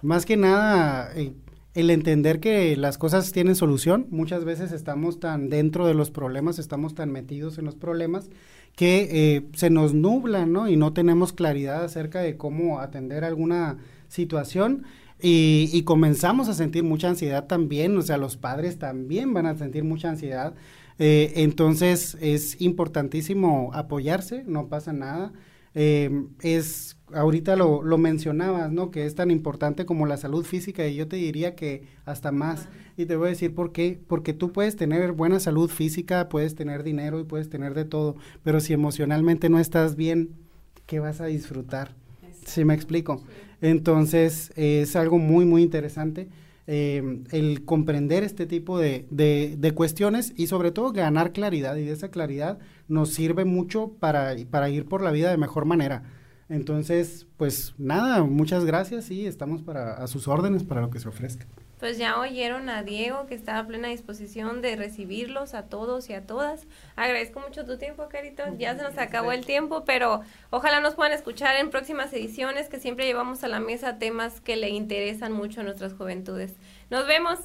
más 0.01 0.25
que 0.25 0.37
nada 0.37 1.11
eh, 1.13 1.33
el 1.73 1.89
entender 1.89 2.39
que 2.39 2.77
las 2.77 2.97
cosas 2.97 3.33
tienen 3.33 3.55
solución. 3.55 4.07
Muchas 4.11 4.45
veces 4.45 4.71
estamos 4.71 5.19
tan 5.19 5.49
dentro 5.49 5.85
de 5.85 5.93
los 5.93 6.09
problemas, 6.09 6.57
estamos 6.57 6.95
tan 6.95 7.11
metidos 7.11 7.57
en 7.57 7.65
los 7.65 7.75
problemas 7.75 8.29
que 8.77 9.09
eh, 9.11 9.45
se 9.55 9.69
nos 9.69 9.93
nubla, 9.93 10.45
¿no? 10.45 10.69
Y 10.69 10.77
no 10.77 10.93
tenemos 10.93 11.33
claridad 11.33 11.83
acerca 11.83 12.21
de 12.21 12.37
cómo 12.37 12.79
atender 12.79 13.25
alguna 13.25 13.77
situación. 14.07 14.83
Y, 15.21 15.69
y, 15.73 15.83
comenzamos 15.83 16.47
a 16.47 16.53
sentir 16.53 16.85
mucha 16.85 17.09
ansiedad 17.09 17.45
también, 17.45 17.97
o 17.97 18.01
sea, 18.01 18.15
los 18.15 18.37
padres 18.37 18.79
también 18.79 19.33
van 19.33 19.47
a 19.47 19.57
sentir 19.57 19.83
mucha 19.83 20.09
ansiedad. 20.09 20.53
Entonces 20.99 22.17
es 22.19 22.59
importantísimo 22.61 23.71
apoyarse, 23.73 24.43
no 24.45 24.67
pasa 24.67 24.93
nada. 24.93 25.31
es 25.73 26.97
ahorita 27.13 27.55
lo, 27.55 27.83
lo, 27.83 27.97
mencionabas, 27.97 28.71
¿no? 28.71 28.91
Que 28.91 29.05
es 29.05 29.15
tan 29.15 29.31
importante 29.31 29.85
como 29.85 30.05
la 30.05 30.17
salud 30.17 30.45
física 30.45 30.87
y 30.87 30.95
yo 30.95 31.07
te 31.07 31.15
diría 31.15 31.55
que 31.55 31.83
hasta 32.05 32.31
más. 32.31 32.67
Y 32.97 33.05
te 33.05 33.15
voy 33.15 33.27
a 33.27 33.29
decir 33.29 33.53
por 33.53 33.71
qué. 33.71 33.99
Porque 34.07 34.33
tú 34.33 34.51
puedes 34.51 34.75
tener 34.75 35.11
buena 35.13 35.39
salud 35.39 35.69
física, 35.69 36.29
puedes 36.29 36.55
tener 36.55 36.83
dinero 36.83 37.19
y 37.19 37.23
puedes 37.23 37.49
tener 37.49 37.73
de 37.73 37.85
todo, 37.85 38.15
pero 38.43 38.59
si 38.59 38.73
emocionalmente 38.73 39.49
no 39.49 39.59
estás 39.59 39.95
bien, 39.95 40.31
¿qué 40.85 40.99
vas 40.99 41.21
a 41.21 41.25
disfrutar? 41.25 41.95
¿Sí 42.45 42.65
me 42.65 42.73
explico? 42.73 43.23
Entonces, 43.61 44.51
es 44.55 44.95
algo 44.95 45.17
muy, 45.17 45.45
muy 45.45 45.61
interesante. 45.61 46.29
Eh, 46.71 47.23
el 47.31 47.65
comprender 47.65 48.23
este 48.23 48.45
tipo 48.45 48.77
de, 48.77 49.07
de, 49.09 49.55
de, 49.57 49.71
cuestiones 49.71 50.33
y 50.35 50.45
sobre 50.45 50.69
todo 50.69 50.91
ganar 50.91 51.31
claridad 51.31 51.75
y 51.77 51.83
de 51.83 51.93
esa 51.93 52.11
claridad 52.11 52.59
nos 52.87 53.09
sirve 53.09 53.43
mucho 53.43 53.93
para, 53.99 54.35
para 54.51 54.69
ir 54.69 54.85
por 54.85 55.01
la 55.01 55.09
vida 55.09 55.31
de 55.31 55.37
mejor 55.37 55.65
manera 55.65 56.03
entonces, 56.49 57.27
pues 57.37 57.75
nada, 57.77 58.23
muchas 58.23 58.65
gracias 58.65 59.11
y 59.11 59.27
estamos 59.27 59.61
para 59.61 59.93
a 59.93 60.07
sus 60.07 60.27
órdenes 60.27 60.63
para 60.63 60.81
lo 60.81 60.89
que 60.89 60.99
se 60.99 61.07
ofrezca. 61.07 61.45
Pues 61.79 61.97
ya 61.97 62.19
oyeron 62.19 62.69
a 62.69 62.83
Diego 62.83 63.25
que 63.25 63.35
está 63.35 63.57
a 63.57 63.65
plena 63.65 63.87
disposición 63.87 64.61
de 64.61 64.75
recibirlos 64.75 65.53
a 65.53 65.63
todos 65.63 66.09
y 66.09 66.13
a 66.13 66.25
todas. 66.25 66.67
Agradezco 66.97 67.39
mucho 67.39 67.65
tu 67.65 67.77
tiempo, 67.77 68.09
Carito. 68.09 68.43
Ya 68.57 68.75
se 68.75 68.83
nos 68.83 68.97
acabó 68.97 69.31
el 69.31 69.45
tiempo, 69.45 69.85
pero 69.85 70.21
ojalá 70.49 70.81
nos 70.81 70.95
puedan 70.95 71.13
escuchar 71.13 71.55
en 71.55 71.69
próximas 71.69 72.11
ediciones 72.11 72.67
que 72.67 72.79
siempre 72.79 73.05
llevamos 73.05 73.43
a 73.43 73.47
la 73.47 73.61
mesa 73.61 73.97
temas 73.97 74.41
que 74.41 74.57
le 74.57 74.69
interesan 74.69 75.31
mucho 75.31 75.61
a 75.61 75.63
nuestras 75.63 75.93
juventudes. 75.93 76.53
Nos 76.89 77.07
vemos. 77.07 77.39